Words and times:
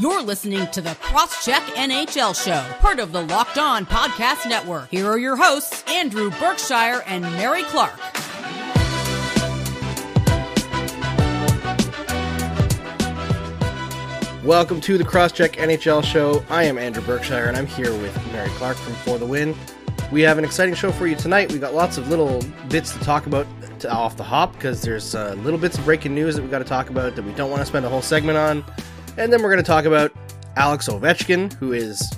You're 0.00 0.22
listening 0.22 0.66
to 0.68 0.80
the 0.80 0.96
Crosscheck 1.02 1.60
NHL 1.74 2.34
Show, 2.34 2.64
part 2.78 3.00
of 3.00 3.12
the 3.12 3.20
Locked 3.20 3.58
On 3.58 3.84
Podcast 3.84 4.48
Network. 4.48 4.88
Here 4.88 5.06
are 5.06 5.18
your 5.18 5.36
hosts, 5.36 5.84
Andrew 5.88 6.30
Berkshire 6.40 7.02
and 7.06 7.20
Mary 7.36 7.64
Clark. 7.64 7.92
Welcome 14.42 14.80
to 14.80 14.96
the 14.96 15.04
Crosscheck 15.04 15.56
NHL 15.56 16.02
Show. 16.02 16.42
I 16.48 16.64
am 16.64 16.78
Andrew 16.78 17.02
Berkshire, 17.02 17.44
and 17.44 17.54
I'm 17.54 17.66
here 17.66 17.92
with 17.92 18.32
Mary 18.32 18.48
Clark 18.52 18.78
from 18.78 18.94
For 18.94 19.18
the 19.18 19.26
Win. 19.26 19.54
We 20.10 20.22
have 20.22 20.38
an 20.38 20.46
exciting 20.46 20.74
show 20.74 20.92
for 20.92 21.08
you 21.08 21.14
tonight. 21.14 21.52
We've 21.52 21.60
got 21.60 21.74
lots 21.74 21.98
of 21.98 22.08
little 22.08 22.42
bits 22.70 22.94
to 22.94 23.00
talk 23.00 23.26
about 23.26 23.46
off 23.84 24.16
the 24.16 24.24
hop 24.24 24.54
because 24.54 24.80
there's 24.80 25.14
uh, 25.14 25.34
little 25.40 25.58
bits 25.58 25.76
of 25.76 25.84
breaking 25.84 26.14
news 26.14 26.36
that 26.36 26.42
we 26.42 26.48
got 26.48 26.60
to 26.60 26.64
talk 26.64 26.88
about 26.88 27.16
that 27.16 27.22
we 27.22 27.32
don't 27.32 27.50
want 27.50 27.60
to 27.60 27.66
spend 27.66 27.84
a 27.84 27.88
whole 27.90 28.00
segment 28.00 28.38
on. 28.38 28.64
And 29.20 29.30
then 29.30 29.42
we're 29.42 29.50
going 29.50 29.62
to 29.62 29.68
talk 29.68 29.84
about 29.84 30.12
Alex 30.56 30.88
Ovechkin, 30.88 31.52
who 31.52 31.74
is, 31.74 32.10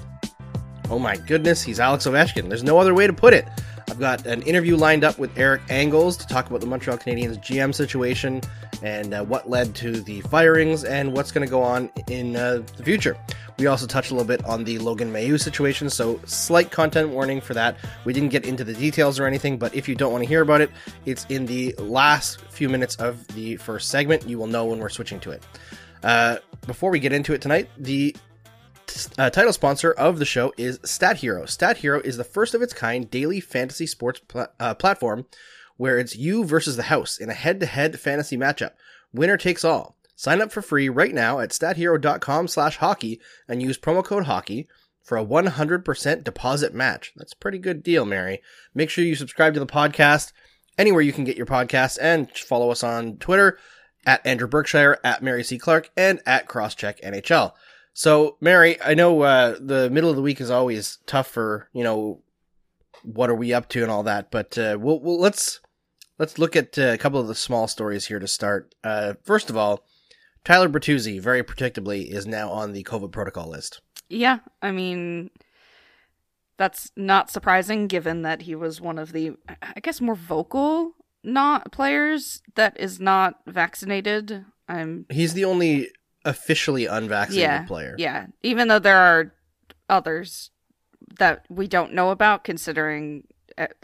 oh 0.89 1.01
my 1.01 1.17
goodness, 1.17 1.61
he's 1.61 1.81
Alex 1.81 2.07
Ovechkin. 2.07 2.49
There's 2.49 2.63
no 2.63 2.79
other 2.79 2.95
way 2.95 3.09
to 3.09 3.13
put 3.13 3.35
it. 3.35 3.45
I've 3.91 3.99
got 3.99 4.25
an 4.25 4.41
interview 4.43 4.77
lined 4.77 5.03
up 5.03 5.19
with 5.19 5.37
Eric 5.37 5.63
Engels 5.69 6.17
to 6.19 6.29
talk 6.29 6.49
about 6.49 6.61
the 6.61 6.67
Montreal 6.69 6.97
Canadiens 6.99 7.43
GM 7.43 7.75
situation 7.75 8.41
and 8.85 9.15
uh, 9.15 9.25
what 9.25 9.51
led 9.51 9.75
to 9.75 10.01
the 10.01 10.21
firings 10.21 10.85
and 10.85 11.13
what's 11.13 11.33
going 11.33 11.45
to 11.45 11.51
go 11.51 11.61
on 11.61 11.91
in 12.07 12.37
uh, 12.37 12.63
the 12.77 12.85
future. 12.85 13.17
We 13.59 13.67
also 13.67 13.89
touched 13.89 14.13
a 14.13 14.15
little 14.15 14.29
bit 14.29 14.45
on 14.45 14.63
the 14.63 14.79
Logan 14.79 15.13
Mailloux 15.13 15.41
situation, 15.41 15.91
so 15.91 16.21
slight 16.25 16.71
content 16.71 17.09
warning 17.09 17.41
for 17.41 17.55
that. 17.55 17.79
We 18.05 18.13
didn't 18.13 18.29
get 18.29 18.47
into 18.47 18.63
the 18.63 18.75
details 18.75 19.19
or 19.19 19.27
anything, 19.27 19.59
but 19.59 19.75
if 19.75 19.89
you 19.89 19.97
don't 19.97 20.13
want 20.13 20.23
to 20.23 20.29
hear 20.29 20.43
about 20.43 20.61
it, 20.61 20.71
it's 21.05 21.27
in 21.29 21.47
the 21.47 21.75
last 21.79 22.43
few 22.43 22.69
minutes 22.69 22.95
of 22.97 23.27
the 23.35 23.57
first 23.57 23.89
segment. 23.89 24.29
You 24.29 24.39
will 24.39 24.47
know 24.47 24.67
when 24.67 24.79
we're 24.79 24.89
switching 24.89 25.19
to 25.19 25.33
it. 25.33 25.43
Uh, 26.03 26.37
before 26.67 26.91
we 26.91 26.99
get 27.01 27.13
into 27.13 27.33
it 27.33 27.43
tonight, 27.43 27.69
the 27.79 28.15
uh, 29.19 29.31
title 29.31 29.53
sponsor 29.53 29.93
of 29.93 30.19
the 30.19 30.25
show 30.25 30.53
is 30.57 30.79
Stat 30.85 31.19
Hero. 31.19 31.47
Stat 31.47 31.79
Hero 31.79 32.01
is 32.01 32.17
the 32.17 32.25
first 32.25 32.55
of 32.55 32.63
its 32.63 32.73
kind 32.73 33.11
daily 33.11 33.41
fantasy 33.41 33.87
sports 33.87 34.21
pl- 34.27 34.49
uh, 34.61 34.75
platform 34.75 35.27
where 35.77 35.99
it's 35.99 36.17
you 36.17 36.45
versus 36.45 36.77
the 36.77 36.85
house 36.85 37.19
in 37.19 37.31
a 37.31 37.35
head 37.35 37.61
to 37.61 37.67
head 37.67 37.99
fantasy 37.99 38.37
matchup. 38.37 38.73
Winner 39.13 39.37
takes 39.37 39.65
all. 39.65 39.97
Sign 40.15 40.41
up 40.41 40.53
for 40.53 40.63
free 40.63 40.89
right 40.89 41.15
now 41.15 41.41
at 41.41 41.51
stathero.com 41.51 42.49
slash 42.49 42.77
hockey 42.77 43.21
and 43.49 43.63
use 43.63 43.79
promo 43.79 44.05
code 44.05 44.25
hockey 44.25 44.69
for 45.03 45.19
a 45.19 45.25
100% 45.25 46.25
deposit 46.25 46.75
match. 46.75 47.13
That's 47.17 47.33
a 47.33 47.39
pretty 47.39 47.59
good 47.59 47.83
deal, 47.83 48.05
Mary. 48.05 48.41
Make 48.75 48.91
sure 48.91 49.05
you 49.05 49.17
subscribe 49.17 49.55
to 49.55 49.61
the 49.61 49.67
podcast 49.67 50.33
anywhere 50.79 51.03
you 51.03 51.13
can 51.13 51.25
get 51.25 51.37
your 51.37 51.47
podcast 51.47 51.99
and 52.01 52.31
follow 52.31 52.71
us 52.71 52.85
on 52.85 53.17
Twitter 53.17 53.59
at 54.07 54.27
Andrew 54.27 54.49
Berkshire, 54.49 54.99
at 55.05 55.23
Mary 55.23 55.45
C. 55.45 55.59
Clark, 55.59 55.91
and 55.97 56.21
at 56.27 56.49
Crosscheck 56.49 57.01
NHL. 57.03 57.53
So, 57.95 58.37
Mary, 58.41 58.81
I 58.83 58.95
know 58.95 59.21
uh, 59.23 59.57
the 59.61 59.91
middle 59.91 60.11
of 60.11 60.17
the 60.17 60.23
week 60.23 60.41
is 60.41 60.51
always 60.51 60.99
tough 61.07 61.29
for 61.29 61.69
you 61.73 61.85
know 61.85 62.23
what 63.03 63.31
are 63.31 63.35
we 63.35 63.53
up 63.53 63.69
to 63.71 63.83
and 63.83 63.91
all 63.91 64.03
that, 64.05 64.31
but 64.31 64.57
uh, 64.57 64.77
we'll, 64.81 65.01
we'll 65.01 65.21
let's 65.21 65.61
let's 66.19 66.39
look 66.39 66.57
at 66.57 66.79
uh, 66.79 66.93
a 66.93 66.99
couple 66.99 67.21
of 67.21 67.29
the 67.29 67.35
small 67.35 67.69
stories 67.69 68.07
here 68.07 68.19
to 68.19 68.29
start. 68.29 68.75
Uh, 68.83 69.15
first 69.25 69.51
of 69.51 69.57
all, 69.57 69.85
Tyler 70.45 70.69
Bertuzzi, 70.69 71.21
very 71.21 71.43
predictably, 71.43 72.11
is 72.11 72.27
now 72.27 72.51
on 72.51 72.73
the 72.73 72.85
COVID 72.85 73.13
protocol 73.13 73.49
list. 73.49 73.81
Yeah, 74.09 74.39
I 74.61 74.73
mean, 74.73 75.31
that's 76.57 76.91
not 76.97 77.31
surprising 77.31 77.87
given 77.87 78.23
that 78.23 78.43
he 78.43 78.55
was 78.55 78.81
one 78.81 78.99
of 78.99 79.13
the, 79.13 79.33
I 79.49 79.81
guess, 79.81 80.01
more 80.01 80.15
vocal 80.15 80.95
not 81.25 81.73
players 81.73 82.43
that 82.55 82.79
is 82.79 83.01
not 83.01 83.41
vaccinated. 83.47 84.45
I'm. 84.69 85.07
He's 85.11 85.35
the 85.35 85.45
only 85.45 85.91
officially 86.25 86.87
unvaccinated 86.87 87.43
yeah, 87.43 87.67
player. 87.67 87.95
Yeah, 87.99 88.27
even 88.43 88.69
though 88.69 88.79
there 88.79 88.99
are 88.99 89.35
others 89.89 90.51
that 91.19 91.45
we 91.49 91.67
don't 91.67 91.93
know 91.93 92.11
about, 92.11 92.45
considering 92.45 93.25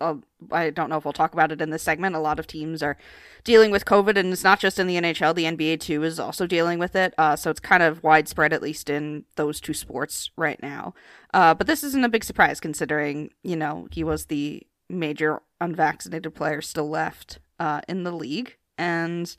uh, 0.00 0.14
I 0.52 0.70
don't 0.70 0.88
know 0.88 0.96
if 0.96 1.04
we'll 1.04 1.12
talk 1.12 1.32
about 1.32 1.52
it 1.52 1.60
in 1.60 1.70
this 1.70 1.82
segment. 1.82 2.16
A 2.16 2.20
lot 2.20 2.38
of 2.38 2.46
teams 2.46 2.82
are 2.82 2.96
dealing 3.44 3.70
with 3.70 3.84
COVID, 3.84 4.16
and 4.16 4.32
it's 4.32 4.44
not 4.44 4.60
just 4.60 4.78
in 4.78 4.86
the 4.86 4.96
NHL. 4.96 5.34
The 5.34 5.44
NBA 5.44 5.80
too 5.80 6.02
is 6.02 6.18
also 6.18 6.46
dealing 6.46 6.78
with 6.78 6.96
it. 6.96 7.14
Uh, 7.18 7.36
so 7.36 7.50
it's 7.50 7.60
kind 7.60 7.82
of 7.82 8.02
widespread, 8.02 8.52
at 8.52 8.62
least 8.62 8.88
in 8.88 9.24
those 9.36 9.60
two 9.60 9.74
sports 9.74 10.30
right 10.36 10.60
now. 10.62 10.94
Uh, 11.34 11.54
but 11.54 11.66
this 11.66 11.82
isn't 11.82 12.04
a 12.04 12.08
big 12.08 12.24
surprise, 12.24 12.60
considering 12.60 13.30
you 13.42 13.56
know 13.56 13.88
he 13.90 14.04
was 14.04 14.26
the 14.26 14.66
major 14.88 15.42
unvaccinated 15.60 16.34
player 16.34 16.60
still 16.60 16.88
left 16.88 17.38
uh, 17.58 17.80
in 17.88 18.04
the 18.04 18.12
league, 18.12 18.56
and 18.76 19.36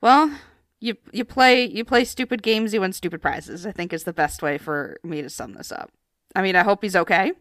well, 0.00 0.36
you 0.80 0.96
you 1.12 1.24
play 1.24 1.64
you 1.64 1.84
play 1.84 2.04
stupid 2.04 2.42
games, 2.42 2.74
you 2.74 2.80
win 2.80 2.92
stupid 2.92 3.22
prizes. 3.22 3.66
I 3.66 3.72
think 3.72 3.92
is 3.92 4.04
the 4.04 4.12
best 4.12 4.42
way 4.42 4.58
for 4.58 4.98
me 5.02 5.22
to 5.22 5.30
sum 5.30 5.54
this 5.54 5.72
up. 5.72 5.90
I 6.34 6.42
mean, 6.42 6.56
I 6.56 6.62
hope 6.62 6.82
he's 6.82 6.96
okay. 6.96 7.32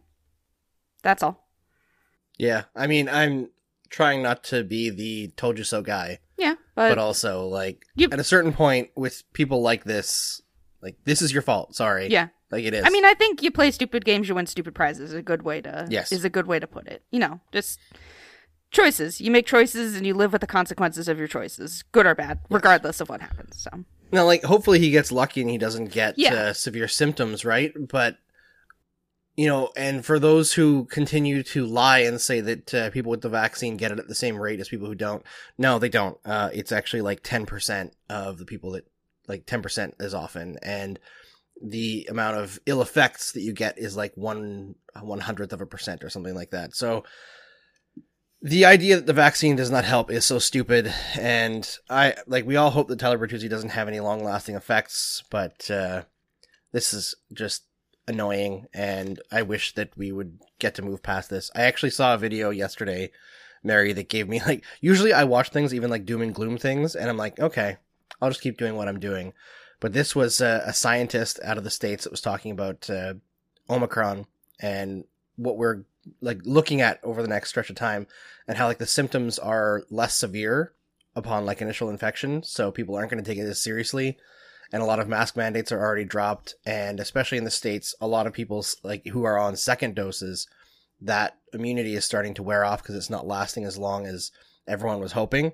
That's 1.03 1.23
all. 1.23 1.47
Yeah, 2.37 2.63
I 2.75 2.87
mean, 2.87 3.09
I'm 3.09 3.49
trying 3.89 4.21
not 4.21 4.43
to 4.45 4.63
be 4.63 4.89
the 4.89 5.29
told 5.35 5.57
you 5.57 5.63
so 5.63 5.81
guy. 5.81 6.19
Yeah, 6.37 6.55
but, 6.75 6.89
but 6.89 6.97
also 6.97 7.47
like 7.47 7.85
you, 7.95 8.09
at 8.11 8.19
a 8.19 8.23
certain 8.23 8.53
point 8.53 8.89
with 8.95 9.23
people 9.33 9.61
like 9.61 9.83
this, 9.83 10.41
like 10.81 10.97
this 11.05 11.21
is 11.21 11.31
your 11.31 11.41
fault. 11.41 11.75
Sorry. 11.75 12.07
Yeah. 12.09 12.29
Like 12.51 12.65
it 12.65 12.73
is. 12.73 12.83
I 12.85 12.89
mean, 12.89 13.05
I 13.05 13.13
think 13.13 13.41
you 13.41 13.51
play 13.51 13.71
stupid 13.71 14.03
games, 14.05 14.27
you 14.27 14.35
win 14.35 14.45
stupid 14.45 14.75
prizes. 14.75 15.11
Is 15.11 15.15
a 15.15 15.21
good 15.21 15.43
way 15.43 15.61
to 15.61 15.87
yes. 15.89 16.11
is 16.11 16.25
a 16.25 16.29
good 16.29 16.47
way 16.47 16.59
to 16.59 16.67
put 16.67 16.87
it. 16.87 17.03
You 17.11 17.19
know, 17.19 17.39
just 17.51 17.79
choices. 18.71 19.21
You 19.21 19.31
make 19.31 19.45
choices 19.45 19.95
and 19.95 20.05
you 20.05 20.13
live 20.13 20.31
with 20.31 20.41
the 20.41 20.47
consequences 20.47 21.07
of 21.07 21.17
your 21.17 21.27
choices, 21.27 21.83
good 21.91 22.05
or 22.05 22.15
bad, 22.15 22.39
yes. 22.41 22.47
regardless 22.49 23.01
of 23.01 23.09
what 23.09 23.21
happens. 23.21 23.61
So 23.61 23.85
now, 24.11 24.25
like, 24.25 24.43
hopefully 24.43 24.79
he 24.79 24.91
gets 24.91 25.11
lucky 25.11 25.41
and 25.41 25.49
he 25.49 25.57
doesn't 25.57 25.91
get 25.91 26.17
yeah. 26.17 26.33
uh, 26.33 26.53
severe 26.53 26.87
symptoms, 26.87 27.45
right? 27.45 27.73
But 27.87 28.17
you 29.37 29.47
know, 29.47 29.71
and 29.77 30.05
for 30.05 30.19
those 30.19 30.53
who 30.53 30.85
continue 30.85 31.41
to 31.43 31.65
lie 31.65 31.99
and 31.99 32.19
say 32.19 32.41
that 32.41 32.73
uh, 32.73 32.89
people 32.89 33.11
with 33.11 33.21
the 33.21 33.29
vaccine 33.29 33.77
get 33.77 33.91
it 33.91 33.99
at 33.99 34.07
the 34.09 34.15
same 34.15 34.37
rate 34.37 34.59
as 34.59 34.67
people 34.67 34.87
who 34.87 34.95
don't, 34.95 35.23
no, 35.57 35.79
they 35.79 35.89
don't. 35.89 36.17
Uh, 36.25 36.49
it's 36.53 36.71
actually 36.71 37.01
like 37.01 37.23
ten 37.23 37.45
percent 37.45 37.93
of 38.09 38.37
the 38.37 38.45
people 38.45 38.71
that 38.71 38.85
like 39.27 39.45
ten 39.45 39.61
percent 39.61 39.95
as 39.99 40.13
often, 40.13 40.57
and 40.61 40.99
the 41.61 42.07
amount 42.09 42.37
of 42.37 42.59
ill 42.65 42.81
effects 42.81 43.33
that 43.33 43.41
you 43.41 43.53
get 43.53 43.77
is 43.77 43.95
like 43.95 44.13
one 44.15 44.75
one 44.99 45.19
hundredth 45.19 45.53
of 45.53 45.61
a 45.61 45.65
percent 45.65 46.03
or 46.03 46.09
something 46.09 46.35
like 46.35 46.51
that. 46.51 46.75
So 46.75 47.03
the 48.41 48.65
idea 48.65 48.95
that 48.95 49.05
the 49.05 49.13
vaccine 49.13 49.55
does 49.55 49.69
not 49.69 49.85
help 49.85 50.09
is 50.09 50.25
so 50.25 50.39
stupid, 50.39 50.91
and 51.19 51.77
I 51.89 52.15
like 52.25 52.45
we 52.45 52.55
all 52.55 52.71
hope 52.71 52.87
that 52.87 52.99
Tyler 52.99 53.19
Bertuzzi 53.19 53.49
doesn't 53.49 53.69
have 53.69 53.87
any 53.87 53.99
long 53.99 54.23
lasting 54.23 54.55
effects, 54.55 55.23
but 55.29 55.69
uh, 55.69 56.03
this 56.71 56.93
is 56.93 57.13
just 57.31 57.65
annoying, 58.07 58.65
and 58.73 59.21
I 59.31 59.43
wish 59.43 59.75
that 59.75 59.95
we 59.95 60.11
would 60.11 60.39
get 60.57 60.73
to 60.75 60.81
move 60.81 61.03
past 61.03 61.29
this. 61.29 61.51
I 61.55 61.61
actually 61.61 61.91
saw 61.91 62.15
a 62.15 62.17
video 62.17 62.49
yesterday, 62.49 63.11
Mary, 63.63 63.93
that 63.93 64.09
gave 64.09 64.27
me 64.27 64.41
like 64.41 64.63
usually 64.81 65.13
I 65.13 65.23
watch 65.25 65.49
things 65.49 65.73
even 65.73 65.91
like 65.91 66.05
doom 66.05 66.23
and 66.23 66.33
gloom 66.33 66.57
things, 66.57 66.95
and 66.95 67.09
I'm 67.09 67.17
like, 67.17 67.39
okay, 67.39 67.77
I'll 68.19 68.29
just 68.31 68.41
keep 68.41 68.57
doing 68.57 68.75
what 68.75 68.87
I'm 68.87 68.99
doing. 68.99 69.33
But 69.81 69.93
this 69.93 70.15
was 70.15 70.39
a, 70.39 70.63
a 70.65 70.73
scientist 70.73 71.39
out 71.43 71.57
of 71.57 71.65
the 71.65 71.69
states 71.69 72.05
that 72.05 72.11
was 72.11 72.21
talking 72.21 72.51
about 72.51 72.89
uh, 72.89 73.15
Omicron 73.69 74.27
and 74.61 75.03
what 75.35 75.57
we're 75.57 75.83
like 76.21 76.39
looking 76.45 76.81
at 76.81 76.99
over 77.03 77.21
the 77.21 77.27
next 77.27 77.49
stretch 77.49 77.69
of 77.69 77.75
time, 77.75 78.07
and 78.47 78.57
how 78.57 78.67
like 78.67 78.77
the 78.77 78.85
symptoms 78.85 79.37
are 79.37 79.83
less 79.89 80.15
severe 80.15 80.73
upon 81.15 81.45
like 81.45 81.61
initial 81.61 81.89
infection, 81.89 82.43
so 82.43 82.71
people 82.71 82.95
aren't 82.95 83.11
going 83.11 83.21
to 83.21 83.29
take 83.29 83.39
it 83.39 83.49
as 83.49 83.61
seriously. 83.61 84.17
And 84.71 84.81
a 84.81 84.85
lot 84.85 84.99
of 84.99 85.09
mask 85.09 85.35
mandates 85.35 85.71
are 85.71 85.79
already 85.79 86.05
dropped, 86.05 86.55
and 86.65 86.99
especially 86.99 87.37
in 87.37 87.43
the 87.43 87.51
states, 87.51 87.93
a 87.99 88.07
lot 88.07 88.25
of 88.25 88.33
people 88.33 88.63
like 88.83 89.05
who 89.07 89.25
are 89.25 89.37
on 89.37 89.55
second 89.57 89.95
doses, 89.95 90.47
that 91.01 91.37
immunity 91.53 91.95
is 91.95 92.05
starting 92.05 92.35
to 92.35 92.43
wear 92.43 92.63
off 92.63 92.81
because 92.81 92.95
it's 92.95 93.09
not 93.09 93.27
lasting 93.27 93.65
as 93.65 93.77
long 93.77 94.05
as 94.05 94.31
everyone 94.67 94.99
was 94.99 95.11
hoping 95.13 95.53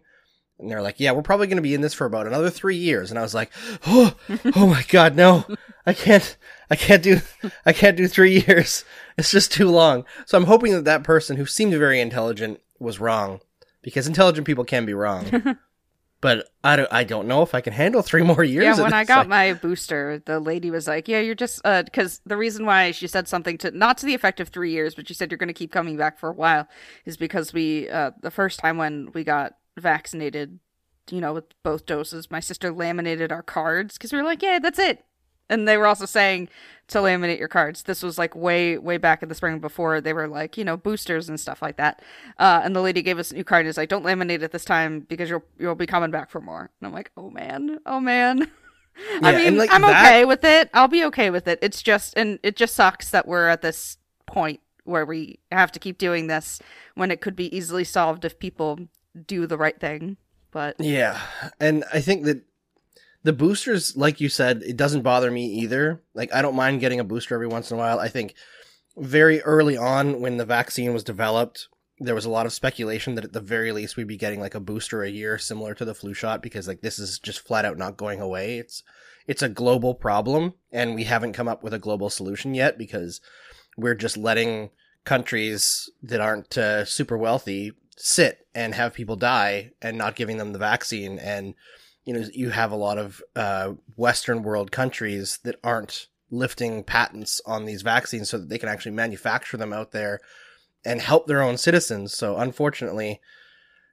and 0.60 0.70
they're 0.70 0.82
like, 0.82 1.00
"Yeah, 1.00 1.12
we're 1.12 1.22
probably 1.22 1.48
going 1.48 1.58
to 1.58 1.62
be 1.62 1.74
in 1.74 1.82
this 1.82 1.94
for 1.94 2.06
about 2.06 2.28
another 2.28 2.50
three 2.50 2.76
years." 2.76 3.10
And 3.10 3.20
I 3.20 3.22
was 3.22 3.34
like, 3.34 3.52
"Oh, 3.88 4.16
oh 4.56 4.68
my 4.68 4.84
god, 4.90 5.16
no! 5.16 5.46
I 5.86 5.94
can't, 5.94 6.38
I 6.70 6.76
can't 6.76 7.04
do, 7.04 7.20
I 7.66 7.74
can't 7.74 7.98
do 7.98 8.08
three 8.08 8.44
years. 8.48 8.84
It's 9.18 9.32
just 9.32 9.52
too 9.52 9.70
long." 9.70 10.06
So 10.26 10.38
I'm 10.38 10.46
hoping 10.46 10.74
that 10.74 10.86
that 10.86 11.04
person 11.04 11.38
who 11.38 11.46
seemed 11.46 11.74
very 11.74 12.00
intelligent 12.00 12.62
was 12.80 13.00
wrong, 13.00 13.42
because 13.82 14.08
intelligent 14.08 14.48
people 14.48 14.66
can 14.66 14.86
be 14.86 14.94
wrong. 14.94 15.58
but 16.22 16.50
I 16.64 16.76
don't, 16.76 16.92
I 16.92 17.04
don't 17.04 17.28
know 17.28 17.44
if 17.44 17.54
I 17.54 17.62
can 17.62 17.74
handle 17.74 18.02
three 18.02 18.24
more 18.24 18.44
years. 18.44 18.78
Yeah, 18.78 18.84
when 18.84 18.94
I 18.94 19.04
got 19.04 19.28
my 19.28 19.54
booster, 19.54 20.22
the 20.26 20.40
lady 20.40 20.72
was 20.72 20.88
like, 20.88 21.08
"Yeah, 21.08 21.20
you're 21.20 21.36
just 21.36 21.62
uh, 21.64 21.84
because 21.84 22.22
the 22.26 22.38
reason 22.38 22.66
why 22.66 22.92
she 22.92 23.08
said 23.08 23.28
something 23.28 23.58
to 23.60 23.72
not 23.72 24.00
to 24.00 24.06
the 24.08 24.16
effect 24.16 24.40
of 24.40 24.50
three 24.50 24.72
years, 24.72 24.96
but 24.96 25.08
she 25.08 25.14
said 25.14 25.30
you're 25.30 25.38
going 25.38 25.48
to 25.48 25.54
keep 25.54 25.72
coming 25.72 25.98
back 25.98 26.18
for 26.18 26.30
a 26.30 26.34
while, 26.34 26.68
is 27.06 27.18
because 27.18 27.54
we 27.54 27.90
uh, 27.90 28.12
the 28.22 28.32
first 28.32 28.60
time 28.60 28.78
when 28.78 29.12
we 29.14 29.24
got 29.24 29.54
vaccinated, 29.80 30.60
you 31.10 31.22
know, 31.22 31.34
with 31.34 31.46
both 31.64 31.86
doses, 31.86 32.32
my 32.32 32.40
sister 32.40 32.72
laminated 32.72 33.32
our 33.32 33.44
cards 33.44 33.98
because 33.98 34.12
we 34.12 34.18
were 34.18 34.24
like, 34.24 34.42
yeah, 34.42 34.60
that's 34.60 34.80
it. 34.80 35.04
And 35.50 35.66
they 35.66 35.78
were 35.78 35.88
also 35.88 36.06
saying 36.06 36.50
to 36.90 36.98
laminate 37.00 37.40
your 37.40 37.48
cards. 37.48 37.84
This 37.84 38.04
was 38.04 38.18
like 38.18 38.36
way, 38.36 38.78
way 38.78 38.98
back 38.98 39.24
in 39.24 39.30
the 39.30 39.36
spring 39.36 39.60
before 39.60 40.02
they 40.02 40.12
were 40.12 40.28
like, 40.28 40.58
you 40.58 40.66
know, 40.66 40.76
boosters 40.76 41.30
and 41.30 41.40
stuff 41.40 41.62
like 41.62 41.78
that. 41.78 42.02
Uh, 42.38 42.62
and 42.64 42.76
the 42.76 42.82
lady 42.82 43.02
gave 43.02 43.18
us 43.18 43.32
a 43.32 43.36
new 43.36 43.46
card 43.46 43.62
and 43.62 43.70
is 43.70 43.78
like, 43.78 43.88
don't 43.88 44.06
laminate 44.06 44.42
it 44.42 44.52
this 44.52 44.66
time 44.66 45.02
because 45.02 45.30
you'll 45.30 45.46
you'll 45.58 45.76
be 45.76 45.86
coming 45.86 46.12
back 46.12 46.30
for 46.30 46.42
more. 46.42 46.70
And 46.80 46.88
I'm 46.88 46.94
like, 46.94 47.12
oh 47.16 47.30
man, 47.30 47.80
oh 47.86 48.02
man. 48.02 48.52
I 49.22 49.36
mean, 49.36 49.58
like, 49.58 49.72
I'm 49.72 49.82
that- 49.82 50.06
okay 50.06 50.26
with 50.26 50.44
it. 50.44 50.70
I'll 50.74 50.88
be 50.88 51.06
okay 51.06 51.30
with 51.30 51.48
it. 51.48 51.60
It's 51.62 51.82
just, 51.82 52.18
and 52.18 52.40
it 52.44 52.56
just 52.56 52.76
sucks 52.76 53.12
that 53.12 53.28
we're 53.28 53.48
at 53.48 53.62
this 53.62 53.98
point 54.26 54.60
where 54.86 55.06
we 55.06 55.40
have 55.52 55.72
to 55.74 55.80
keep 55.80 55.98
doing 55.98 56.28
this 56.28 56.60
when 56.96 57.12
it 57.12 57.22
could 57.22 57.36
be 57.36 57.56
easily 57.56 57.84
solved 57.84 58.26
if 58.26 58.40
people 58.40 58.80
do 59.26 59.48
the 59.48 59.58
right 59.58 59.80
thing. 59.80 60.18
But 60.52 60.76
Yeah, 60.80 61.20
and 61.60 61.84
I 61.94 62.02
think 62.02 62.24
that 62.26 62.44
the 63.24 63.34
boosters, 63.34 63.98
like 63.98 64.22
you 64.22 64.30
said, 64.30 64.64
it 64.64 64.78
doesn't 64.78 65.02
bother 65.02 65.30
me 65.32 65.46
either. 65.46 66.02
Like 66.14 66.34
I 66.34 66.42
don't 66.42 66.56
mind 66.56 66.80
getting 66.80 67.00
a 67.00 67.04
booster 67.04 67.36
every 67.36 67.48
once 67.48 67.72
in 67.72 67.76
a 67.76 67.80
while. 67.80 68.00
I 68.00 68.08
think 68.08 68.34
very 68.96 69.42
early 69.42 69.78
on 69.78 70.22
when 70.22 70.38
the 70.38 70.46
vaccine 70.46 70.94
was 70.94 71.04
developed, 71.04 71.68
there 72.00 72.16
was 72.16 72.26
a 72.26 72.30
lot 72.30 72.46
of 72.46 72.54
speculation 72.54 73.16
that 73.16 73.26
at 73.26 73.34
the 73.34 73.42
very 73.42 73.72
least 73.72 73.98
we'd 73.98 74.08
be 74.08 74.18
getting 74.18 74.40
like 74.40 74.56
a 74.56 74.60
booster 74.60 75.04
a 75.04 75.10
year 75.10 75.38
similar 75.38 75.74
to 75.74 75.86
the 75.86 75.96
flu 75.96 76.14
shot 76.14 76.42
because 76.42 76.68
like 76.68 76.82
this 76.82 77.00
is 77.00 77.20
just 77.20 77.46
flat 77.46 77.66
out 77.66 77.78
not 77.78 77.98
going 77.98 78.22
away. 78.22 78.60
It's 78.60 78.84
it's 79.26 79.42
a 79.42 79.50
global 79.50 79.94
problem 79.94 80.54
and 80.72 80.96
we 80.96 81.04
haven't 81.04 81.34
come 81.34 81.48
up 81.48 81.64
with 81.64 81.74
a 81.74 81.80
global 81.80 82.10
solution 82.10 82.54
yet 82.54 82.78
because 82.78 83.20
we're 83.76 83.96
just 83.96 84.16
letting 84.16 84.70
countries 85.04 85.90
that 86.02 86.22
aren't 86.22 86.58
uh, 86.58 86.86
super 86.86 87.18
wealthy 87.18 87.74
sit 87.98 88.47
and 88.58 88.74
have 88.74 88.92
people 88.92 89.16
die 89.16 89.70
and 89.84 90.00
not 90.00 90.16
giving 90.16 90.38
them 90.38 90.52
the 90.52 90.58
vaccine. 90.58 91.20
And 91.20 91.54
you 92.06 92.14
know 92.14 92.26
you 92.34 92.50
have 92.50 92.72
a 92.72 92.76
lot 92.76 92.98
of 92.98 93.22
uh, 93.36 93.74
western 93.96 94.42
world 94.42 94.72
countries 94.72 95.38
that 95.44 95.60
aren't 95.64 96.08
lifting 96.32 96.84
patents 96.84 97.40
on 97.46 97.66
these 97.66 97.84
vaccines 97.84 98.30
so 98.30 98.40
that 98.40 98.50
they 98.50 98.58
can 98.58 98.68
actually 98.68 98.94
manufacture 98.94 99.58
them 99.58 99.74
out 99.74 99.92
there 99.92 100.20
and 100.84 101.02
help 101.02 101.28
their 101.28 101.42
own 101.42 101.58
citizens. 101.58 102.16
So 102.16 102.38
unfortunately 102.38 103.22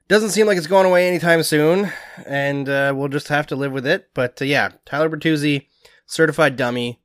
doesn't 0.07 0.31
seem 0.31 0.47
like 0.47 0.57
it's 0.57 0.67
going 0.67 0.85
away 0.87 1.07
anytime 1.07 1.43
soon 1.43 1.91
and 2.25 2.67
uh, 2.67 2.93
we'll 2.95 3.07
just 3.07 3.27
have 3.27 3.45
to 3.47 3.55
live 3.55 3.71
with 3.71 3.85
it. 3.85 4.09
But 4.15 4.41
uh, 4.41 4.45
yeah 4.45 4.69
tyler 4.83 5.09
bertuzzi 5.09 5.67
certified 6.07 6.55
dummy 6.55 6.99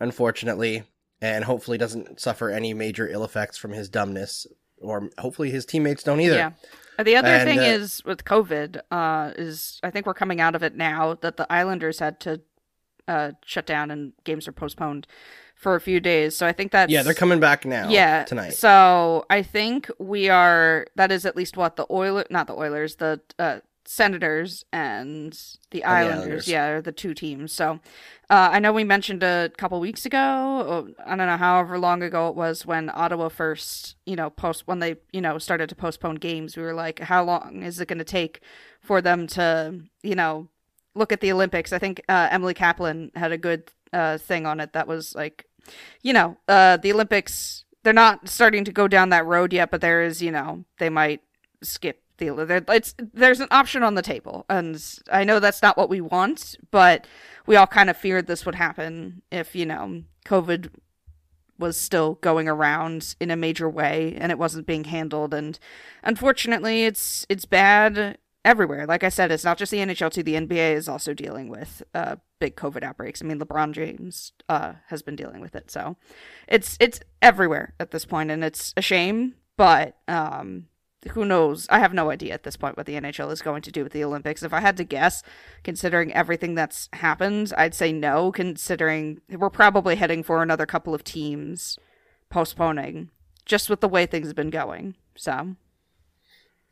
unfortunately 0.00 0.82
and 1.20 1.44
hopefully 1.44 1.78
doesn't 1.78 2.20
suffer 2.20 2.50
any 2.50 2.74
major 2.74 3.08
ill 3.08 3.24
effects 3.24 3.56
from 3.56 3.70
his 3.72 3.88
dumbness 3.88 4.48
or 4.84 5.10
hopefully 5.18 5.50
his 5.50 5.64
teammates 5.66 6.02
don't 6.02 6.20
either 6.20 6.36
yeah. 6.36 6.50
The 7.02 7.16
other 7.16 7.28
And, 7.28 7.48
thing 7.48 7.58
uh, 7.58 7.62
is 7.62 8.04
with 8.04 8.24
COVID, 8.24 8.80
uh, 8.92 9.32
is 9.36 9.80
I 9.82 9.90
think 9.90 10.06
we're 10.06 10.14
coming 10.14 10.40
out 10.40 10.54
of 10.54 10.62
it 10.62 10.76
now 10.76 11.14
that 11.22 11.36
the 11.36 11.52
Islanders 11.52 11.98
had 11.98 12.20
to 12.20 12.40
uh, 13.08 13.32
shut 13.44 13.66
down 13.66 13.90
and 13.90 14.12
games 14.22 14.46
are 14.46 14.52
postponed 14.52 15.08
for 15.56 15.74
a 15.74 15.80
few 15.80 15.98
days. 15.98 16.36
So 16.36 16.46
I 16.46 16.52
think 16.52 16.72
that's 16.72 16.92
yeah 16.92 17.02
they're 17.02 17.14
coming 17.14 17.40
back 17.40 17.64
now 17.64 17.88
yeah 17.88 18.24
tonight 18.24 18.54
So 18.54 19.24
I 19.28 19.42
think 19.42 19.90
we 19.98 20.28
are. 20.28 20.86
That 20.94 21.10
is 21.10 21.26
at 21.26 21.36
least 21.36 21.56
what 21.56 21.76
the 21.76 21.86
Oilers, 21.90 22.26
not 22.30 22.46
the 22.46 22.54
Oilers, 22.54 22.96
the 22.96 23.20
uh, 23.38 23.58
Senators 23.86 24.64
and 24.72 25.38
the 25.70 25.84
Islanders, 25.84 26.18
Islanders. 26.18 26.48
yeah, 26.48 26.66
are 26.68 26.82
the 26.82 26.92
two 26.92 27.14
teams. 27.14 27.52
So 27.52 27.80
uh, 28.30 28.48
I 28.52 28.58
know 28.58 28.72
we 28.72 28.84
mentioned 28.84 29.22
a 29.22 29.50
couple 29.58 29.78
weeks 29.80 30.06
ago. 30.06 30.88
I 31.04 31.16
don't 31.16 31.26
know, 31.26 31.36
however 31.36 31.78
long 31.78 32.02
ago 32.02 32.28
it 32.28 32.34
was 32.34 32.64
when 32.64 32.90
Ottawa 32.92 33.28
first, 33.28 33.96
you 34.06 34.16
know, 34.16 34.30
post 34.30 34.66
when 34.66 34.78
they, 34.78 34.96
you 35.12 35.20
know, 35.20 35.38
started 35.38 35.68
to 35.68 35.74
postpone 35.74 36.16
games. 36.16 36.56
We 36.56 36.62
were 36.62 36.74
like, 36.74 37.00
how 37.00 37.24
long 37.24 37.62
is 37.62 37.80
it 37.80 37.88
going 37.88 37.98
to 37.98 38.04
take 38.04 38.40
for 38.80 39.02
them 39.02 39.26
to, 39.28 39.80
you 40.02 40.14
know, 40.14 40.48
look 40.94 41.12
at 41.12 41.20
the 41.20 41.32
Olympics? 41.32 41.72
I 41.72 41.78
think 41.78 42.00
uh, 42.08 42.28
Emily 42.30 42.54
Kaplan 42.54 43.12
had 43.14 43.32
a 43.32 43.38
good 43.38 43.70
uh, 43.92 44.18
thing 44.18 44.46
on 44.46 44.60
it 44.60 44.72
that 44.72 44.88
was 44.88 45.14
like, 45.14 45.46
you 46.02 46.12
know, 46.12 46.38
uh, 46.48 46.78
the 46.78 46.92
Olympics. 46.92 47.64
They're 47.82 47.92
not 47.92 48.28
starting 48.30 48.64
to 48.64 48.72
go 48.72 48.88
down 48.88 49.10
that 49.10 49.26
road 49.26 49.52
yet, 49.52 49.70
but 49.70 49.82
there 49.82 50.02
is, 50.02 50.22
you 50.22 50.30
know, 50.30 50.64
they 50.78 50.88
might 50.88 51.20
skip 51.62 52.00
It's 52.18 52.94
there's 53.12 53.40
an 53.40 53.48
option 53.50 53.82
on 53.82 53.94
the 53.94 54.02
table, 54.02 54.46
and 54.48 54.82
I 55.10 55.24
know 55.24 55.40
that's 55.40 55.62
not 55.62 55.76
what 55.76 55.88
we 55.88 56.00
want, 56.00 56.56
but 56.70 57.06
we 57.46 57.56
all 57.56 57.66
kind 57.66 57.90
of 57.90 57.96
feared 57.96 58.26
this 58.26 58.46
would 58.46 58.54
happen 58.54 59.22
if 59.30 59.54
you 59.54 59.66
know 59.66 60.02
COVID 60.24 60.70
was 61.58 61.76
still 61.76 62.14
going 62.16 62.48
around 62.48 63.14
in 63.20 63.30
a 63.30 63.36
major 63.36 63.68
way 63.68 64.16
and 64.18 64.32
it 64.32 64.38
wasn't 64.38 64.66
being 64.66 64.84
handled. 64.84 65.32
And 65.32 65.58
unfortunately 66.02 66.84
it's 66.84 67.26
it's 67.28 67.44
bad 67.44 68.18
everywhere. 68.44 68.86
Like 68.86 69.04
i 69.04 69.08
said 69.08 69.30
it's 69.30 69.44
not 69.44 69.58
just 69.58 69.70
the 69.70 69.78
nhl 69.78 70.10
too. 70.10 70.22
The 70.22 70.34
nba 70.34 70.74
is 70.74 70.88
also 70.88 71.14
dealing 71.14 71.48
with 71.48 71.82
uh 71.94 72.16
big 72.40 72.56
covid 72.56 72.82
outbreaks. 72.82 73.22
I 73.22 73.26
mean 73.26 73.38
lebron 73.38 73.72
james 73.72 74.32
uh 74.48 74.74
has 74.88 75.02
been 75.02 75.16
dealing 75.16 75.40
with 75.40 75.54
it. 75.54 75.70
So 75.70 75.96
it's 76.48 76.76
it's 76.80 77.00
everywhere 77.22 77.74
at 77.78 77.92
this 77.92 78.04
point 78.04 78.30
and 78.30 78.44
it's 78.44 78.74
a 78.76 78.82
shame 78.82 79.34
but 79.56 79.96
um 80.08 80.66
who 81.10 81.24
knows? 81.24 81.66
I 81.70 81.78
have 81.78 81.94
no 81.94 82.10
idea 82.10 82.34
at 82.34 82.42
this 82.42 82.56
point 82.56 82.76
what 82.76 82.86
the 82.86 82.94
nhl 82.94 83.32
is 83.32 83.42
going 83.42 83.62
to 83.62 83.72
do 83.72 83.82
with 83.82 83.92
the 83.92 84.04
olympics. 84.04 84.42
If 84.42 84.52
i 84.52 84.60
had 84.60 84.76
to 84.78 84.84
guess 84.84 85.22
considering 85.62 86.12
everything 86.12 86.54
that's 86.54 86.88
happened 86.92 87.52
i'd 87.56 87.74
say 87.74 87.92
no 87.92 88.32
considering 88.32 89.20
we're 89.30 89.50
probably 89.50 89.96
heading 89.96 90.22
for 90.22 90.42
another 90.42 90.66
couple 90.66 90.94
of 90.94 91.04
teams 91.04 91.78
postponing 92.30 93.10
just 93.44 93.70
with 93.70 93.80
the 93.80 93.88
way 93.88 94.06
things 94.06 94.28
have 94.28 94.36
been 94.36 94.50
going 94.50 94.94
so. 95.16 95.56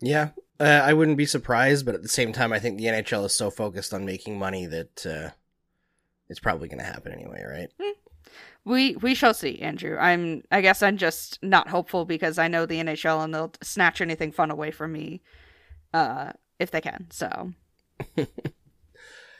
Yeah, 0.00 0.30
uh, 0.58 0.64
I 0.84 0.92
wouldn't 0.94 1.16
be 1.16 1.26
surprised, 1.26 1.86
but 1.86 1.94
at 1.94 2.02
the 2.02 2.08
same 2.08 2.32
time, 2.32 2.52
I 2.52 2.58
think 2.58 2.78
the 2.78 2.86
NHL 2.86 3.24
is 3.26 3.34
so 3.34 3.50
focused 3.50 3.94
on 3.94 4.04
making 4.04 4.38
money 4.38 4.66
that 4.66 5.06
uh, 5.06 5.30
it's 6.28 6.40
probably 6.40 6.68
going 6.68 6.80
to 6.80 6.84
happen 6.84 7.12
anyway, 7.12 7.42
right? 7.48 7.94
We 8.64 8.96
we 8.96 9.14
shall 9.14 9.34
see 9.34 9.58
andrew 9.60 9.96
i'm 9.98 10.42
i 10.50 10.60
guess 10.60 10.82
i'm 10.82 10.96
just 10.96 11.38
not 11.42 11.68
hopeful 11.68 12.04
because 12.04 12.38
i 12.38 12.48
know 12.48 12.64
the 12.64 12.80
nhl 12.80 13.24
and 13.24 13.34
they'll 13.34 13.52
snatch 13.62 14.00
anything 14.00 14.30
fun 14.30 14.50
away 14.50 14.70
from 14.70 14.92
me 14.92 15.20
uh 15.92 16.32
if 16.58 16.70
they 16.70 16.80
can 16.80 17.06
so 17.10 17.52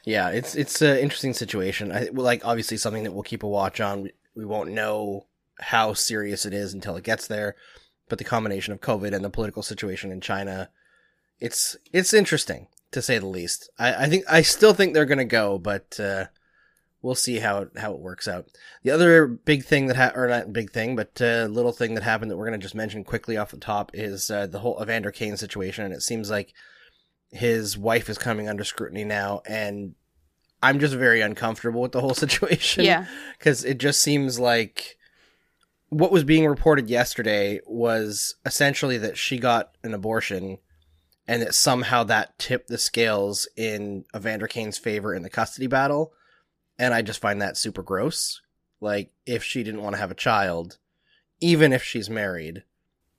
Yeah, 0.05 0.31
it's 0.31 0.55
it's 0.55 0.83
an 0.83 0.99
interesting 0.99 1.33
situation. 1.33 1.93
I 1.93 2.09
like 2.13 2.45
obviously 2.45 2.77
something 2.77 3.05
that 3.05 3.13
we'll 3.13 3.23
keep 3.23 3.43
a 3.43 3.49
watch 3.49 3.81
on. 3.81 4.03
We, 4.03 4.13
we 4.35 4.45
won't 4.45 4.73
know 4.73 5.27
how 5.61 5.93
serious 5.95 6.45
it 6.45 6.53
is 6.53 6.75
until 6.75 6.97
it 6.97 7.05
gets 7.05 7.29
there, 7.29 7.55
but 8.09 8.19
the 8.19 8.25
combination 8.25 8.73
of 8.73 8.81
COVID 8.81 9.15
and 9.15 9.25
the 9.25 9.31
political 9.31 9.63
situation 9.63 10.11
in 10.11 10.21
China, 10.21 10.71
it's 11.39 11.77
it's 11.93 12.13
interesting 12.13 12.67
to 12.91 13.01
say 13.01 13.19
the 13.19 13.27
least. 13.27 13.71
I, 13.79 14.05
I 14.05 14.09
think 14.09 14.25
I 14.29 14.43
still 14.43 14.75
think 14.75 14.93
they're 14.93 15.05
going 15.07 15.19
to 15.19 15.25
go, 15.25 15.59
but 15.59 15.99
uh, 16.01 16.27
we'll 17.03 17.15
see 17.15 17.41
how 17.41 17.59
it, 17.59 17.71
how 17.77 17.93
it 17.93 17.99
works 17.99 18.27
out. 18.29 18.47
The 18.85 18.91
other 18.91 19.27
big 19.27 19.65
thing 19.65 19.87
that 19.87 19.97
ha- 19.97 20.13
or 20.15 20.29
not 20.29 20.53
big 20.53 20.71
thing, 20.71 20.97
but 20.97 21.21
uh, 21.21 21.47
little 21.51 21.73
thing 21.73 21.95
that 21.95 22.05
happened 22.05 22.31
that 22.31 22.37
we're 22.37 22.47
going 22.47 22.59
to 22.59 22.65
just 22.65 22.75
mention 22.75 23.05
quickly 23.05 23.37
off 23.37 23.51
the 23.51 23.59
top 23.59 23.91
is 23.93 24.31
uh, 24.31 24.47
the 24.47 24.61
whole 24.61 24.79
Evander 24.81 25.11
Kane 25.11 25.37
situation, 25.37 25.85
and 25.85 25.93
it 25.93 26.03
seems 26.03 26.31
like 26.31 26.55
his 27.31 27.77
wife 27.77 28.09
is 28.09 28.19
coming 28.19 28.49
under 28.49 28.65
scrutiny 28.65 29.05
now, 29.05 29.43
and 29.47 29.95
I'm 30.63 30.79
just 30.79 30.95
very 30.95 31.21
uncomfortable 31.21 31.83
with 31.83 31.93
the 31.93 32.01
whole 32.01 32.15
situation. 32.15 32.85
yeah 32.85 33.07
because 33.39 33.65
it 33.65 33.79
just 33.79 34.01
seems 34.01 34.39
like 34.39 34.97
what 35.89 36.13
was 36.13 36.25
being 36.25 36.47
reported 36.47 36.89
yesterday 36.89 37.61
was 37.67 38.37
essentially 38.47 38.97
that 38.97 39.19
she 39.19 39.39
got 39.39 39.77
an 39.83 39.93
abortion 39.93 40.57
and 41.29 41.43
that 41.43 41.55
somehow 41.55 42.03
that 42.03 42.39
tipped 42.39 42.69
the 42.69 42.79
scales 42.79 43.47
in 43.57 44.05
Evander 44.17 44.47
Kane's 44.47 44.79
favor 44.79 45.15
in 45.15 45.23
the 45.23 45.29
custody 45.29 45.67
battle. 45.67 46.13
And 46.83 46.93
I 46.93 47.01
just 47.01 47.21
find 47.21 47.41
that 47.41 47.57
super 47.57 47.81
gross. 47.85 48.41
Like, 48.81 49.13
if 49.25 49.45
she 49.45 49.63
didn't 49.63 49.83
want 49.83 49.95
to 49.95 50.01
have 50.01 50.11
a 50.11 50.17
child, 50.17 50.79
even 51.41 51.73
if 51.73 51.85
she's 51.85 52.11
married, 52.11 52.65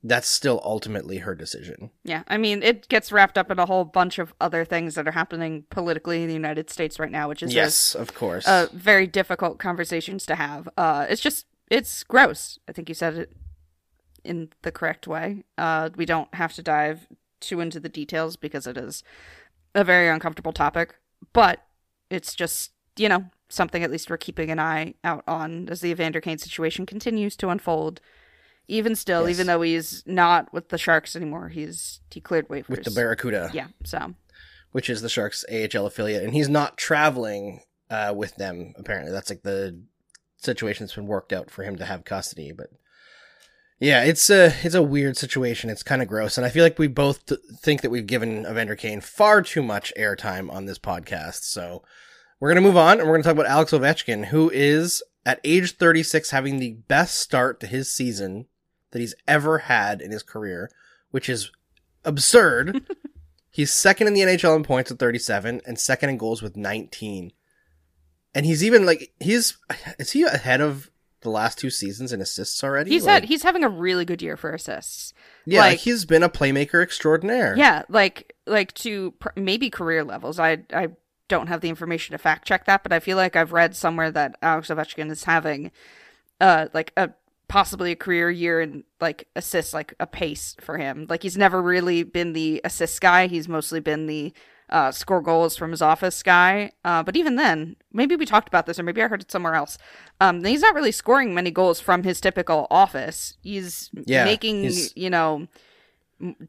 that's 0.02 0.28
still 0.28 0.60
ultimately 0.62 1.18
her 1.18 1.34
decision. 1.34 1.90
Yeah, 2.04 2.24
I 2.28 2.36
mean, 2.36 2.62
it 2.62 2.88
gets 2.88 3.10
wrapped 3.10 3.38
up 3.38 3.50
in 3.50 3.58
a 3.58 3.64
whole 3.64 3.86
bunch 3.86 4.18
of 4.18 4.34
other 4.38 4.66
things 4.66 4.96
that 4.96 5.08
are 5.08 5.12
happening 5.12 5.64
politically 5.70 6.20
in 6.20 6.28
the 6.28 6.34
United 6.34 6.68
States 6.68 6.98
right 6.98 7.10
now, 7.10 7.26
which 7.26 7.42
is 7.42 7.52
a- 7.52 7.54
yes, 7.54 7.94
of 7.94 8.12
course. 8.14 8.46
uh, 8.46 8.66
very 8.74 9.06
difficult 9.06 9.58
conversations 9.58 10.26
to 10.26 10.34
have. 10.34 10.68
Uh, 10.76 11.06
it's 11.08 11.22
just, 11.22 11.46
it's 11.70 12.04
gross. 12.04 12.58
I 12.68 12.72
think 12.72 12.90
you 12.90 12.94
said 12.94 13.14
it 13.14 13.32
in 14.24 14.50
the 14.60 14.72
correct 14.72 15.06
way. 15.06 15.44
Uh, 15.56 15.88
we 15.96 16.04
don't 16.04 16.34
have 16.34 16.52
to 16.52 16.62
dive 16.62 17.06
too 17.40 17.60
into 17.60 17.80
the 17.80 17.88
details 17.88 18.36
because 18.36 18.66
it 18.66 18.76
is 18.76 19.02
a 19.74 19.84
very 19.84 20.08
uncomfortable 20.10 20.52
topic, 20.52 20.96
but 21.32 21.64
it's 22.10 22.34
just, 22.34 22.72
you 22.98 23.08
know, 23.08 23.24
something 23.54 23.82
at 23.82 23.90
least 23.90 24.10
we're 24.10 24.16
keeping 24.16 24.50
an 24.50 24.58
eye 24.58 24.94
out 25.04 25.24
on 25.26 25.68
as 25.68 25.80
the 25.80 25.90
Evander 25.90 26.20
Kane 26.20 26.38
situation 26.38 26.84
continues 26.86 27.36
to 27.36 27.48
unfold. 27.48 28.00
Even 28.66 28.94
still, 28.96 29.28
Yes. 29.28 29.36
even 29.36 29.46
though 29.46 29.60
he's 29.60 30.02
not 30.06 30.52
with 30.52 30.70
the 30.70 30.78
Sharks 30.78 31.14
anymore, 31.14 31.48
he's 31.50 32.00
he 32.10 32.20
cleared 32.20 32.48
waivers. 32.48 32.68
with 32.68 32.84
the 32.84 32.90
Barracuda. 32.90 33.50
Yeah, 33.52 33.66
so 33.84 34.14
which 34.72 34.88
is 34.90 35.02
the 35.02 35.08
Sharks 35.10 35.44
AHL 35.50 35.86
affiliate, 35.86 36.24
and 36.24 36.32
he's 36.32 36.48
not 36.48 36.76
traveling 36.78 37.60
uh, 37.90 38.12
with 38.16 38.36
them. 38.36 38.72
Apparently, 38.78 39.12
that's 39.12 39.28
like 39.30 39.42
the 39.42 39.80
situation 40.38 40.84
that's 40.84 40.94
been 40.96 41.06
worked 41.06 41.32
out 41.32 41.50
for 41.50 41.62
him 41.62 41.76
to 41.76 41.84
have 41.84 42.04
custody. 42.06 42.52
But 42.52 42.68
yeah, 43.78 44.02
it's 44.04 44.30
a 44.30 44.54
it's 44.62 44.74
a 44.74 44.82
weird 44.82 45.16
situation. 45.18 45.68
It's 45.68 45.82
kind 45.82 46.00
of 46.00 46.08
gross, 46.08 46.38
and 46.38 46.46
I 46.46 46.48
feel 46.50 46.64
like 46.64 46.78
we 46.78 46.86
both 46.86 47.26
th- 47.26 47.40
think 47.60 47.82
that 47.82 47.90
we've 47.90 48.06
given 48.06 48.46
Evander 48.46 48.76
Kane 48.76 49.00
far 49.02 49.42
too 49.42 49.62
much 49.62 49.92
airtime 49.98 50.50
on 50.50 50.64
this 50.64 50.78
podcast. 50.78 51.42
So 51.42 51.82
we're 52.40 52.48
gonna 52.50 52.60
move 52.60 52.76
on, 52.76 52.98
and 53.00 53.08
we're 53.08 53.14
gonna 53.14 53.24
talk 53.24 53.32
about 53.32 53.46
Alex 53.46 53.72
Ovechkin, 53.72 54.26
who 54.26 54.50
is 54.50 55.02
at 55.26 55.40
age 55.44 55.76
36 55.76 56.30
having 56.30 56.58
the 56.58 56.72
best 56.88 57.18
start 57.18 57.60
to 57.60 57.66
his 57.66 57.90
season 57.90 58.46
that 58.90 58.98
he's 59.00 59.14
ever 59.26 59.58
had 59.58 60.00
in 60.02 60.10
his 60.10 60.22
career, 60.22 60.70
which 61.10 61.28
is 61.28 61.50
absurd. 62.04 62.86
He's 63.50 63.72
second 63.72 64.08
in 64.08 64.14
the 64.14 64.20
NHL 64.22 64.56
in 64.56 64.64
points 64.64 64.90
with 64.90 64.98
37 64.98 65.60
and 65.64 65.78
second 65.78 66.10
in 66.10 66.16
goals 66.18 66.42
with 66.42 66.56
19. 66.56 67.30
and 68.34 68.44
he's 68.44 68.64
even 68.64 68.84
like 68.84 69.12
he's 69.20 69.56
is 69.96 70.10
he 70.10 70.24
ahead 70.24 70.60
of 70.60 70.90
the 71.20 71.30
last 71.30 71.56
two 71.58 71.70
seasons 71.70 72.12
in 72.12 72.20
assists 72.20 72.64
already? 72.64 72.90
He's 72.90 73.06
like, 73.06 73.14
had 73.22 73.24
he's 73.26 73.44
having 73.44 73.62
a 73.62 73.68
really 73.68 74.04
good 74.04 74.20
year 74.22 74.36
for 74.36 74.52
assists. 74.52 75.14
yeah, 75.46 75.60
like, 75.60 75.70
like- 75.70 75.78
he's 75.78 76.04
been 76.04 76.24
a 76.24 76.28
playmaker 76.28 76.82
extraordinaire. 76.82 77.54
Yeah, 77.56 77.84
like 77.88 78.34
like 78.44 78.74
to 78.74 79.12
pr- 79.20 79.28
maybe 79.36 79.70
career 79.70 80.02
levels. 80.02 80.40
I 80.40 80.64
I 80.72 80.88
don't 81.28 81.46
have 81.48 81.60
the 81.60 81.68
information 81.68 82.12
to 82.12 82.18
fact 82.18 82.46
check 82.46 82.64
that, 82.66 82.82
but 82.82 82.92
I 82.92 83.00
feel 83.00 83.16
like 83.16 83.36
I've 83.36 83.52
read 83.52 83.74
somewhere 83.76 84.10
that 84.10 84.36
Alex 84.42 84.68
Ovechkin 84.68 85.10
is 85.10 85.24
having 85.24 85.70
uh 86.40 86.66
like 86.74 86.92
a 86.96 87.10
possibly 87.48 87.92
a 87.92 87.96
career 87.96 88.30
year 88.30 88.60
in 88.60 88.84
like 89.00 89.28
assists 89.36 89.72
like 89.74 89.94
a 90.00 90.06
pace 90.06 90.56
for 90.60 90.78
him. 90.78 91.06
Like 91.08 91.22
he's 91.22 91.36
never 91.36 91.60
really 91.62 92.02
been 92.02 92.32
the 92.32 92.60
assist 92.64 93.00
guy. 93.00 93.26
He's 93.26 93.48
mostly 93.48 93.80
been 93.80 94.06
the 94.06 94.32
uh, 94.70 94.90
score 94.90 95.20
goals 95.20 95.54
from 95.56 95.70
his 95.70 95.82
office 95.82 96.22
guy. 96.22 96.72
Uh, 96.86 97.02
but 97.02 97.16
even 97.16 97.36
then, 97.36 97.76
maybe 97.92 98.16
we 98.16 98.24
talked 98.24 98.48
about 98.48 98.64
this, 98.64 98.78
or 98.78 98.82
maybe 98.82 99.02
I 99.02 99.08
heard 99.08 99.20
it 99.20 99.30
somewhere 99.30 99.54
else. 99.54 99.76
Um, 100.22 100.42
he's 100.42 100.62
not 100.62 100.74
really 100.74 100.90
scoring 100.90 101.34
many 101.34 101.50
goals 101.50 101.80
from 101.80 102.02
his 102.02 102.18
typical 102.18 102.66
office. 102.70 103.36
He's 103.42 103.90
Yeah, 104.06 104.24
making, 104.24 104.62
he's- 104.62 104.90
you 104.96 105.10
know, 105.10 105.48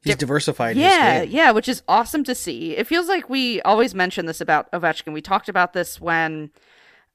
he's 0.04 0.16
diversified. 0.16 0.78
yeah, 0.78 1.22
yeah, 1.22 1.52
which 1.52 1.68
is 1.68 1.84
awesome 1.88 2.24
to 2.26 2.36
see. 2.36 2.76
It 2.76 2.88
feels 2.88 3.08
like 3.08 3.30
we 3.30 3.62
always 3.62 3.96
mention 3.96 4.26
this 4.26 4.42
about 4.42 4.72
Ovechkin. 4.72 5.14
We 5.14 5.22
talked 5.22 5.50
about 5.50 5.74
this 5.74 6.00
when, 6.00 6.52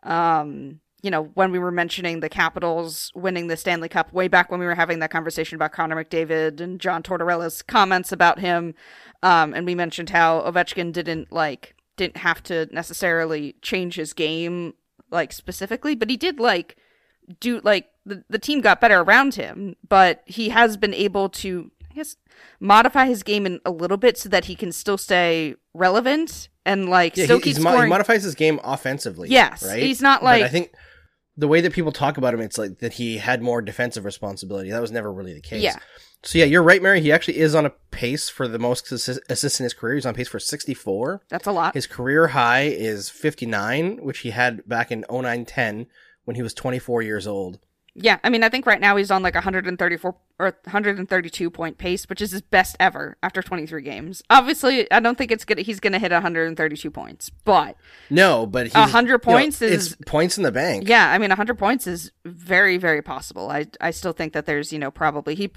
um, 0.02 0.80
you 1.02 1.10
know, 1.10 1.24
when 1.34 1.52
we 1.52 1.58
were 1.58 1.70
mentioning 1.70 2.20
the 2.20 2.28
Capitals 2.28 3.10
winning 3.14 3.46
the 3.46 3.56
Stanley 3.56 3.88
Cup 3.88 4.12
way 4.12 4.28
back 4.28 4.50
when 4.50 4.60
we 4.60 4.66
were 4.66 4.74
having 4.74 4.98
that 4.98 5.10
conversation 5.10 5.56
about 5.56 5.72
Connor 5.72 6.02
McDavid 6.02 6.60
and 6.60 6.80
John 6.80 7.02
Tortorella's 7.02 7.62
comments 7.62 8.12
about 8.12 8.38
him. 8.38 8.74
Um, 9.22 9.54
and 9.54 9.66
we 9.66 9.74
mentioned 9.74 10.10
how 10.10 10.40
Ovechkin 10.42 10.92
didn't 10.92 11.32
like 11.32 11.74
didn't 11.96 12.18
have 12.18 12.42
to 12.42 12.66
necessarily 12.72 13.56
change 13.62 13.94
his 13.94 14.12
game 14.12 14.74
like 15.10 15.32
specifically, 15.32 15.94
but 15.94 16.10
he 16.10 16.16
did 16.16 16.40
like 16.40 16.76
do 17.38 17.60
like 17.62 17.90
the, 18.04 18.24
the 18.28 18.38
team 18.38 18.60
got 18.60 18.80
better 18.80 19.00
around 19.00 19.34
him, 19.34 19.76
but 19.88 20.22
he 20.26 20.48
has 20.48 20.76
been 20.76 20.94
able 20.94 21.28
to 21.28 21.70
Guess 22.00 22.16
modify 22.60 23.06
his 23.06 23.22
game 23.22 23.44
in 23.44 23.60
a 23.66 23.70
little 23.70 23.98
bit 23.98 24.16
so 24.16 24.30
that 24.30 24.46
he 24.46 24.54
can 24.54 24.72
still 24.72 24.96
stay 24.96 25.54
relevant 25.74 26.48
and 26.64 26.88
like 26.88 27.14
Yeah, 27.14 27.24
still 27.24 27.36
he, 27.36 27.42
keep 27.42 27.56
he's 27.56 27.62
mo- 27.62 27.78
he 27.78 27.88
modifies 27.88 28.22
his 28.22 28.34
game 28.34 28.58
offensively. 28.64 29.28
Yes, 29.28 29.62
right. 29.66 29.82
he's 29.82 30.00
not 30.00 30.22
But 30.22 30.42
I 30.42 30.48
think 30.48 30.72
the 31.36 31.46
way 31.46 31.60
that 31.60 31.74
people 31.74 31.92
talk 31.92 32.16
about 32.16 32.32
him, 32.32 32.40
it's 32.40 32.56
like 32.56 32.78
that 32.78 32.94
he 32.94 33.18
had 33.18 33.42
more 33.42 33.60
defensive 33.60 34.06
responsibility. 34.06 34.70
That 34.70 34.80
was 34.80 34.90
never 34.90 35.12
really 35.12 35.34
the 35.34 35.42
case. 35.42 35.62
Yeah. 35.62 35.76
So 36.22 36.38
yeah, 36.38 36.46
you're 36.46 36.62
right, 36.62 36.82
Mary. 36.82 37.02
He 37.02 37.12
actually 37.12 37.38
is 37.38 37.54
on 37.54 37.66
a 37.66 37.72
pace 37.90 38.30
for 38.30 38.48
the 38.48 38.58
most 38.58 38.86
assi- 38.86 39.18
assists 39.28 39.60
in 39.60 39.64
his 39.64 39.74
career. 39.74 39.94
He's 39.96 40.06
on 40.06 40.14
pace 40.14 40.28
for 40.28 40.38
64. 40.38 41.22
That's 41.28 41.46
a 41.46 41.52
lot. 41.52 41.74
His 41.74 41.86
career 41.86 42.28
high 42.28 42.62
is 42.62 43.10
59, 43.10 43.98
which 44.02 44.20
he 44.20 44.30
had 44.30 44.66
back 44.66 44.90
in 44.90 45.04
09-10 45.04 45.86
when 46.24 46.36
he 46.36 46.42
was 46.42 46.54
24 46.54 47.02
years 47.02 47.26
old. 47.26 47.58
Yeah, 47.94 48.18
I 48.22 48.30
mean, 48.30 48.42
I 48.44 48.48
think 48.48 48.66
right 48.66 48.80
now 48.80 48.96
he's 48.96 49.10
on 49.10 49.22
like 49.22 49.34
134 49.34 50.14
or 50.38 50.46
132 50.64 51.50
point 51.50 51.76
pace, 51.76 52.08
which 52.08 52.20
is 52.22 52.30
his 52.30 52.40
best 52.40 52.76
ever 52.78 53.16
after 53.22 53.42
23 53.42 53.82
games. 53.82 54.22
Obviously, 54.30 54.90
I 54.92 55.00
don't 55.00 55.18
think 55.18 55.30
it's 55.32 55.44
gonna 55.44 55.62
he's 55.62 55.80
gonna 55.80 55.98
hit 55.98 56.12
132 56.12 56.90
points, 56.90 57.30
but 57.44 57.76
No, 58.08 58.46
but 58.46 58.66
he's 58.66 58.74
100 58.74 59.08
you 59.08 59.12
know, 59.12 59.18
points 59.18 59.60
is- 59.60 59.92
it's 59.92 59.96
points 60.06 60.36
in 60.36 60.44
the 60.44 60.52
bank. 60.52 60.88
yeah, 60.88 61.10
I 61.10 61.18
mean, 61.18 61.30
100 61.30 61.58
points 61.58 61.86
is 61.86 62.12
very, 62.24 62.76
very 62.76 63.02
possible. 63.02 63.50
I 63.50 63.66
I 63.80 63.90
still 63.90 64.12
think 64.12 64.32
that 64.34 64.46
there's 64.46 64.72
you 64.72 64.78
know 64.78 64.90
probably 64.90 65.34
he, 65.34 65.50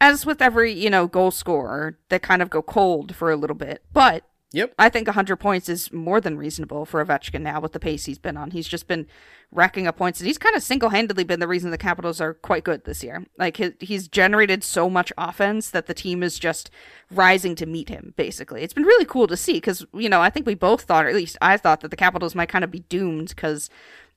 as 0.00 0.26
with 0.26 0.42
every 0.42 0.72
you 0.72 0.90
know 0.90 1.06
goal 1.06 1.30
scorer, 1.30 1.98
they 2.10 2.18
kind 2.18 2.42
of 2.42 2.50
go 2.50 2.60
cold 2.62 3.14
for 3.16 3.30
a 3.30 3.36
little 3.36 3.56
bit, 3.56 3.82
but 3.92 4.24
Yep. 4.54 4.74
I 4.78 4.90
think 4.90 5.06
100 5.08 5.36
points 5.36 5.70
is 5.70 5.90
more 5.94 6.20
than 6.20 6.36
reasonable 6.36 6.84
for 6.84 7.02
Ovechkin 7.02 7.40
now 7.40 7.58
with 7.58 7.72
the 7.72 7.80
pace 7.80 8.04
he's 8.04 8.18
been 8.18 8.36
on. 8.36 8.50
He's 8.50 8.68
just 8.68 8.86
been 8.86 9.06
racking 9.52 9.86
up 9.86 9.96
points, 9.96 10.18
and 10.18 10.26
he's 10.26 10.38
kind 10.38 10.56
of 10.56 10.62
single 10.62 10.88
handedly 10.88 11.24
been 11.24 11.38
the 11.38 11.46
reason 11.46 11.70
the 11.70 11.78
Capitals 11.78 12.20
are 12.20 12.34
quite 12.34 12.64
good 12.64 12.84
this 12.84 13.04
year. 13.04 13.24
Like, 13.38 13.58
he, 13.58 13.72
he's 13.80 14.08
generated 14.08 14.64
so 14.64 14.88
much 14.88 15.12
offense 15.18 15.70
that 15.70 15.86
the 15.86 15.94
team 15.94 16.22
is 16.22 16.38
just 16.38 16.70
rising 17.10 17.54
to 17.56 17.66
meet 17.66 17.88
him, 17.88 18.14
basically. 18.16 18.62
It's 18.62 18.72
been 18.72 18.84
really 18.84 19.04
cool 19.04 19.26
to 19.26 19.36
see 19.36 19.54
because, 19.54 19.84
you 19.92 20.08
know, 20.08 20.20
I 20.20 20.30
think 20.30 20.46
we 20.46 20.54
both 20.54 20.82
thought, 20.82 21.04
or 21.04 21.08
at 21.08 21.14
least 21.14 21.36
I 21.40 21.56
thought, 21.58 21.80
that 21.80 21.90
the 21.90 21.96
Capitals 21.96 22.34
might 22.34 22.48
kind 22.48 22.64
of 22.64 22.70
be 22.70 22.80
doomed 22.80 23.28
because 23.28 23.68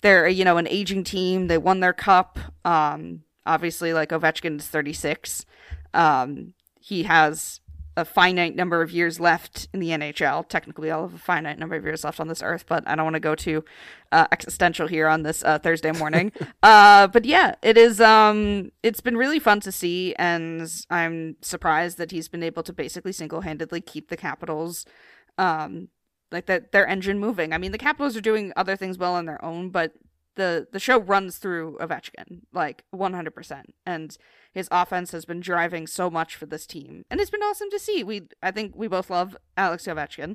they're, 0.02 0.28
you 0.28 0.46
know, 0.46 0.58
an 0.58 0.68
aging 0.68 1.04
team. 1.04 1.48
They 1.48 1.58
won 1.58 1.82
their 1.82 1.94
cup. 1.94 2.40
Um, 2.64 3.24
obviously, 3.46 3.94
like, 3.94 4.10
Ovechkin 4.10 4.60
is 4.60 4.68
36. 4.68 5.46
Um, 5.94 6.54
he 6.80 7.04
has 7.04 7.60
a 7.98 8.04
finite 8.04 8.56
number 8.56 8.82
of 8.82 8.92
years 8.92 9.20
left 9.20 9.68
in 9.74 9.80
the 9.80 9.90
NHL. 9.90 10.48
Technically, 10.48 10.92
I'll 10.92 11.04
have 11.04 11.14
a 11.14 11.18
finite 11.18 11.58
number 11.58 11.76
of 11.76 11.84
years 11.84 12.04
left 12.04 12.20
on 12.20 12.28
this 12.28 12.42
earth, 12.42 12.66
but 12.68 12.88
I 12.88 12.96
don't 12.96 13.06
want 13.06 13.16
to 13.16 13.22
go 13.22 13.36
too 13.36 13.64
uh, 14.12 14.28
existential 14.32 14.88
here 14.88 15.08
on 15.08 15.24
this 15.24 15.44
uh, 15.44 15.60
Thursday 15.60 15.92
morning. 15.92 16.32
uh, 16.64 17.08
but 17.08 17.26
yeah, 17.26 17.56
it 17.62 17.78
is. 17.78 18.02
Um, 18.02 18.72
it's 18.84 19.00
been 19.00 19.16
really 19.16 19.40
fun 19.40 19.62
to 19.62 19.72
see, 19.72 20.14
and 20.16 20.70
I'm 20.90 21.38
surprised 21.42 21.98
that 21.98 22.12
he's 22.12 22.28
been 22.28 22.44
able 22.44 22.64
to 22.64 22.74
basically 22.74 23.14
single 23.14 23.42
handedly 23.42 23.82
keep 23.82 24.10
the 24.10 24.18
Capitals. 24.18 24.86
Um, 25.38 25.90
like 26.32 26.48
that 26.48 26.72
their 26.72 26.88
engine 26.88 27.20
moving. 27.20 27.54
I 27.54 27.58
mean, 27.58 27.72
the 27.72 27.78
Capitals 27.78 28.18
are 28.18 28.22
doing 28.22 28.52
other 28.56 28.76
things 28.76 28.98
well 28.98 29.14
on 29.14 29.26
their 29.26 29.44
own, 29.44 29.70
but 29.70 29.94
the 30.36 30.68
the 30.72 30.80
show 30.80 31.00
runs 31.00 31.38
through 31.38 31.78
Ovechkin 31.82 32.42
like 32.54 32.84
100%. 32.94 33.64
And 33.86 34.18
his 34.54 34.68
offense 34.72 35.12
has 35.12 35.26
been 35.26 35.40
driving 35.42 35.88
so 35.88 36.10
much 36.10 36.36
for 36.36 36.46
this 36.46 36.66
team. 36.66 37.04
And 37.10 37.20
it's 37.20 37.30
been 37.30 37.42
awesome 37.42 37.70
to 37.72 37.80
see. 37.80 38.04
We 38.04 38.28
I 38.44 38.52
think 38.52 38.74
we 38.76 38.88
both 38.88 39.10
love 39.10 39.36
Alex 39.58 39.86
Ovechkin. 39.86 40.32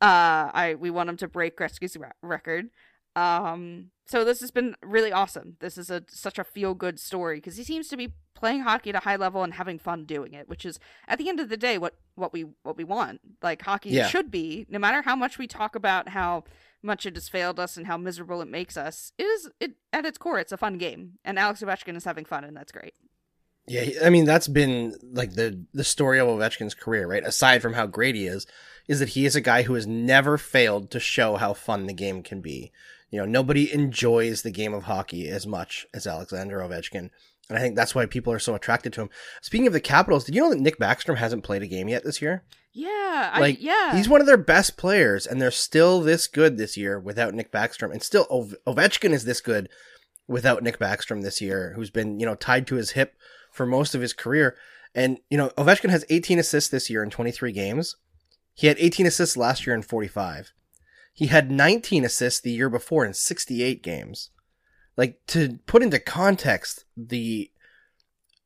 Uh 0.00 0.50
I 0.52 0.76
we 0.78 0.90
want 0.90 1.08
him 1.08 1.16
to 1.18 1.28
break 1.28 1.56
Gretzky's 1.56 1.96
re- 1.96 2.08
record. 2.22 2.70
Um 3.16 3.90
so 4.06 4.22
this 4.24 4.40
has 4.40 4.50
been 4.50 4.76
really 4.82 5.12
awesome. 5.12 5.56
This 5.60 5.78
is 5.78 5.88
a 5.90 6.02
such 6.08 6.38
a 6.38 6.44
feel 6.44 6.74
good 6.74 6.98
story 7.00 7.36
because 7.38 7.56
he 7.56 7.64
seems 7.64 7.88
to 7.88 7.96
be 7.96 8.14
playing 8.34 8.60
hockey 8.62 8.90
at 8.90 8.96
a 8.96 9.00
high 9.00 9.16
level 9.16 9.42
and 9.44 9.54
having 9.54 9.78
fun 9.78 10.04
doing 10.04 10.34
it, 10.34 10.48
which 10.48 10.66
is 10.66 10.78
at 11.08 11.18
the 11.18 11.28
end 11.28 11.40
of 11.40 11.48
the 11.48 11.56
day 11.56 11.78
what 11.78 11.94
what 12.16 12.32
we 12.32 12.46
what 12.64 12.76
we 12.76 12.84
want. 12.84 13.20
Like 13.42 13.62
hockey 13.62 13.90
Yeah. 13.90 14.08
should 14.08 14.30
be, 14.30 14.66
no 14.68 14.78
matter 14.78 15.02
how 15.02 15.16
much 15.16 15.38
we 15.38 15.46
talk 15.46 15.74
about 15.76 16.08
how 16.10 16.44
much 16.84 17.06
it 17.06 17.16
has 17.16 17.28
failed 17.28 17.58
us 17.58 17.76
and 17.76 17.86
how 17.86 17.96
miserable 17.96 18.40
it 18.42 18.48
makes 18.48 18.76
us. 18.76 19.12
It 19.18 19.24
is 19.24 19.50
it 19.60 19.72
at 19.92 20.06
its 20.06 20.18
core, 20.18 20.38
it's 20.38 20.52
a 20.52 20.56
fun 20.56 20.78
game, 20.78 21.18
and 21.24 21.38
Alex 21.38 21.62
Ovechkin 21.62 21.96
is 21.96 22.04
having 22.04 22.24
fun, 22.24 22.44
and 22.44 22.56
that's 22.56 22.72
great. 22.72 22.94
Yeah, 23.66 23.86
I 24.04 24.10
mean 24.10 24.26
that's 24.26 24.48
been 24.48 24.94
like 25.02 25.34
the 25.34 25.64
the 25.72 25.84
story 25.84 26.18
of 26.18 26.28
Ovechkin's 26.28 26.74
career, 26.74 27.06
right? 27.06 27.24
Aside 27.24 27.62
from 27.62 27.72
how 27.72 27.86
great 27.86 28.14
he 28.14 28.26
is, 28.26 28.46
is 28.86 29.00
that 29.00 29.10
he 29.10 29.24
is 29.24 29.34
a 29.34 29.40
guy 29.40 29.62
who 29.62 29.74
has 29.74 29.86
never 29.86 30.36
failed 30.36 30.90
to 30.90 31.00
show 31.00 31.36
how 31.36 31.54
fun 31.54 31.86
the 31.86 31.94
game 31.94 32.22
can 32.22 32.40
be. 32.40 32.72
You 33.10 33.20
know, 33.20 33.26
nobody 33.26 33.72
enjoys 33.72 34.42
the 34.42 34.50
game 34.50 34.74
of 34.74 34.82
hockey 34.82 35.28
as 35.28 35.46
much 35.46 35.86
as 35.94 36.06
Alexander 36.06 36.58
Ovechkin, 36.58 37.10
and 37.48 37.58
I 37.58 37.60
think 37.60 37.76
that's 37.76 37.94
why 37.94 38.06
people 38.06 38.32
are 38.32 38.38
so 38.38 38.54
attracted 38.54 38.92
to 38.94 39.02
him. 39.02 39.10
Speaking 39.42 39.66
of 39.66 39.72
the 39.72 39.80
Capitals, 39.80 40.24
did 40.24 40.34
you 40.34 40.42
know 40.42 40.50
that 40.50 40.60
Nick 40.60 40.78
Backstrom 40.78 41.16
hasn't 41.16 41.44
played 41.44 41.62
a 41.62 41.66
game 41.66 41.88
yet 41.88 42.04
this 42.04 42.22
year? 42.22 42.44
Yeah, 42.72 43.30
I, 43.32 43.40
Like, 43.40 43.62
yeah, 43.62 43.96
he's 43.96 44.08
one 44.08 44.20
of 44.20 44.26
their 44.26 44.36
best 44.36 44.76
players, 44.76 45.26
and 45.26 45.40
they're 45.40 45.50
still 45.50 46.00
this 46.00 46.26
good 46.26 46.58
this 46.58 46.76
year 46.76 46.98
without 46.98 47.34
Nick 47.34 47.52
Backstrom, 47.52 47.92
and 47.92 48.02
still 48.02 48.26
Ove- 48.30 48.56
Ovechkin 48.66 49.12
is 49.12 49.24
this 49.24 49.40
good 49.40 49.68
without 50.26 50.62
Nick 50.62 50.78
Backstrom 50.78 51.22
this 51.22 51.40
year, 51.40 51.74
who's 51.76 51.90
been 51.90 52.18
you 52.18 52.26
know 52.26 52.34
tied 52.34 52.66
to 52.68 52.76
his 52.76 52.92
hip 52.92 53.14
for 53.52 53.66
most 53.66 53.94
of 53.94 54.00
his 54.00 54.12
career. 54.12 54.56
And 54.94 55.18
you 55.30 55.38
know 55.38 55.50
Ovechkin 55.50 55.90
has 55.90 56.04
18 56.08 56.38
assists 56.38 56.70
this 56.70 56.90
year 56.90 57.02
in 57.02 57.10
23 57.10 57.52
games. 57.52 57.96
He 58.54 58.66
had 58.68 58.76
18 58.78 59.06
assists 59.06 59.36
last 59.36 59.66
year 59.66 59.74
in 59.74 59.82
45. 59.82 60.52
He 61.12 61.26
had 61.26 61.50
19 61.50 62.04
assists 62.04 62.40
the 62.40 62.52
year 62.52 62.68
before 62.68 63.04
in 63.04 63.14
68 63.14 63.82
games. 63.82 64.30
Like 64.96 65.18
to 65.28 65.58
put 65.66 65.82
into 65.82 65.98
context 65.98 66.84
the 66.96 67.50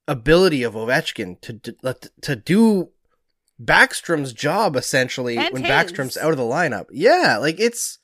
ability 0.07 0.63
of 0.63 0.75
Ovechkin 0.75 1.41
to 1.43 1.53
to, 1.59 2.11
to 2.23 2.37
do 2.37 2.91
Backstrom's 3.63 4.33
job 4.33 4.77
essentially 4.77 5.37
And 5.37 5.53
when 5.53 5.65
his. 5.65 5.71
Backstrom's 5.71 6.17
out 6.17 6.31
of 6.31 6.37
the 6.39 6.45
lineup. 6.45 6.87
Yeah, 6.91 7.39
like 7.39 7.61
it's 7.61 7.99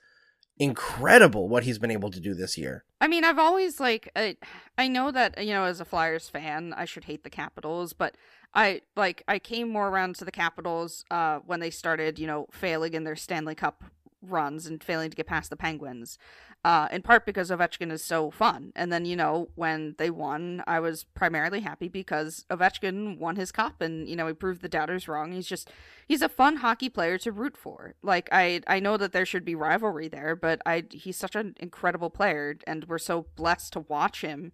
incredible 0.58 1.48
what 1.48 1.64
he's 1.64 1.78
been 1.78 1.90
able 1.90 2.10
to 2.10 2.20
do 2.20 2.34
this 2.34 2.56
year. 2.56 2.84
I 3.00 3.08
mean, 3.08 3.24
I've 3.24 3.38
always 3.38 3.80
like 3.80 4.10
I, 4.14 4.36
I 4.78 4.88
know 4.88 5.10
that 5.10 5.42
you 5.44 5.52
know 5.52 5.64
as 5.64 5.80
a 5.80 5.84
Flyers 5.84 6.28
fan, 6.28 6.74
I 6.76 6.84
should 6.84 7.04
hate 7.04 7.24
the 7.24 7.30
Capitals, 7.30 7.92
but 7.92 8.16
I 8.54 8.82
like 8.96 9.22
I 9.26 9.38
came 9.38 9.68
more 9.70 9.88
around 9.88 10.16
to 10.16 10.24
the 10.24 10.32
Capitals 10.32 11.04
uh 11.10 11.38
when 11.46 11.60
they 11.60 11.70
started, 11.70 12.18
you 12.18 12.26
know, 12.26 12.46
failing 12.52 12.94
in 12.94 13.04
their 13.04 13.16
Stanley 13.16 13.54
Cup 13.54 13.84
runs 14.30 14.66
and 14.66 14.82
failing 14.82 15.10
to 15.10 15.16
get 15.16 15.26
past 15.26 15.50
the 15.50 15.56
Penguins. 15.56 16.18
Uh, 16.64 16.88
in 16.90 17.02
part 17.02 17.26
because 17.26 17.50
Ovechkin 17.50 17.92
is 17.92 18.02
so 18.02 18.30
fun. 18.30 18.72
And 18.74 18.90
then, 18.90 19.04
you 19.04 19.16
know, 19.16 19.48
when 19.54 19.96
they 19.98 20.08
won, 20.08 20.64
I 20.66 20.80
was 20.80 21.04
primarily 21.04 21.60
happy 21.60 21.88
because 21.88 22.46
Ovechkin 22.48 23.18
won 23.18 23.36
his 23.36 23.52
cup 23.52 23.82
and, 23.82 24.08
you 24.08 24.16
know, 24.16 24.26
he 24.26 24.32
proved 24.32 24.62
the 24.62 24.68
doubters 24.68 25.06
wrong. 25.06 25.32
He's 25.32 25.46
just 25.46 25.70
he's 26.08 26.22
a 26.22 26.28
fun 26.28 26.56
hockey 26.56 26.88
player 26.88 27.18
to 27.18 27.32
root 27.32 27.54
for. 27.54 27.96
Like 28.02 28.30
I 28.32 28.62
I 28.66 28.80
know 28.80 28.96
that 28.96 29.12
there 29.12 29.26
should 29.26 29.44
be 29.44 29.54
rivalry 29.54 30.08
there, 30.08 30.34
but 30.34 30.62
I 30.64 30.84
he's 30.90 31.18
such 31.18 31.36
an 31.36 31.54
incredible 31.60 32.08
player 32.08 32.56
and 32.66 32.86
we're 32.88 32.98
so 32.98 33.26
blessed 33.36 33.74
to 33.74 33.80
watch 33.80 34.22
him 34.22 34.50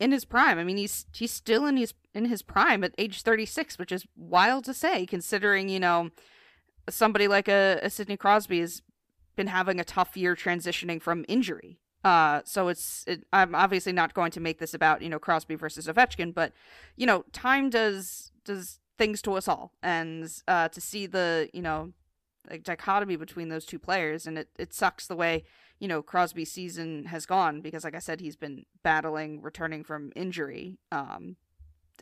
in 0.00 0.12
his 0.12 0.24
prime. 0.24 0.58
I 0.58 0.64
mean, 0.64 0.76
he's 0.76 1.06
he's 1.12 1.32
still 1.32 1.66
in 1.66 1.76
his 1.76 1.94
in 2.14 2.26
his 2.26 2.42
prime 2.42 2.82
at 2.84 2.94
age 2.98 3.22
36, 3.22 3.78
which 3.78 3.92
is 3.92 4.06
wild 4.16 4.64
to 4.64 4.74
say 4.74 5.06
considering, 5.06 5.68
you 5.68 5.80
know, 5.80 6.10
somebody 6.88 7.28
like 7.28 7.48
a, 7.48 7.78
a 7.82 7.90
Sidney 7.90 8.16
Crosby 8.16 8.60
is 8.60 8.82
been 9.38 9.46
having 9.46 9.80
a 9.80 9.84
tough 9.84 10.16
year 10.16 10.34
transitioning 10.34 11.00
from 11.00 11.24
injury. 11.28 11.78
Uh, 12.04 12.42
so 12.44 12.68
it's 12.68 13.04
it, 13.06 13.24
I'm 13.32 13.54
obviously 13.54 13.92
not 13.92 14.12
going 14.12 14.30
to 14.32 14.40
make 14.40 14.58
this 14.58 14.74
about 14.74 15.00
you 15.00 15.08
know 15.08 15.18
Crosby 15.18 15.54
versus 15.54 15.86
Ovechkin, 15.86 16.34
but 16.34 16.52
you 16.96 17.06
know 17.06 17.24
time 17.32 17.70
does 17.70 18.30
does 18.44 18.80
things 18.98 19.22
to 19.22 19.34
us 19.34 19.48
all, 19.48 19.72
and 19.82 20.30
uh, 20.46 20.68
to 20.68 20.80
see 20.80 21.06
the 21.06 21.48
you 21.54 21.62
know 21.62 21.92
like 22.50 22.62
dichotomy 22.62 23.16
between 23.16 23.48
those 23.48 23.64
two 23.64 23.78
players, 23.78 24.26
and 24.26 24.36
it 24.38 24.48
it 24.58 24.74
sucks 24.74 25.06
the 25.06 25.16
way 25.16 25.44
you 25.78 25.88
know 25.88 26.02
Crosby's 26.02 26.52
season 26.52 27.06
has 27.06 27.26
gone 27.26 27.60
because 27.60 27.84
like 27.84 27.96
I 27.96 28.00
said 28.00 28.20
he's 28.20 28.36
been 28.36 28.64
battling 28.82 29.40
returning 29.40 29.84
from 29.84 30.12
injury. 30.14 30.78
Um, 30.92 31.36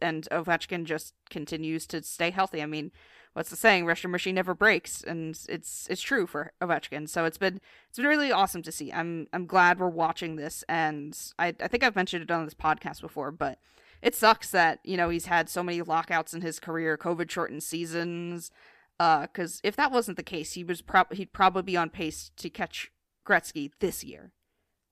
and 0.02 0.28
Ovechkin 0.30 0.84
just 0.84 1.14
continues 1.30 1.86
to 1.86 2.02
stay 2.02 2.30
healthy. 2.30 2.62
I 2.62 2.66
mean, 2.66 2.92
what's 3.36 3.50
the 3.50 3.56
saying? 3.56 3.84
Russian 3.84 4.10
machine 4.10 4.34
never 4.34 4.54
breaks, 4.54 5.02
and 5.02 5.38
it's 5.46 5.86
it's 5.90 6.00
true 6.00 6.26
for 6.26 6.52
Ovechkin. 6.62 7.06
So 7.06 7.26
it's 7.26 7.36
been 7.36 7.60
it's 7.86 7.98
been 7.98 8.06
really 8.06 8.32
awesome 8.32 8.62
to 8.62 8.72
see. 8.72 8.90
I'm 8.90 9.26
I'm 9.30 9.44
glad 9.44 9.78
we're 9.78 9.90
watching 9.90 10.36
this, 10.36 10.64
and 10.70 11.16
I 11.38 11.54
I 11.60 11.68
think 11.68 11.84
I've 11.84 11.94
mentioned 11.94 12.22
it 12.22 12.30
on 12.30 12.46
this 12.46 12.54
podcast 12.54 13.02
before, 13.02 13.30
but 13.30 13.58
it 14.00 14.14
sucks 14.14 14.50
that 14.52 14.78
you 14.84 14.96
know 14.96 15.10
he's 15.10 15.26
had 15.26 15.50
so 15.50 15.62
many 15.62 15.82
lockouts 15.82 16.32
in 16.32 16.40
his 16.40 16.58
career, 16.58 16.96
COVID 16.96 17.30
shortened 17.30 17.62
seasons. 17.62 18.50
Because 18.98 19.56
uh, 19.58 19.68
if 19.68 19.76
that 19.76 19.92
wasn't 19.92 20.16
the 20.16 20.22
case, 20.22 20.54
he 20.54 20.64
was 20.64 20.80
prob 20.80 21.12
he'd 21.12 21.34
probably 21.34 21.60
be 21.60 21.76
on 21.76 21.90
pace 21.90 22.30
to 22.38 22.48
catch 22.48 22.90
Gretzky 23.28 23.70
this 23.80 24.02
year, 24.02 24.32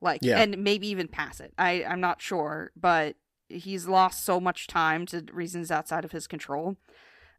like 0.03 0.21
yeah. 0.21 0.39
and 0.39 0.63
maybe 0.63 0.87
even 0.89 1.09
pass 1.09 1.41
it. 1.41 1.55
I 1.57 1.83
I'm 1.83 2.01
not 2.03 2.21
sure, 2.21 2.73
but 2.77 3.17
he's 3.49 3.89
lost 3.89 4.23
so 4.23 4.39
much 4.39 4.67
time 4.67 5.07
to 5.07 5.25
reasons 5.33 5.71
outside 5.71 6.05
of 6.05 6.13
his 6.13 6.27
control. 6.27 6.77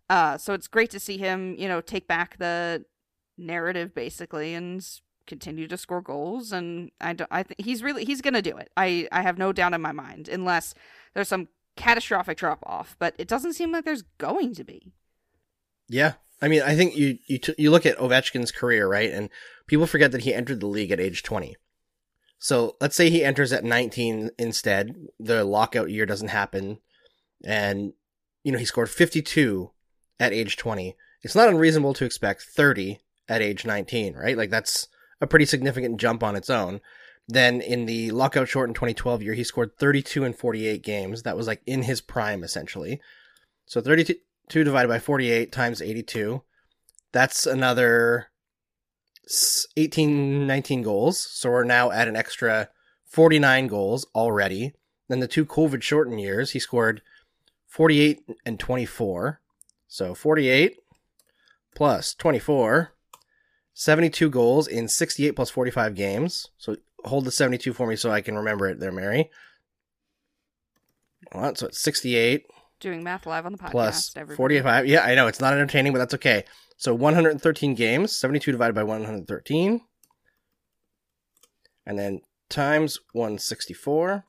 Uh, 0.10 0.38
so 0.38 0.54
it's 0.54 0.68
great 0.68 0.92
to 0.92 1.00
see 1.00 1.18
him, 1.18 1.56
you 1.58 1.68
know, 1.68 1.82
take 1.82 2.08
back 2.08 2.38
the 2.38 2.86
narrative 3.38 3.94
basically 3.94 4.54
and 4.54 4.86
continue 5.28 5.68
to 5.68 5.78
score 5.78 6.02
goals. 6.02 6.52
And 6.52 6.92
I, 7.02 7.14
don't, 7.14 7.30
I 7.32 7.44
think 7.44 7.62
he's 7.62 7.84
really 7.84 8.06
he's 8.06 8.22
gonna 8.22 8.42
do 8.42 8.56
it. 8.58 8.70
I 8.78 9.08
I 9.12 9.22
have 9.22 9.38
no 9.38 9.52
doubt 9.52 9.74
in 9.74 9.82
my 9.82 9.92
mind, 9.92 10.30
unless 10.30 10.74
there's 11.14 11.28
some 11.28 11.48
catastrophic 11.76 12.38
drop 12.38 12.60
off. 12.64 12.96
But 13.00 13.16
it 13.18 13.28
doesn't 13.28 13.54
seem 13.54 13.72
like 13.72 13.86
there's 13.86 14.04
going 14.18 14.54
to 14.56 14.64
be. 14.64 14.94
Yeah, 15.88 16.14
I 16.42 16.48
mean, 16.48 16.62
I 16.62 16.76
think 16.76 16.96
you 16.96 17.18
you 17.28 17.40
t- 17.40 17.56
you 17.58 17.72
look 17.72 17.86
at 17.86 17.98
Ovechkin's 17.98 18.52
career, 18.52 18.88
right, 18.88 19.12
and 19.12 19.30
people 19.68 19.88
forget 19.88 20.12
that 20.12 20.22
he 20.22 20.34
entered 20.34 20.60
the 20.60 20.68
league 20.68 20.92
at 20.92 21.00
age 21.00 21.24
twenty. 21.24 21.56
So 22.38 22.76
let's 22.80 22.96
say 22.96 23.10
he 23.10 23.24
enters 23.24 23.54
at 23.54 23.64
19 23.64 24.30
instead. 24.38 24.96
The 25.20 25.44
lockout 25.44 25.90
year 25.90 26.06
doesn't 26.06 26.28
happen. 26.28 26.80
And, 27.44 27.94
you 28.44 28.52
know, 28.52 28.60
he 28.60 28.66
scored 28.66 28.90
52 28.90 29.72
at 30.20 30.34
age 30.34 30.58
20. 30.58 30.96
It's 31.22 31.36
not 31.36 31.50
unreasonable 31.50 31.94
to 31.96 32.06
expect 32.06 32.44
30 32.44 33.00
at 33.28 33.42
age 33.42 33.66
19, 33.66 34.16
right? 34.16 34.38
Like 34.38 34.50
that's 34.50 34.88
a 35.22 35.28
pretty 35.28 35.46
significant 35.46 36.00
jump 36.00 36.24
on 36.24 36.36
its 36.36 36.50
own. 36.50 36.82
Then 37.28 37.62
in 37.62 37.86
the 37.86 38.12
lockout 38.12 38.48
short 38.48 38.70
in 38.70 38.76
2012 38.76 39.24
year, 39.24 39.34
he 39.34 39.44
scored 39.44 39.78
32 39.80 40.24
in 40.24 40.34
48 40.34 40.84
games. 40.84 41.24
That 41.24 41.36
was 41.36 41.48
like 41.48 41.62
in 41.66 41.84
his 41.84 42.02
prime, 42.02 42.44
essentially. 42.44 43.02
So 43.66 43.82
32 43.82 44.20
divided 44.64 44.88
by 44.88 45.00
48 45.00 45.52
times 45.52 45.82
82. 45.82 46.44
That's 47.12 47.48
another 47.48 48.28
18, 49.76 50.46
19 50.46 50.82
goals. 50.84 51.20
So 51.20 51.50
we're 51.50 51.64
now 51.64 51.90
at 51.90 52.08
an 52.08 52.16
extra 52.16 52.70
49 53.06 53.68
goals 53.68 54.06
already. 54.14 54.74
Then 55.08 55.20
the 55.20 55.28
two 55.28 55.46
COVID 55.46 55.82
shortened 55.82 56.22
years, 56.22 56.52
he 56.52 56.60
scored 56.60 57.02
48 57.68 58.22
and 58.46 58.60
24. 58.60 59.42
So 59.96 60.14
48 60.14 60.78
plus 61.74 62.16
24, 62.16 62.92
72 63.74 64.30
goals 64.30 64.68
in 64.68 64.90
68 64.90 65.38
plus 65.38 65.50
45 65.50 65.96
games. 65.96 66.50
So 66.58 66.76
hold 67.06 67.24
the 67.24 67.32
72 67.32 67.72
for 67.72 67.88
me 67.88 67.96
so 67.96 68.12
I 68.12 68.20
can 68.20 68.36
remember 68.36 68.68
it 68.68 68.82
there, 68.82 68.92
Mary. 68.92 69.32
Well, 71.34 71.56
so 71.56 71.68
it's 71.68 71.80
68. 71.80 72.46
Doing 72.82 73.06
math 73.06 73.26
live 73.26 73.46
on 73.46 73.54
the 73.54 73.58
podcast. 73.58 73.72
Plus 73.72 74.14
45. 74.36 74.86
Yeah, 74.86 75.06
I 75.06 75.16
know. 75.16 75.28
It's 75.28 75.40
not 75.40 75.54
entertaining, 75.54 75.94
but 75.94 76.00
that's 76.00 76.16
okay. 76.16 76.44
So 76.76 76.94
113 76.94 77.74
games, 77.74 78.18
72 78.18 78.52
divided 78.52 78.76
by 78.76 78.84
113. 78.84 79.80
And 81.86 81.98
then 81.98 82.20
times 82.50 83.00
164. 83.14 84.26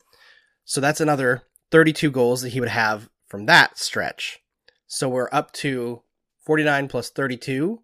So 0.64 0.80
that's 0.80 1.00
another 1.00 1.42
32 1.72 2.12
goals 2.12 2.42
that 2.42 2.50
he 2.50 2.60
would 2.60 2.68
have 2.68 3.10
from 3.26 3.46
that 3.46 3.78
stretch. 3.78 4.44
So 4.86 5.08
we're 5.08 5.28
up 5.32 5.52
to 5.52 6.02
49 6.44 6.88
plus 6.88 7.10
32, 7.10 7.80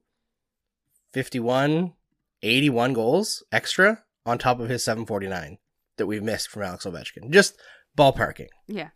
51, 1.13 1.93
81 2.43 2.93
goals 2.93 3.43
extra 3.51 4.03
on 4.25 4.39
top 4.39 4.61
of 4.61 4.69
his 4.69 4.85
749 4.85 5.59
that 5.97 6.07
we've 6.07 6.23
missed 6.23 6.49
from 6.49 6.63
Alex 6.63 6.85
Ovechkin. 6.85 7.31
Just 7.31 7.57
ballparking. 7.97 8.49
Yeah. 8.67 8.91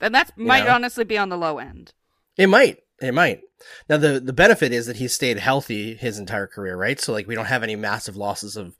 And 0.00 0.14
that 0.14 0.36
might 0.36 0.64
know? 0.64 0.74
honestly 0.74 1.04
be 1.04 1.16
on 1.16 1.28
the 1.28 1.38
low 1.38 1.58
end. 1.58 1.92
It 2.36 2.48
might. 2.48 2.78
It 3.00 3.14
might. 3.14 3.40
Now 3.88 3.96
the 3.96 4.20
the 4.20 4.32
benefit 4.32 4.72
is 4.72 4.86
that 4.86 4.96
he's 4.96 5.14
stayed 5.14 5.38
healthy 5.38 5.94
his 5.94 6.18
entire 6.18 6.46
career, 6.46 6.76
right? 6.76 7.00
So 7.00 7.12
like 7.12 7.26
we 7.26 7.34
don't 7.34 7.46
have 7.46 7.62
any 7.62 7.76
massive 7.76 8.16
losses 8.16 8.56
of 8.56 8.76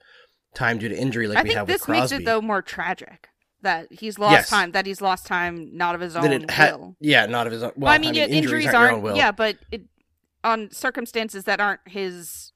time 0.55 0.79
due 0.79 0.89
to 0.89 0.97
injury 0.97 1.29
like 1.29 1.39
I 1.39 1.43
we 1.43 1.53
have 1.53 1.69
with 1.69 1.81
Crosby. 1.81 2.01
this 2.01 2.11
makes 2.11 2.23
it 2.23 2.25
though 2.25 2.41
more 2.41 2.63
tragic 2.63 3.29
that 3.63 3.93
he's 3.93 4.19
lost 4.19 4.33
yes. 4.33 4.51
time. 4.51 4.73
That 4.73 4.87
he's 4.87 5.01
lost 5.01 5.27
time 5.27 5.77
not 5.77 5.95
of 5.95 6.01
his 6.01 6.17
own 6.17 6.47
ha- 6.49 6.77
will. 6.77 6.97
Yeah, 7.01 7.27
not 7.27 7.47
of 7.47 7.53
his 7.53 7.63
own. 7.63 7.73
Well, 7.77 7.87
well 7.87 7.93
I, 7.93 7.99
mean, 7.99 8.11
I 8.11 8.13
mean, 8.13 8.23
injuries, 8.23 8.65
injuries 8.67 8.75
aren't. 8.75 9.05
aren't 9.05 9.17
yeah, 9.17 9.33
but 9.33 9.59
it, 9.71 9.83
on 10.45 10.71
circumstances 10.71 11.45
that 11.45 11.61
aren't 11.61 11.81
his, 11.87 12.53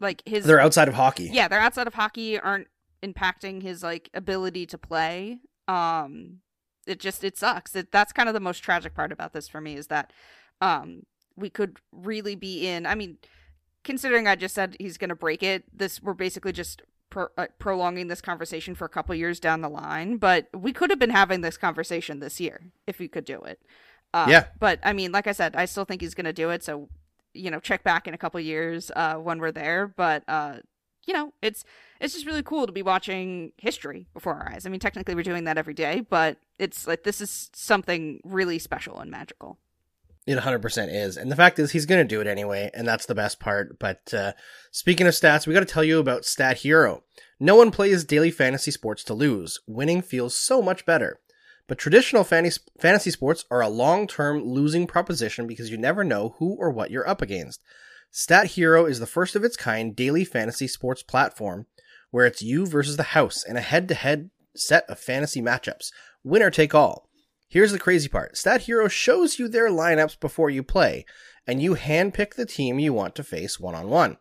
like 0.00 0.22
his. 0.26 0.44
They're 0.44 0.60
outside 0.60 0.88
of 0.88 0.94
hockey. 0.94 1.30
Yeah, 1.32 1.48
they're 1.48 1.60
outside 1.60 1.86
of 1.86 1.94
hockey. 1.94 2.38
Aren't 2.38 2.68
impacting 3.02 3.62
his 3.62 3.82
like 3.82 4.10
ability 4.14 4.66
to 4.66 4.78
play. 4.78 5.38
Um, 5.66 6.38
it 6.86 7.00
just 7.00 7.24
it 7.24 7.36
sucks. 7.36 7.76
It, 7.76 7.92
that's 7.92 8.12
kind 8.12 8.28
of 8.28 8.34
the 8.34 8.40
most 8.40 8.60
tragic 8.60 8.94
part 8.94 9.12
about 9.12 9.32
this 9.32 9.48
for 9.48 9.60
me 9.60 9.76
is 9.76 9.88
that, 9.88 10.12
um, 10.60 11.02
we 11.38 11.50
could 11.50 11.78
really 11.92 12.34
be 12.34 12.66
in. 12.66 12.86
I 12.86 12.94
mean, 12.94 13.18
considering 13.84 14.26
I 14.26 14.34
just 14.34 14.54
said 14.54 14.76
he's 14.78 14.98
going 14.98 15.10
to 15.10 15.14
break 15.14 15.42
it, 15.42 15.64
this 15.72 16.02
we're 16.02 16.14
basically 16.14 16.52
just 16.52 16.82
pro- 17.10 17.28
uh, 17.36 17.46
prolonging 17.58 18.08
this 18.08 18.20
conversation 18.20 18.74
for 18.74 18.84
a 18.84 18.88
couple 18.88 19.14
years 19.14 19.40
down 19.40 19.60
the 19.60 19.68
line. 19.68 20.16
But 20.16 20.48
we 20.54 20.72
could 20.72 20.90
have 20.90 20.98
been 20.98 21.10
having 21.10 21.40
this 21.40 21.56
conversation 21.56 22.20
this 22.20 22.40
year 22.40 22.72
if 22.86 22.98
we 22.98 23.08
could 23.08 23.24
do 23.24 23.40
it. 23.42 23.60
Uh, 24.14 24.26
yeah. 24.28 24.46
But 24.58 24.80
I 24.82 24.92
mean, 24.92 25.12
like 25.12 25.26
I 25.26 25.32
said, 25.32 25.56
I 25.56 25.66
still 25.66 25.84
think 25.84 26.00
he's 26.00 26.14
going 26.14 26.24
to 26.24 26.32
do 26.32 26.50
it. 26.50 26.62
So 26.62 26.88
you 27.34 27.50
know, 27.50 27.60
check 27.60 27.84
back 27.84 28.06
in 28.08 28.14
a 28.14 28.18
couple 28.18 28.40
years 28.40 28.90
uh, 28.96 29.14
when 29.16 29.38
we're 29.38 29.52
there. 29.52 29.86
But 29.86 30.24
uh, 30.28 30.56
you 31.06 31.14
know, 31.14 31.32
it's 31.42 31.64
it's 32.00 32.14
just 32.14 32.26
really 32.26 32.42
cool 32.42 32.66
to 32.66 32.72
be 32.72 32.82
watching 32.82 33.52
history 33.56 34.06
before 34.12 34.34
our 34.34 34.52
eyes. 34.52 34.66
I 34.66 34.68
mean, 34.68 34.80
technically 34.80 35.14
we're 35.14 35.22
doing 35.22 35.44
that 35.44 35.58
every 35.58 35.74
day, 35.74 36.00
but 36.00 36.38
it's 36.58 36.86
like 36.86 37.04
this 37.04 37.20
is 37.20 37.50
something 37.54 38.20
really 38.24 38.58
special 38.58 38.98
and 38.98 39.10
magical. 39.10 39.58
It 40.28 40.36
100% 40.36 40.94
is. 40.94 41.16
And 41.16 41.32
the 41.32 41.36
fact 41.36 41.58
is, 41.58 41.70
he's 41.70 41.86
going 41.86 42.06
to 42.06 42.14
do 42.14 42.20
it 42.20 42.26
anyway, 42.26 42.70
and 42.74 42.86
that's 42.86 43.06
the 43.06 43.14
best 43.14 43.40
part. 43.40 43.78
But 43.78 44.12
uh, 44.12 44.32
speaking 44.70 45.06
of 45.06 45.14
stats, 45.14 45.46
we 45.46 45.54
got 45.54 45.60
to 45.60 45.66
tell 45.66 45.82
you 45.82 45.98
about 46.00 46.26
Stat 46.26 46.58
Hero. 46.58 47.02
No 47.40 47.56
one 47.56 47.70
plays 47.70 48.04
daily 48.04 48.30
fantasy 48.30 48.70
sports 48.70 49.02
to 49.04 49.14
lose. 49.14 49.58
Winning 49.66 50.02
feels 50.02 50.36
so 50.36 50.60
much 50.60 50.84
better. 50.84 51.18
But 51.66 51.78
traditional 51.78 52.24
fantasy 52.24 53.10
sports 53.10 53.46
are 53.50 53.62
a 53.62 53.70
long 53.70 54.06
term 54.06 54.44
losing 54.44 54.86
proposition 54.86 55.46
because 55.46 55.70
you 55.70 55.78
never 55.78 56.04
know 56.04 56.34
who 56.38 56.56
or 56.58 56.68
what 56.68 56.90
you're 56.90 57.08
up 57.08 57.22
against. 57.22 57.62
Stat 58.10 58.48
Hero 58.48 58.84
is 58.84 59.00
the 59.00 59.06
first 59.06 59.34
of 59.34 59.44
its 59.44 59.56
kind 59.56 59.96
daily 59.96 60.26
fantasy 60.26 60.68
sports 60.68 61.02
platform 61.02 61.64
where 62.10 62.26
it's 62.26 62.42
you 62.42 62.66
versus 62.66 62.98
the 62.98 63.02
house 63.02 63.44
in 63.44 63.56
a 63.56 63.62
head 63.62 63.88
to 63.88 63.94
head 63.94 64.28
set 64.54 64.84
of 64.90 64.98
fantasy 64.98 65.40
matchups. 65.40 65.90
Winner 66.22 66.50
take 66.50 66.74
all. 66.74 67.07
Here's 67.50 67.72
the 67.72 67.78
crazy 67.78 68.10
part 68.10 68.36
Stat 68.36 68.62
Hero 68.62 68.88
shows 68.88 69.38
you 69.38 69.48
their 69.48 69.70
lineups 69.70 70.20
before 70.20 70.50
you 70.50 70.62
play, 70.62 71.06
and 71.46 71.62
you 71.62 71.76
handpick 71.76 72.34
the 72.34 72.44
team 72.44 72.78
you 72.78 72.92
want 72.92 73.14
to 73.14 73.24
face 73.24 73.58
one 73.58 73.74
on 73.74 73.88
one. 73.88 74.18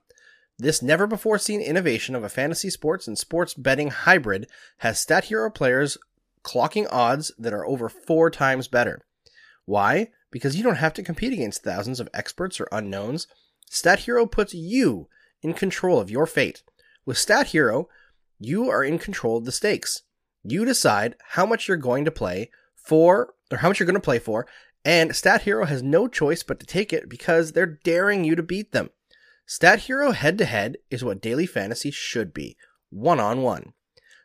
This 0.57 0.81
never 0.81 1.05
before 1.05 1.37
seen 1.37 1.61
innovation 1.61 2.15
of 2.15 2.23
a 2.23 2.29
fantasy 2.29 2.69
sports 2.69 3.05
and 3.05 3.17
sports 3.17 3.53
betting 3.53 3.89
hybrid 3.89 4.47
has 4.77 4.99
Stat 4.99 5.25
Hero 5.25 5.51
players 5.51 5.97
clocking 6.41 6.87
odds 6.89 7.33
that 7.37 7.53
are 7.53 7.65
over 7.65 7.89
four 7.89 8.31
times 8.31 8.69
better. 8.69 9.01
Why? 9.65 10.11
Because 10.31 10.55
you 10.55 10.63
don't 10.63 10.75
have 10.75 10.93
to 10.93 11.03
compete 11.03 11.33
against 11.33 11.63
thousands 11.63 11.99
of 11.99 12.07
experts 12.13 12.61
or 12.61 12.69
unknowns. 12.71 13.27
Stat 13.69 13.99
Hero 13.99 14.25
puts 14.25 14.53
you 14.53 15.09
in 15.41 15.53
control 15.53 15.99
of 15.99 16.09
your 16.09 16.25
fate. 16.25 16.63
With 17.05 17.17
Stat 17.17 17.47
Hero, 17.47 17.89
you 18.39 18.69
are 18.69 18.85
in 18.85 18.97
control 18.97 19.37
of 19.37 19.45
the 19.45 19.51
stakes. 19.51 20.03
You 20.43 20.63
decide 20.63 21.15
how 21.31 21.45
much 21.45 21.67
you're 21.67 21.75
going 21.75 22.05
to 22.05 22.11
play, 22.11 22.49
for, 22.87 23.33
or 23.51 23.57
how 23.57 23.67
much 23.67 23.79
you're 23.79 23.85
going 23.85 23.95
to 23.95 23.99
play 23.99 24.19
for, 24.19 24.47
and 24.85 25.15
Stat 25.15 25.41
Hero 25.41 25.65
has 25.65 25.83
no 25.83 26.07
choice 26.07 26.43
but 26.43 26.59
to 26.59 26.65
take 26.65 26.93
it 26.93 27.09
because 27.09 27.51
they're 27.51 27.79
daring 27.83 28.23
you 28.23 28.35
to 28.35 28.43
beat 28.43 28.71
them. 28.71 28.89
Stat 29.45 29.81
Hero 29.81 30.11
head 30.11 30.37
to 30.37 30.45
head 30.45 30.77
is 30.89 31.03
what 31.03 31.21
daily 31.21 31.45
fantasy 31.45 31.91
should 31.91 32.33
be 32.33 32.57
one 32.89 33.19
on 33.19 33.41
one. 33.41 33.73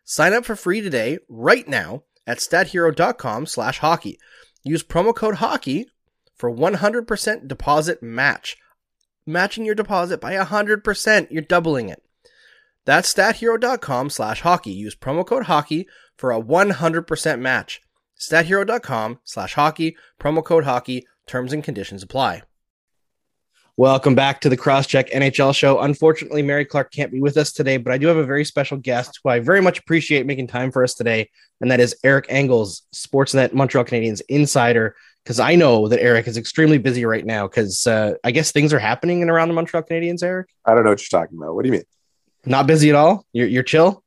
Sign 0.05 0.33
up 0.33 0.45
for 0.45 0.57
free 0.57 0.81
today, 0.81 1.19
right 1.29 1.67
now, 1.67 2.05
at 2.27 2.39
stathero.com 2.39 3.47
slash 3.47 3.79
hockey. 3.79 4.19
Use 4.65 4.83
promo 4.83 5.15
code 5.15 5.37
hockey 5.37 5.87
for 6.35 6.51
100% 6.51 7.49
deposit 7.49 8.03
match. 8.03 8.57
Matching 9.27 9.65
your 9.65 9.75
deposit 9.75 10.21
by 10.21 10.35
100%. 10.35 11.29
You're 11.31 11.43
doubling 11.43 11.89
it. 11.89 12.03
That's 12.85 13.13
stathero.com 13.13 14.11
slash 14.11 14.41
hockey. 14.41 14.73
Use 14.73 14.97
promo 14.97 15.25
code 15.25 15.45
hockey 15.45 15.87
for 16.17 16.33
a 16.33 16.43
100% 16.43 17.41
match. 17.41 17.81
Stathero.com 18.23 19.19
slash 19.25 19.55
hockey, 19.55 19.97
promo 20.21 20.45
code 20.45 20.63
hockey, 20.63 21.07
terms 21.27 21.53
and 21.53 21.65
conditions 21.65 22.05
apply. 22.05 22.43
Welcome 23.77 24.15
back 24.15 24.41
to 24.43 24.49
the 24.49 24.57
Crosscheck 24.57 25.11
NHL 25.11 25.53
show. 25.53 25.81
Unfortunately, 25.81 26.41
Mary 26.41 26.65
Clark 26.65 26.93
can't 26.93 27.11
be 27.11 27.21
with 27.21 27.37
us 27.37 27.53
today, 27.53 27.79
but 27.79 27.93
I 27.93 27.99
do 27.99 28.07
have 28.07 28.19
a 28.19 28.25
very 28.25 28.45
special 28.45 28.77
guest 28.77 29.19
who 29.25 29.31
I 29.31 29.41
very 29.41 29.61
much 29.61 29.81
appreciate 29.81 30.25
making 30.25 30.47
time 30.47 30.71
for 30.71 30.85
us 30.85 30.95
today, 30.95 31.31
and 31.61 31.69
that 31.73 31.81
is 31.81 31.97
Eric 32.05 32.27
Engels, 32.29 32.83
Sportsnet 32.95 33.55
Montreal 33.55 33.85
Canadiens 33.85 34.23
insider. 34.29 34.95
Because 35.25 35.41
I 35.41 35.57
know 35.57 35.89
that 35.89 36.01
Eric 36.01 36.29
is 36.29 36.37
extremely 36.37 36.79
busy 36.79 37.05
right 37.05 37.25
now. 37.25 37.49
Because 37.49 37.87
uh, 37.87 38.15
I 38.23 38.31
guess 38.31 38.53
things 38.53 38.73
are 38.73 38.79
happening 38.79 39.21
in 39.21 39.31
around 39.31 39.49
the 39.49 39.55
Montreal 39.55 39.85
Canadiens. 39.85 40.23
Eric, 40.23 40.49
I 40.65 40.75
don't 40.75 40.85
know 40.85 40.91
what 40.91 41.01
you're 41.01 41.21
talking 41.21 41.39
about. 41.39 41.55
What 41.55 41.63
do 41.63 41.69
you 41.69 41.73
mean? 41.73 41.85
Not 42.45 42.67
busy 42.69 42.91
at 42.91 42.95
all. 42.95 43.27
You're 43.33 43.49
you're 43.49 43.63
chill. 43.63 44.05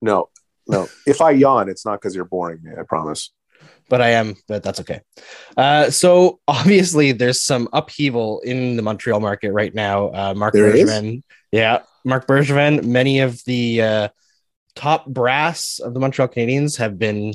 No, 0.00 0.30
no. 0.68 0.88
if 1.06 1.20
I 1.20 1.30
yawn, 1.30 1.68
it's 1.68 1.84
not 1.84 2.00
because 2.00 2.14
you're 2.14 2.24
boring 2.24 2.62
me. 2.62 2.72
I 2.78 2.82
promise. 2.82 3.32
But 3.88 4.00
I 4.02 4.10
am. 4.10 4.34
But 4.48 4.62
that's 4.62 4.80
okay. 4.80 5.00
Uh, 5.56 5.90
so 5.90 6.40
obviously, 6.48 7.12
there's 7.12 7.40
some 7.40 7.68
upheaval 7.72 8.40
in 8.40 8.76
the 8.76 8.82
Montreal 8.82 9.20
market 9.20 9.52
right 9.52 9.74
now. 9.74 10.08
Uh, 10.08 10.34
Marc 10.34 10.54
There 10.54 10.74
is? 10.74 10.90
Bergevin, 10.90 11.22
yeah, 11.52 11.82
Marc 12.04 12.26
Bergevin. 12.26 12.84
Many 12.84 13.20
of 13.20 13.42
the 13.44 13.82
uh, 13.82 14.08
top 14.74 15.06
brass 15.06 15.78
of 15.78 15.94
the 15.94 16.00
Montreal 16.00 16.28
Canadiens 16.28 16.78
have 16.78 16.98
been 16.98 17.34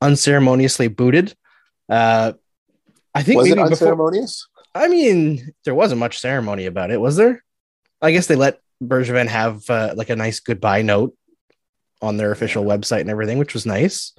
unceremoniously 0.00 0.88
booted. 0.88 1.34
Uh, 1.88 2.32
I 3.14 3.22
think 3.22 3.38
Was 3.38 3.50
it 3.50 3.56
maybe 3.56 3.70
before. 3.70 3.88
unceremonious? 3.88 4.46
I 4.74 4.88
mean, 4.88 5.52
there 5.64 5.74
wasn't 5.74 5.98
much 5.98 6.20
ceremony 6.20 6.66
about 6.66 6.90
it, 6.90 7.00
was 7.00 7.16
there? 7.16 7.42
I 8.00 8.12
guess 8.12 8.26
they 8.26 8.36
let 8.36 8.60
Bergevin 8.82 9.26
have 9.26 9.68
uh, 9.70 9.94
like 9.96 10.10
a 10.10 10.16
nice 10.16 10.38
goodbye 10.40 10.82
note 10.82 11.16
on 12.00 12.16
their 12.16 12.30
official 12.32 12.64
website 12.64 13.00
and 13.02 13.10
everything, 13.10 13.38
which 13.38 13.54
was 13.54 13.66
nice. 13.66 14.12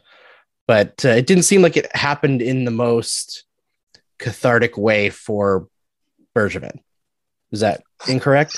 But 0.68 1.04
uh, 1.06 1.10
it 1.10 1.26
didn't 1.28 1.44
seem 1.44 1.62
like 1.62 1.78
it 1.78 1.94
happened 1.96 2.42
in 2.42 2.65
the 2.65 2.72
most 2.72 3.46
cathartic 4.20 4.78
way 4.78 5.10
for 5.10 5.68
Bergevin. 6.36 6.80
Is 7.52 7.62
that 7.62 7.82
incorrect? 8.08 8.54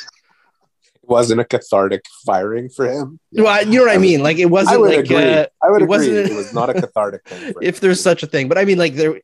It 0.95 1.09
wasn't 1.09 1.39
a 1.41 1.45
cathartic 1.45 2.01
firing 2.25 2.69
for 2.69 2.85
him. 2.91 3.19
Well, 3.31 3.65
you 3.65 3.79
know 3.79 3.81
what 3.85 3.89
I, 3.91 3.93
I 3.93 3.97
would- 3.97 4.01
mean? 4.01 4.23
Like 4.23 4.37
it 4.39 4.45
wasn't 4.47 4.75
I 4.75 4.77
would 4.77 4.89
like 4.95 5.05
agree. 5.05 5.15
uh, 5.33 5.45
I 5.63 5.69
would 5.69 5.81
it 5.81 5.85
agree. 5.85 5.87
wasn't- 5.87 6.31
It 6.31 6.35
was 6.35 6.53
not 6.53 6.69
a 6.69 6.73
cathartic 6.73 7.25
thing. 7.27 7.53
If 7.61 7.77
him. 7.77 7.81
there's 7.81 8.01
such 8.01 8.23
a 8.23 8.27
thing. 8.27 8.49
But 8.49 8.57
I 8.57 8.65
mean, 8.65 8.77
like 8.77 8.95
there, 8.95 9.15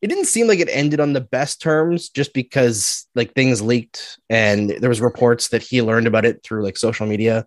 it 0.00 0.06
didn't 0.06 0.26
seem 0.26 0.46
like 0.46 0.60
it 0.60 0.68
ended 0.70 1.00
on 1.00 1.12
the 1.12 1.20
best 1.20 1.60
terms, 1.60 2.08
just 2.08 2.32
because 2.32 3.08
like 3.16 3.34
things 3.34 3.60
leaked 3.60 4.20
and 4.30 4.70
there 4.70 4.88
was 4.88 5.00
reports 5.00 5.48
that 5.48 5.62
he 5.62 5.82
learned 5.82 6.06
about 6.06 6.24
it 6.24 6.44
through 6.44 6.62
like 6.62 6.76
social 6.76 7.06
media. 7.06 7.46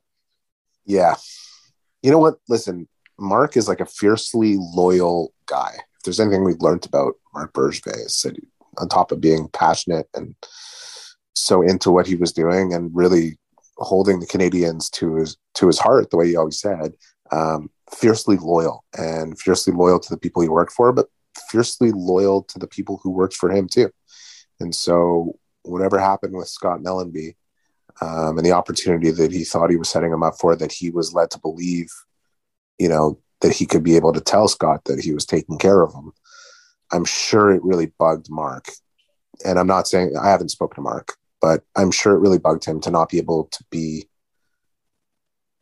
yeah, 0.85 1.15
you 2.01 2.11
know 2.11 2.17
what? 2.17 2.35
Listen, 2.49 2.87
Marc 3.19 3.55
is 3.55 3.67
like 3.67 3.79
a 3.79 3.85
fiercely 3.85 4.57
loyal 4.59 5.33
guy. 5.45 5.73
If 5.97 6.03
there's 6.05 6.19
anything 6.19 6.43
we've 6.43 6.61
learned 6.61 6.85
about 6.85 7.13
Marc 7.33 7.53
Bergevin, 7.53 8.05
is 8.05 8.21
that 8.23 8.37
on 8.77 8.89
top 8.89 9.11
of 9.11 9.21
being 9.21 9.47
passionate 9.49 10.07
and 10.15 10.35
so 11.33 11.61
into 11.61 11.91
what 11.91 12.07
he 12.07 12.15
was 12.15 12.31
doing 12.31 12.73
and 12.73 12.89
really 12.93 13.37
holding 13.77 14.19
the 14.19 14.27
Canadiens 14.27 14.89
to 14.91 15.15
his 15.15 15.37
to 15.55 15.67
his 15.67 15.79
heart, 15.79 16.09
the 16.09 16.17
way 16.17 16.27
he 16.27 16.35
always 16.35 16.59
said, 16.59 16.93
um, 17.31 17.69
fiercely 17.93 18.37
loyal 18.37 18.83
and 18.97 19.39
fiercely 19.39 19.73
loyal 19.73 19.99
to 19.99 20.09
the 20.09 20.19
people 20.19 20.41
he 20.41 20.49
worked 20.49 20.73
for, 20.73 20.91
but 20.91 21.07
fiercely 21.49 21.91
loyal 21.91 22.43
to 22.43 22.59
the 22.59 22.67
people 22.67 22.99
who 23.03 23.11
worked 23.11 23.35
for 23.35 23.51
him 23.51 23.67
too. 23.67 23.89
And 24.59 24.73
so, 24.73 25.37
whatever 25.63 25.99
happened 25.99 26.35
with 26.35 26.47
Scott 26.47 26.79
Mellanby 26.79 27.35
um, 28.01 28.37
and 28.37 28.45
the 28.45 28.51
opportunity 28.51 29.11
that 29.11 29.31
he 29.31 29.43
thought 29.43 29.69
he 29.69 29.77
was 29.77 29.89
setting 29.89 30.11
him 30.11 30.23
up 30.23 30.35
for, 30.39 30.55
that 30.55 30.71
he 30.71 30.89
was 30.89 31.13
led 31.13 31.29
to 31.31 31.39
believe, 31.39 31.89
you 32.79 32.89
know, 32.89 33.19
that 33.41 33.53
he 33.53 33.65
could 33.65 33.83
be 33.83 33.95
able 33.95 34.11
to 34.13 34.21
tell 34.21 34.47
Scott 34.47 34.85
that 34.85 34.99
he 34.99 35.13
was 35.13 35.25
taking 35.25 35.57
care 35.57 35.83
of 35.83 35.93
him. 35.93 36.11
I'm 36.91 37.05
sure 37.05 37.51
it 37.51 37.63
really 37.63 37.93
bugged 37.99 38.29
Marc. 38.29 38.71
And 39.45 39.59
I'm 39.59 39.67
not 39.67 39.87
saying 39.87 40.15
I 40.19 40.29
haven't 40.29 40.49
spoken 40.49 40.75
to 40.75 40.81
Marc, 40.81 41.15
but 41.41 41.63
I'm 41.75 41.91
sure 41.91 42.13
it 42.13 42.19
really 42.19 42.39
bugged 42.39 42.65
him 42.65 42.81
to 42.81 42.91
not 42.91 43.09
be 43.09 43.17
able 43.17 43.45
to 43.45 43.63
be 43.69 44.07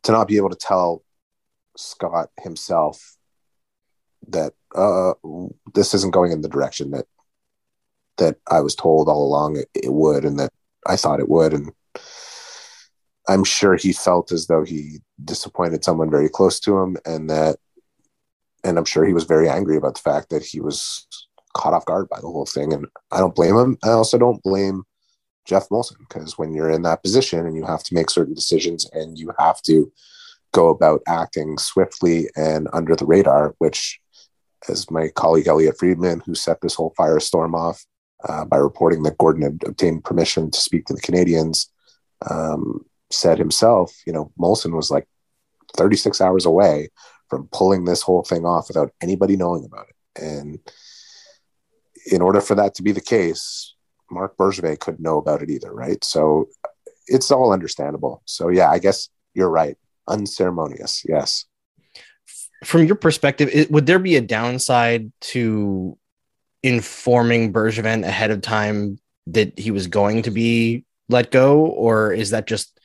to 0.02 0.12
not 0.12 0.28
be 0.28 0.38
able 0.38 0.48
to 0.48 0.56
tell 0.56 1.04
Scott 1.76 2.30
himself 2.40 3.16
that 4.28 4.54
uh, 4.74 5.12
this 5.74 5.92
isn't 5.94 6.14
going 6.14 6.32
in 6.32 6.40
the 6.40 6.48
direction 6.48 6.90
that 6.92 7.06
that 8.16 8.36
I 8.50 8.60
was 8.60 8.74
told 8.74 9.08
all 9.08 9.24
along 9.24 9.56
it, 9.56 9.68
it 9.74 9.92
would, 9.92 10.24
and 10.24 10.38
that 10.38 10.52
I 10.86 10.96
thought 10.96 11.20
it 11.20 11.28
would, 11.28 11.54
and 11.54 11.72
I'm 13.30 13.44
sure 13.44 13.76
he 13.76 13.92
felt 13.92 14.32
as 14.32 14.48
though 14.48 14.64
he 14.64 14.98
disappointed 15.24 15.84
someone 15.84 16.10
very 16.10 16.28
close 16.28 16.58
to 16.60 16.76
him, 16.78 16.96
and 17.06 17.30
that, 17.30 17.58
and 18.64 18.76
I'm 18.76 18.84
sure 18.84 19.04
he 19.04 19.12
was 19.12 19.22
very 19.22 19.48
angry 19.48 19.76
about 19.76 19.94
the 19.94 20.00
fact 20.00 20.30
that 20.30 20.42
he 20.42 20.60
was 20.60 21.06
caught 21.54 21.72
off 21.72 21.84
guard 21.84 22.08
by 22.08 22.16
the 22.16 22.26
whole 22.26 22.44
thing, 22.44 22.72
and 22.72 22.86
I 23.12 23.18
don't 23.18 23.36
blame 23.36 23.56
him. 23.56 23.78
I 23.84 23.90
also 23.90 24.18
don't 24.18 24.42
blame 24.42 24.82
Geoff 25.44 25.68
Molson 25.68 25.98
because 26.00 26.38
when 26.38 26.52
you're 26.52 26.72
in 26.72 26.82
that 26.82 27.04
position 27.04 27.46
and 27.46 27.54
you 27.54 27.64
have 27.64 27.84
to 27.84 27.94
make 27.94 28.10
certain 28.10 28.34
decisions 28.34 28.90
and 28.92 29.16
you 29.16 29.32
have 29.38 29.62
to 29.62 29.92
go 30.52 30.68
about 30.68 31.00
acting 31.06 31.56
swiftly 31.56 32.28
and 32.34 32.66
under 32.72 32.96
the 32.96 33.06
radar, 33.06 33.54
which, 33.58 34.00
as 34.68 34.90
my 34.90 35.06
colleague 35.06 35.46
Elliotte 35.46 35.78
Friedman, 35.78 36.20
who 36.26 36.34
set 36.34 36.60
this 36.62 36.74
whole 36.74 36.94
firestorm 36.98 37.54
off 37.54 37.86
uh, 38.28 38.44
by 38.44 38.56
reporting 38.56 39.04
that 39.04 39.18
Gorton 39.18 39.42
had 39.42 39.62
obtained 39.64 40.02
permission 40.02 40.50
to 40.50 40.58
speak 40.58 40.86
to 40.86 40.94
the 40.94 41.00
Canadiens, 41.00 41.68
um, 42.28 42.84
said 43.10 43.38
himself, 43.38 43.92
you 44.06 44.12
know, 44.12 44.32
Molson 44.38 44.74
was 44.74 44.90
like 44.90 45.06
36 45.76 46.20
hours 46.20 46.46
away 46.46 46.88
from 47.28 47.48
pulling 47.52 47.84
this 47.84 48.02
whole 48.02 48.22
thing 48.22 48.44
off 48.44 48.68
without 48.68 48.92
anybody 49.00 49.36
knowing 49.36 49.64
about 49.64 49.86
it. 49.88 50.22
And 50.22 50.58
in 52.10 52.22
order 52.22 52.40
for 52.40 52.54
that 52.56 52.74
to 52.76 52.82
be 52.82 52.92
the 52.92 53.00
case, 53.00 53.74
Marc 54.10 54.36
Bergevin 54.36 54.78
couldn't 54.78 55.02
know 55.02 55.18
about 55.18 55.42
it 55.42 55.50
either, 55.50 55.72
right? 55.72 56.02
So 56.04 56.48
it's 57.06 57.30
all 57.30 57.52
understandable. 57.52 58.22
So 58.24 58.48
yeah, 58.48 58.70
I 58.70 58.78
guess 58.78 59.08
you're 59.34 59.50
right. 59.50 59.76
Unceremonious, 60.08 61.04
yes. 61.08 61.44
From 62.64 62.84
your 62.84 62.96
perspective, 62.96 63.48
it, 63.52 63.70
would 63.70 63.86
there 63.86 63.98
be 63.98 64.16
a 64.16 64.20
downside 64.20 65.12
to 65.20 65.96
informing 66.62 67.52
Bergevin 67.52 68.04
ahead 68.04 68.30
of 68.30 68.42
time 68.42 68.98
that 69.28 69.58
he 69.58 69.70
was 69.70 69.86
going 69.86 70.22
to 70.22 70.30
be 70.30 70.84
let 71.08 71.30
go, 71.30 71.60
or 71.60 72.12
is 72.12 72.30
that 72.30 72.46
just 72.46 72.79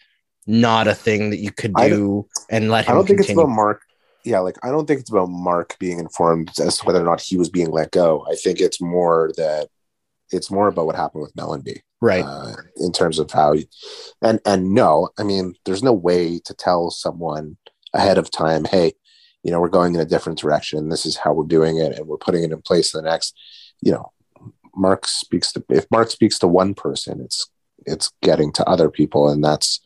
not 0.48 0.88
a 0.88 0.96
thing 0.96 1.30
that 1.32 1.40
you 1.40 1.52
could 1.52 1.74
do 1.76 2.28
and 2.50 2.70
let 2.70 2.86
him 2.86 2.92
I 2.92 2.96
don't 2.96 3.08
think 3.08 3.20
it's 3.20 3.32
about 3.32 3.50
Marc. 3.50 3.82
Yeah, 4.24 4.40
like 4.40 4.58
I 4.64 4.70
don't 4.70 4.88
think 4.88 5.02
it's 5.02 5.10
about 5.12 5.30
Marc 5.30 5.78
being 5.80 6.00
informed 6.00 6.52
as 6.60 6.80
to 6.80 6.86
whether 6.86 7.02
or 7.02 7.06
not 7.06 7.22
he 7.22 7.38
was 7.38 7.50
being 7.50 7.70
let 7.70 7.92
go. 7.92 8.26
I 8.30 8.36
think 8.36 8.60
it's 8.60 8.82
more 8.82 9.32
that 9.38 9.70
it's 10.32 10.52
more 10.52 10.68
about 10.68 10.86
what 10.86 10.96
happened 10.96 11.24
with 11.24 11.36
Mellanby. 11.36 11.82
right. 12.02 12.24
uh, 12.26 12.56
in 12.78 12.92
terms 12.92 13.20
of 13.20 13.32
how 13.32 13.54
and 14.22 14.40
and 14.46 14.74
no 14.74 15.10
i 15.18 15.24
mean 15.24 15.56
there's 15.66 15.84
no 15.84 15.94
way 15.94 16.40
to 16.40 16.54
tell 16.54 16.90
someone 16.92 17.58
ahead 17.94 18.18
of 18.18 18.32
time 18.32 18.66
hey 18.66 18.94
you 19.44 19.52
know 19.52 19.60
we're 19.60 19.70
going 19.70 19.94
in 19.96 20.02
a 20.02 20.06
different 20.06 20.40
direction 20.40 20.90
this 20.90 21.06
is 21.06 21.18
how 21.18 21.34
we're 21.34 21.46
doing 21.46 21.78
it 21.78 21.98
and 21.98 22.08
we're 22.08 22.18
putting 22.18 22.44
it 22.44 22.52
in 22.52 22.62
place 22.62 22.92
the 22.92 23.02
next 23.02 23.38
you 23.82 23.92
know 23.92 24.12
marc 24.76 25.08
speaks 25.08 25.52
to 25.54 25.64
if 25.70 25.86
marc 25.92 26.10
speaks 26.10 26.38
to 26.40 26.48
one 26.48 26.74
person 26.74 27.22
it's 27.22 27.50
it's 27.86 28.12
getting 28.22 28.52
to 28.52 28.68
other 28.68 28.90
people 28.90 29.30
and 29.30 29.44
that's 29.44 29.80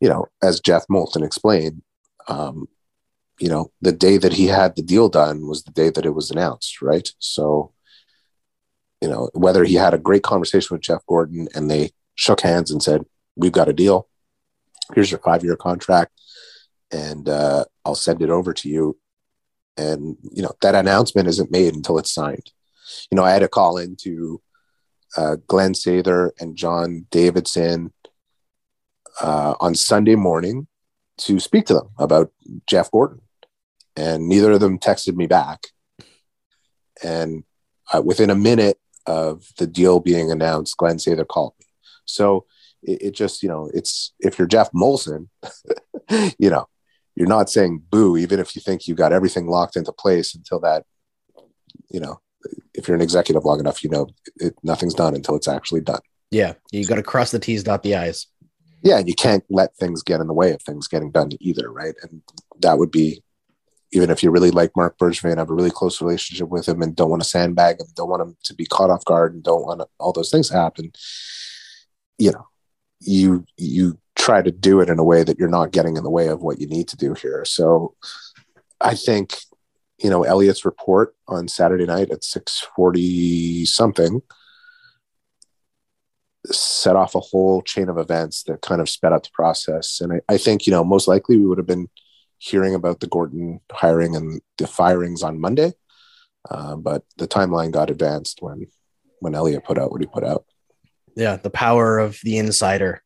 you 0.00 0.08
know 0.08 0.26
as 0.42 0.60
geoff 0.60 0.86
molson 0.88 1.24
explained 1.24 1.82
um 2.28 2.68
you 3.38 3.48
know 3.48 3.70
the 3.80 3.92
day 3.92 4.18
that 4.18 4.32
he 4.32 4.46
had 4.46 4.74
the 4.76 4.82
deal 4.82 5.08
done 5.08 5.46
was 5.46 5.62
the 5.62 5.72
day 5.72 5.90
that 5.90 6.06
it 6.06 6.14
was 6.14 6.30
announced 6.30 6.82
right 6.82 7.12
so 7.18 7.72
you 9.00 9.08
know, 9.08 9.30
whether 9.34 9.64
he 9.64 9.74
had 9.74 9.94
a 9.94 9.98
great 9.98 10.22
conversation 10.22 10.74
with 10.74 10.82
Jeff 10.82 11.04
Gorton 11.06 11.48
and 11.54 11.70
they 11.70 11.92
shook 12.14 12.40
hands 12.40 12.70
and 12.70 12.82
said, 12.82 13.04
We've 13.36 13.52
got 13.52 13.68
a 13.68 13.72
deal. 13.72 14.08
Here's 14.94 15.10
your 15.10 15.20
five 15.20 15.44
year 15.44 15.56
contract. 15.56 16.12
And 16.90 17.28
uh, 17.28 17.66
I'll 17.84 17.94
send 17.94 18.22
it 18.22 18.30
over 18.30 18.52
to 18.54 18.68
you. 18.68 18.98
And, 19.76 20.16
you 20.32 20.42
know, 20.42 20.52
that 20.62 20.74
announcement 20.74 21.28
isn't 21.28 21.52
made 21.52 21.74
until 21.74 21.98
it's 21.98 22.12
signed. 22.12 22.50
You 23.10 23.16
know, 23.16 23.22
I 23.22 23.30
had 23.30 23.44
a 23.44 23.48
call 23.48 23.76
into 23.76 24.42
uh, 25.16 25.36
Glenn 25.46 25.74
Sather 25.74 26.30
and 26.40 26.56
John 26.56 27.06
Davidson 27.10 27.92
uh, 29.20 29.54
on 29.60 29.74
Sunday 29.74 30.14
morning 30.14 30.66
to 31.18 31.40
speak 31.40 31.66
to 31.66 31.74
them 31.74 31.90
about 31.98 32.32
Jeff 32.66 32.90
Gorton. 32.90 33.20
And 33.96 34.28
neither 34.28 34.52
of 34.52 34.60
them 34.60 34.78
texted 34.78 35.16
me 35.16 35.26
back. 35.26 35.66
And 37.02 37.44
uh, 37.92 38.02
within 38.02 38.30
a 38.30 38.36
minute 38.36 38.78
of 39.06 39.48
the 39.58 39.66
deal 39.66 39.98
being 40.00 40.30
announced, 40.30 40.76
Glenn 40.76 40.96
Sather 40.96 41.26
called 41.26 41.54
me. 41.58 41.66
So 42.04 42.46
it, 42.82 43.02
it 43.02 43.10
just, 43.12 43.42
you 43.42 43.48
know, 43.48 43.70
it's 43.74 44.12
if 44.20 44.38
you're 44.38 44.46
Geoff 44.46 44.70
Molson, 44.72 45.28
you 46.38 46.50
know, 46.50 46.68
you're 47.16 47.28
not 47.28 47.50
saying 47.50 47.82
boo, 47.90 48.16
even 48.16 48.38
if 48.38 48.54
you 48.54 48.62
think 48.62 48.86
you 48.86 48.94
got 48.94 49.12
everything 49.12 49.48
locked 49.48 49.76
into 49.76 49.92
place 49.92 50.34
until 50.34 50.60
that, 50.60 50.84
you 51.90 51.98
know, 51.98 52.20
if 52.74 52.86
you're 52.86 52.94
an 52.94 53.02
executive 53.02 53.44
long 53.44 53.58
enough, 53.58 53.82
you 53.82 53.90
know, 53.90 54.06
it, 54.36 54.54
nothing's 54.62 54.94
done 54.94 55.14
until 55.14 55.34
it's 55.34 55.48
actually 55.48 55.80
done. 55.80 56.00
yeah, 56.30 56.52
you 56.70 56.86
got 56.86 56.96
to 56.96 57.02
cross 57.02 57.32
the 57.32 57.38
T's, 57.38 57.64
dot 57.64 57.82
the 57.82 57.96
I's. 57.96 58.26
Yeah, 58.82 58.98
and 58.98 59.08
you 59.08 59.14
can't 59.14 59.44
let 59.50 59.74
things 59.76 60.02
get 60.02 60.20
in 60.20 60.26
the 60.28 60.32
way 60.32 60.52
of 60.52 60.62
things 60.62 60.88
getting 60.88 61.10
done 61.10 61.30
either, 61.40 61.70
right? 61.70 61.94
And 62.02 62.22
that 62.60 62.78
would 62.78 62.90
be 62.90 63.22
even 63.92 64.10
if 64.10 64.22
you 64.22 64.30
really 64.30 64.50
like 64.50 64.70
Marc 64.76 64.98
Bergevin, 64.98 65.38
have 65.38 65.50
a 65.50 65.54
really 65.54 65.70
close 65.70 66.02
relationship 66.02 66.48
with 66.48 66.68
him, 66.68 66.82
and 66.82 66.94
don't 66.94 67.10
want 67.10 67.22
to 67.22 67.28
sandbag 67.28 67.80
him, 67.80 67.86
don't 67.94 68.10
want 68.10 68.22
him 68.22 68.36
to 68.44 68.54
be 68.54 68.66
caught 68.66 68.90
off 68.90 69.04
guard, 69.04 69.32
and 69.34 69.42
don't 69.42 69.64
want 69.64 69.82
all 69.98 70.12
those 70.12 70.30
things 70.30 70.48
to 70.48 70.56
happen. 70.56 70.92
You 72.18 72.32
know, 72.32 72.46
you 73.00 73.46
you 73.56 73.98
try 74.14 74.42
to 74.42 74.50
do 74.50 74.80
it 74.80 74.90
in 74.90 74.98
a 74.98 75.04
way 75.04 75.22
that 75.22 75.38
you're 75.38 75.48
not 75.48 75.70
getting 75.70 75.96
in 75.96 76.04
the 76.04 76.10
way 76.10 76.28
of 76.28 76.42
what 76.42 76.60
you 76.60 76.66
need 76.66 76.88
to 76.88 76.96
do 76.96 77.14
here. 77.14 77.44
So, 77.44 77.94
I 78.80 78.94
think 78.94 79.36
you 80.02 80.10
know 80.10 80.22
Elliotte's 80.22 80.64
report 80.64 81.14
on 81.26 81.48
Saturday 81.48 81.86
night 81.86 82.10
at 82.10 82.24
six 82.24 82.66
forty 82.76 83.64
something 83.64 84.20
set 86.46 86.96
off 86.96 87.14
a 87.14 87.20
whole 87.20 87.62
chain 87.62 87.88
of 87.88 87.98
events 87.98 88.44
that 88.44 88.62
kind 88.62 88.80
of 88.80 88.88
sped 88.88 89.12
up 89.12 89.24
the 89.24 89.30
process. 89.32 90.00
And 90.00 90.14
I, 90.14 90.34
I 90.34 90.38
think 90.38 90.66
you 90.66 90.70
know 90.70 90.84
most 90.84 91.08
likely 91.08 91.36
we 91.36 91.46
would 91.46 91.58
have 91.58 91.66
been 91.66 91.88
hearing 92.38 92.74
about 92.74 93.00
the 93.00 93.08
Gorton 93.08 93.60
hiring 93.72 94.14
and 94.14 94.40
the 94.58 94.66
firings 94.66 95.22
on 95.22 95.40
Monday, 95.40 95.72
uh, 96.50 96.76
but 96.76 97.04
the 97.16 97.28
timeline 97.28 97.72
got 97.72 97.90
advanced 97.90 98.38
when 98.40 98.66
when 99.20 99.34
Elliotte 99.34 99.64
put 99.64 99.78
out 99.78 99.90
what 99.90 100.00
he 100.00 100.06
put 100.06 100.24
out. 100.24 100.44
Yeah, 101.16 101.36
the 101.36 101.50
power 101.50 101.98
of 101.98 102.18
the 102.22 102.38
insider. 102.38 103.02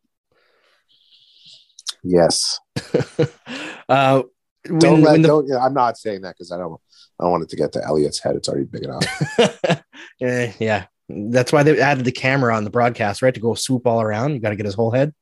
Yes. 2.05 2.59
uh, 3.88 4.23
when, 4.68 4.79
don't 4.79 5.03
let, 5.03 5.23
the... 5.23 5.29
don't. 5.29 5.49
Yeah, 5.49 5.64
I'm 5.64 5.75
not 5.75 5.97
saying 5.97 6.23
that 6.23 6.35
because 6.37 6.53
I 6.53 6.59
don't. 6.59 6.79
I 7.18 7.25
don't 7.25 7.33
want 7.33 7.45
it 7.45 7.51
to 7.51 7.57
get 7.57 7.73
to 7.73 7.81
Elliotte's 7.81 8.18
head. 8.21 8.37
It's 8.37 8.49
already 8.49 8.64
big 8.64 8.85
enough. 8.85 9.05
yeah, 10.21 10.53
yeah, 10.59 10.87
that's 11.31 11.53
why 11.53 11.62
they 11.62 11.81
added 11.81 12.05
the 12.05 12.12
camera 12.12 12.55
on 12.55 12.64
the 12.64 12.70
broadcast, 12.70 13.22
right? 13.22 13.35
To 13.35 13.40
go 13.40 13.55
swoop 13.55 13.87
all 13.87 14.01
around. 14.01 14.35
You 14.35 14.40
got 14.40 14.51
to 14.51 14.57
get 14.57 14.66
his 14.66 14.75
whole 14.75 14.90
head. 14.90 15.12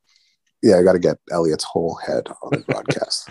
Yeah, 0.62 0.78
I 0.78 0.82
got 0.82 0.92
to 0.92 0.98
get 0.98 1.16
Elliotte's 1.30 1.64
whole 1.64 1.98
head 2.06 2.28
on 2.42 2.50
the 2.52 2.64
broadcast. 2.68 3.30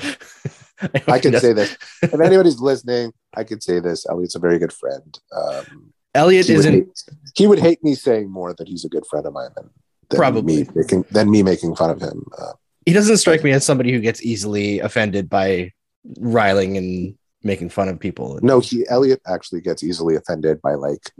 I 1.07 1.19
can 1.19 1.39
say 1.39 1.53
this. 1.53 1.77
If 2.01 2.19
anybody's 2.19 2.59
listening, 2.59 3.11
I 3.35 3.43
can 3.43 3.61
say 3.61 3.79
this. 3.79 4.05
Elliotte's 4.07 4.35
a 4.35 4.39
very 4.39 4.57
good 4.57 4.73
friend. 4.73 5.19
Um, 5.35 5.93
Elliotte 6.15 6.47
he 6.47 6.53
isn't. 6.53 6.73
Would 6.73 6.83
hate, 6.87 7.03
he 7.35 7.47
would 7.47 7.59
hate 7.59 7.83
me 7.83 7.95
saying 7.95 8.31
more 8.31 8.53
that 8.55 8.67
he's 8.67 8.85
a 8.85 8.89
good 8.89 9.05
friend 9.05 9.25
of 9.25 9.33
mine 9.33 9.51
than, 9.55 9.69
than 10.09 10.17
probably 10.17 10.63
me 10.63 10.69
making 10.73 11.05
than 11.11 11.29
me 11.29 11.43
making 11.43 11.75
fun 11.75 11.91
of 11.91 12.01
him. 12.01 12.25
Uh, 12.37 12.53
he 12.85 12.93
doesn't 12.93 13.17
strike 13.17 13.43
me 13.43 13.51
as 13.51 13.63
somebody 13.63 13.91
who 13.91 13.99
gets 13.99 14.23
easily 14.23 14.79
offended 14.79 15.29
by 15.29 15.71
riling 16.17 16.77
and 16.77 17.15
making 17.43 17.69
fun 17.69 17.89
of 17.89 17.99
people. 17.99 18.39
No, 18.41 18.59
he 18.59 18.87
Elliotte 18.89 19.21
actually 19.27 19.61
gets 19.61 19.83
easily 19.83 20.15
offended 20.15 20.61
by 20.61 20.73
like 20.73 21.11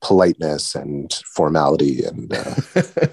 politeness 0.00 0.74
and 0.74 1.12
formality 1.34 2.04
and 2.04 2.32
uh, 2.32 2.54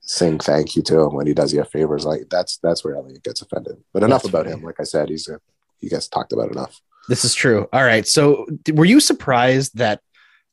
saying 0.00 0.38
thank 0.38 0.74
you 0.76 0.82
to 0.82 1.00
him 1.00 1.14
when 1.14 1.26
he 1.26 1.34
does 1.34 1.52
you 1.52 1.62
favors. 1.64 2.04
Like 2.04 2.28
that's 2.30 2.58
that's 2.58 2.84
where 2.84 2.96
Elliotte 2.96 3.22
gets 3.22 3.42
offended. 3.42 3.76
But 3.92 4.02
enough 4.02 4.22
that's 4.22 4.30
about 4.30 4.44
funny. 4.46 4.56
him. 4.56 4.64
Like 4.64 4.80
I 4.80 4.84
said, 4.84 5.08
he's 5.08 5.28
a, 5.28 5.40
he 5.80 5.88
gets 5.88 6.08
talked 6.08 6.32
about 6.32 6.50
enough. 6.50 6.80
This 7.08 7.24
is 7.24 7.34
true. 7.34 7.68
All 7.72 7.84
right. 7.84 8.06
So 8.06 8.46
were 8.72 8.84
you 8.84 9.00
surprised 9.00 9.76
that 9.78 10.00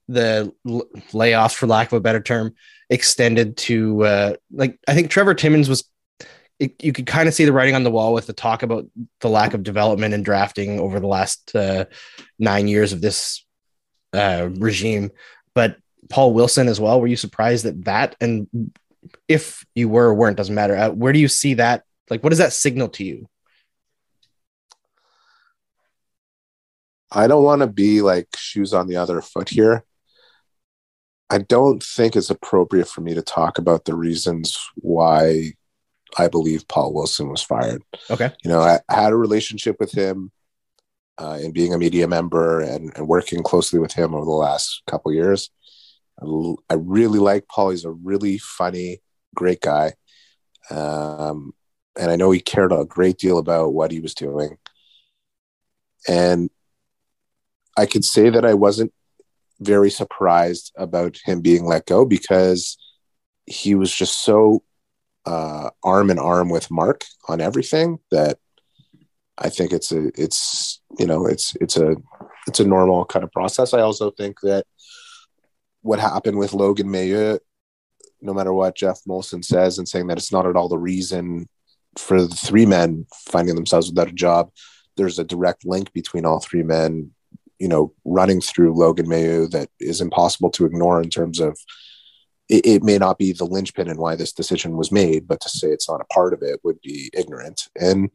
the 0.07 0.53
l- 0.67 0.87
layoffs, 1.11 1.55
for 1.55 1.67
lack 1.67 1.87
of 1.87 1.93
a 1.93 2.01
better 2.01 2.21
term, 2.21 2.53
extended 2.89 3.57
to 3.57 4.03
uh, 4.03 4.33
like 4.51 4.79
I 4.87 4.93
think 4.93 5.09
Trevor 5.09 5.33
Timmins 5.33 5.69
was. 5.69 5.83
It, 6.57 6.81
you 6.81 6.93
could 6.93 7.05
kind 7.05 7.27
of 7.27 7.33
see 7.33 7.43
the 7.43 7.51
writing 7.51 7.75
on 7.75 7.83
the 7.83 7.91
wall 7.91 8.13
with 8.13 8.27
the 8.27 8.33
talk 8.33 8.63
about 8.63 8.85
the 9.19 9.27
lack 9.27 9.53
of 9.53 9.61
development 9.61 10.13
and 10.13 10.23
drafting 10.23 10.79
over 10.79 11.01
the 11.01 11.07
last 11.07 11.53
uh, 11.53 11.83
nine 12.39 12.69
years 12.69 12.93
of 12.93 13.01
this 13.01 13.44
uh, 14.15 14.49
regime. 14.55 15.11
But 15.53 15.77
Paul 16.09 16.33
Wilson 16.33 16.67
as 16.67 16.79
well. 16.79 17.01
Were 17.01 17.07
you 17.07 17.15
surprised 17.15 17.65
that 17.65 17.85
that 17.85 18.15
and 18.21 18.47
if 19.27 19.65
you 19.75 19.89
were 19.89 20.07
or 20.07 20.13
weren't, 20.13 20.37
doesn't 20.37 20.55
matter. 20.55 20.75
Uh, 20.75 20.89
where 20.89 21.13
do 21.13 21.19
you 21.19 21.27
see 21.27 21.55
that? 21.55 21.83
Like, 22.09 22.23
what 22.23 22.29
does 22.29 22.39
that 22.39 22.53
signal 22.53 22.89
to 22.89 23.03
you? 23.03 23.27
I 27.11 27.27
don't 27.27 27.43
want 27.43 27.61
to 27.61 27.67
be 27.67 28.01
like 28.01 28.27
shoes 28.35 28.73
on 28.73 28.87
the 28.87 28.97
other 28.97 29.21
foot 29.21 29.49
here. 29.49 29.83
I 31.29 31.39
don't 31.39 31.81
think 31.81 32.15
it's 32.15 32.29
appropriate 32.29 32.87
for 32.87 33.01
me 33.01 33.13
to 33.15 33.21
talk 33.21 33.57
about 33.57 33.85
the 33.85 33.95
reasons 33.95 34.59
why 34.75 35.53
I 36.17 36.27
believe 36.27 36.67
Paul 36.67 36.93
Wilson 36.93 37.29
was 37.29 37.41
fired. 37.41 37.81
Okay. 38.09 38.31
You 38.43 38.49
know, 38.51 38.59
I, 38.59 38.79
I 38.89 39.01
had 39.01 39.13
a 39.13 39.17
relationship 39.17 39.77
with 39.79 39.91
him 39.91 40.31
uh, 41.17 41.39
in 41.41 41.51
being 41.51 41.73
a 41.73 41.77
media 41.77 42.07
member 42.07 42.61
and, 42.61 42.91
and 42.95 43.07
working 43.07 43.43
closely 43.43 43.79
with 43.79 43.93
him 43.93 44.13
over 44.13 44.25
the 44.25 44.31
last 44.31 44.81
couple 44.87 45.13
years. 45.13 45.49
I 46.21 46.75
really 46.75 47.19
like 47.19 47.47
Paul. 47.47 47.71
He's 47.71 47.85
a 47.85 47.91
really 47.91 48.37
funny, 48.37 49.01
great 49.35 49.61
guy. 49.61 49.93
Um, 50.69 51.53
and 51.97 52.11
I 52.11 52.15
know 52.15 52.31
he 52.31 52.39
cared 52.39 52.71
a 52.71 52.85
great 52.85 53.17
deal 53.17 53.37
about 53.37 53.73
what 53.73 53.91
he 53.91 53.99
was 53.99 54.15
doing. 54.15 54.57
And 56.07 56.49
I 57.77 57.85
could 57.85 58.05
say 58.05 58.29
that 58.29 58.45
I 58.45 58.53
wasn't 58.53 58.93
very 59.59 59.89
surprised 59.89 60.71
about 60.77 61.17
him 61.23 61.41
being 61.41 61.65
let 61.65 61.85
go 61.85 62.05
because 62.05 62.77
he 63.45 63.75
was 63.75 63.93
just 63.93 64.23
so 64.23 64.63
uh, 65.25 65.69
arm 65.83 66.09
in 66.09 66.19
arm 66.19 66.49
with 66.49 66.71
Marc 66.71 67.03
on 67.27 67.41
everything 67.41 67.99
that 68.11 68.37
I 69.37 69.49
think 69.49 69.73
it's 69.73 69.91
a 69.91 70.11
it's 70.15 70.81
you 70.99 71.05
know 71.05 71.25
it's 71.25 71.55
it's 71.61 71.77
a 71.77 71.95
it's 72.47 72.59
a 72.59 72.65
normal 72.65 73.05
kind 73.05 73.23
of 73.23 73.31
process. 73.31 73.73
I 73.73 73.81
also 73.81 74.11
think 74.11 74.39
that 74.41 74.65
what 75.81 75.99
happened 75.99 76.37
with 76.37 76.53
Logan 76.53 76.87
Mailloux, 76.87 77.39
no 78.21 78.33
matter 78.33 78.53
what 78.53 78.75
Geoff 78.75 79.01
Molson 79.07 79.43
says, 79.43 79.77
and 79.77 79.87
saying 79.87 80.07
that 80.07 80.17
it's 80.17 80.31
not 80.31 80.45
at 80.45 80.55
all 80.55 80.69
the 80.69 80.77
reason 80.77 81.47
for 81.97 82.21
the 82.21 82.35
three 82.35 82.65
men 82.65 83.05
finding 83.27 83.55
themselves 83.55 83.89
without 83.89 84.09
a 84.09 84.13
job. 84.13 84.51
There's 84.97 85.19
a 85.19 85.23
direct 85.23 85.65
link 85.65 85.91
between 85.93 86.25
all 86.25 86.39
three 86.39 86.63
men, 86.63 87.11
you 87.59 87.67
know, 87.67 87.93
running 88.03 88.41
through 88.41 88.75
Logan 88.75 89.07
Mailloux 89.07 89.49
that 89.51 89.69
is 89.79 90.01
impossible 90.01 90.49
to 90.51 90.65
ignore 90.65 91.01
in 91.01 91.09
terms 91.09 91.39
of 91.39 91.57
it, 92.49 92.65
it, 92.65 92.83
may 92.83 92.97
not 92.97 93.17
be 93.17 93.31
the 93.31 93.45
linchpin 93.45 93.89
in 93.89 93.97
why 93.97 94.15
this 94.15 94.31
decision 94.31 94.77
was 94.77 94.91
made, 94.91 95.27
but 95.27 95.41
to 95.41 95.49
say 95.49 95.69
it's 95.69 95.89
not 95.89 96.01
a 96.01 96.13
part 96.13 96.33
of 96.33 96.41
it 96.43 96.59
would 96.63 96.79
be 96.81 97.09
ignorant. 97.13 97.69
And 97.79 98.09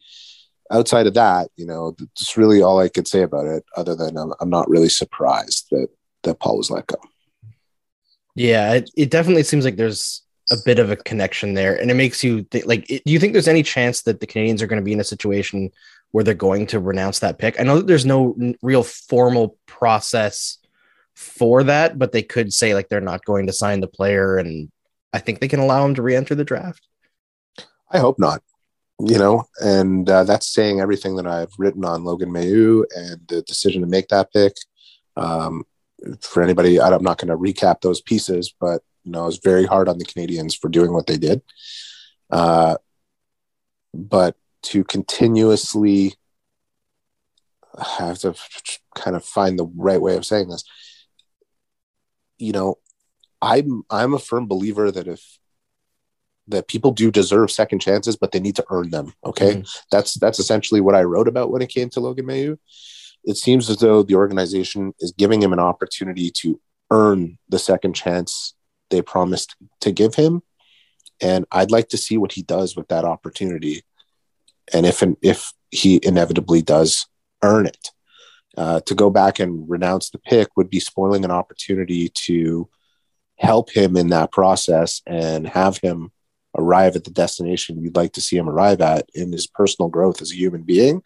outside 0.70 1.06
of 1.06 1.14
that, 1.14 1.48
you 1.56 1.66
know, 1.66 1.94
that's 1.98 2.37
really 2.37 2.62
all 2.62 2.78
I 2.78 2.88
could 2.88 3.09
say 3.09 3.22
about 3.22 3.46
it, 3.46 3.64
other 3.76 3.94
than 3.94 4.16
I'm, 4.16 4.33
I'm 4.40 4.50
not 4.50 4.68
really 4.68 4.88
surprised 4.88 5.66
that 5.70 5.88
that 6.22 6.38
Paul 6.38 6.59
was 6.59 6.70
let 6.70 6.87
go. 6.87 6.96
Yeah, 8.35 8.74
it, 8.74 8.90
it 8.96 9.11
definitely 9.11 9.42
seems 9.42 9.64
like 9.64 9.76
there's 9.76 10.22
a 10.52 10.56
bit 10.64 10.78
of 10.78 10.90
a 10.90 10.96
connection 10.96 11.54
there, 11.54 11.80
and 11.80 11.90
it 11.90 11.94
makes 11.94 12.22
you 12.22 12.42
th- 12.42 12.66
like. 12.66 12.90
It, 12.90 13.02
do 13.04 13.12
you 13.12 13.18
think 13.18 13.33
there's 13.33 13.48
any 13.48 13.62
chance 13.62 14.02
that 14.02 14.20
the 14.20 14.26
Canadiens 14.26 14.62
are 14.62 14.66
going 14.66 14.80
to 14.80 14.85
be 14.85 14.92
in 14.92 15.00
a 15.00 15.04
situation 15.04 15.70
where 16.12 16.24
they're 16.24 16.35
going 16.35 16.66
to 16.68 16.80
renounce 16.80 17.20
that 17.20 17.38
pick? 17.38 17.61
I 17.61 17.64
know 17.64 17.78
that 17.78 17.87
there's 17.87 18.06
no 18.06 18.35
n- 18.40 18.56
real 18.62 18.83
formal 18.83 19.56
process 19.66 20.59
for 21.14 21.64
that, 21.64 21.98
but 21.98 22.12
they 22.12 22.22
could 22.22 22.52
say 22.52 22.74
like 22.74 22.88
they're 22.88 23.00
not 23.00 23.24
going 23.24 23.46
to 23.46 23.52
sign 23.52 23.80
the 23.80 23.87
player, 23.88 24.37
and 24.37 24.70
I 25.12 25.18
think 25.18 25.40
they 25.40 25.48
can 25.48 25.61
allow 25.61 25.85
him 25.85 25.94
to 25.96 26.02
re-enter 26.02 26.35
the 26.35 26.44
draft. 26.44 26.87
I 27.90 27.98
hope 27.98 28.18
not. 28.18 28.42
You 29.02 29.18
know, 29.18 29.44
and 29.60 30.08
uh, 30.10 30.24
that's 30.24 30.46
saying 30.46 30.80
everything 30.80 31.16
that 31.16 31.26
I've 31.26 31.52
written 31.58 31.84
on 31.84 32.04
Logan 32.04 32.30
Mailloux 32.30 32.84
and 32.94 33.20
the 33.28 33.40
decision 33.42 33.80
to 33.80 33.86
make 33.86 34.08
that 34.08 34.32
pick. 34.32 34.54
Um, 35.16 35.64
for 36.20 36.42
anybody, 36.42 36.80
I'm 36.80 37.02
not 37.02 37.18
going 37.18 37.28
to 37.28 37.36
recap 37.36 37.80
those 37.80 38.00
pieces, 38.00 38.52
but 38.58 38.82
you 39.04 39.12
know, 39.12 39.22
I 39.22 39.26
was 39.26 39.38
very 39.38 39.64
hard 39.64 39.88
on 39.88 39.98
the 39.98 40.04
Canadiens 40.04 40.58
for 40.58 40.68
doing 40.68 40.92
what 40.92 41.06
they 41.06 41.16
did. 41.16 41.40
Uh, 42.30 42.76
but 43.94 44.36
to 44.62 44.84
continuously 44.84 46.14
I 47.76 48.04
have 48.04 48.18
to 48.20 48.34
kind 48.94 49.16
of 49.16 49.24
find 49.24 49.58
the 49.58 49.70
right 49.76 50.00
way 50.00 50.16
of 50.16 50.26
saying 50.26 50.48
this. 50.48 50.64
You 52.38 52.52
know, 52.52 52.78
I'm 53.40 53.84
I'm 53.90 54.14
a 54.14 54.18
firm 54.18 54.46
believer 54.46 54.90
that 54.90 55.08
if 55.08 55.38
that 56.50 56.68
people 56.68 56.92
do 56.92 57.10
deserve 57.10 57.50
second 57.50 57.80
chances, 57.80 58.16
but 58.16 58.32
they 58.32 58.40
need 58.40 58.56
to 58.56 58.64
earn 58.70 58.90
them. 58.90 59.12
Okay, 59.24 59.56
mm-hmm. 59.56 59.84
that's 59.90 60.14
that's 60.14 60.38
essentially 60.38 60.80
what 60.80 60.94
I 60.94 61.02
wrote 61.02 61.28
about 61.28 61.50
when 61.50 61.62
it 61.62 61.68
came 61.68 61.90
to 61.90 62.00
Logan 62.00 62.26
Mailloux. 62.26 62.58
it 63.24 63.36
seems 63.36 63.68
as 63.68 63.78
though 63.78 64.02
the 64.02 64.14
organization 64.14 64.94
is 65.00 65.12
giving 65.12 65.42
him 65.42 65.52
an 65.52 65.60
opportunity 65.60 66.30
to 66.30 66.60
earn 66.90 67.38
the 67.48 67.58
second 67.58 67.94
chance 67.94 68.54
they 68.90 69.02
promised 69.02 69.56
to 69.80 69.92
give 69.92 70.14
him. 70.14 70.42
And 71.20 71.44
I'd 71.52 71.70
like 71.70 71.88
to 71.90 71.98
see 71.98 72.16
what 72.16 72.32
he 72.32 72.42
does 72.42 72.76
with 72.76 72.88
that 72.88 73.04
opportunity. 73.04 73.82
And 74.72 74.86
if, 74.86 75.02
and 75.02 75.16
if 75.22 75.52
he 75.70 76.00
inevitably 76.02 76.62
does 76.62 77.06
earn 77.42 77.66
it, 77.66 77.90
uh, 78.56 78.80
to 78.80 78.94
go 78.94 79.10
back 79.10 79.38
and 79.38 79.68
renounce 79.70 80.10
the 80.10 80.18
pick 80.18 80.48
would 80.56 80.68
be 80.68 80.80
spoiling 80.80 81.24
an 81.24 81.30
opportunity 81.30 82.08
to 82.08 82.68
help 83.38 83.70
him 83.70 83.96
in 83.96 84.08
that 84.08 84.32
process 84.32 85.00
and 85.06 85.46
have 85.46 85.78
him 85.78 86.10
arrive 86.56 86.96
at 86.96 87.04
the 87.04 87.10
destination 87.10 87.80
you'd 87.80 87.96
like 87.96 88.12
to 88.12 88.20
see 88.20 88.36
him 88.36 88.48
arrive 88.48 88.80
at 88.80 89.08
in 89.14 89.30
his 89.32 89.46
personal 89.46 89.88
growth 89.88 90.20
as 90.20 90.32
a 90.32 90.36
human 90.36 90.62
being 90.62 91.02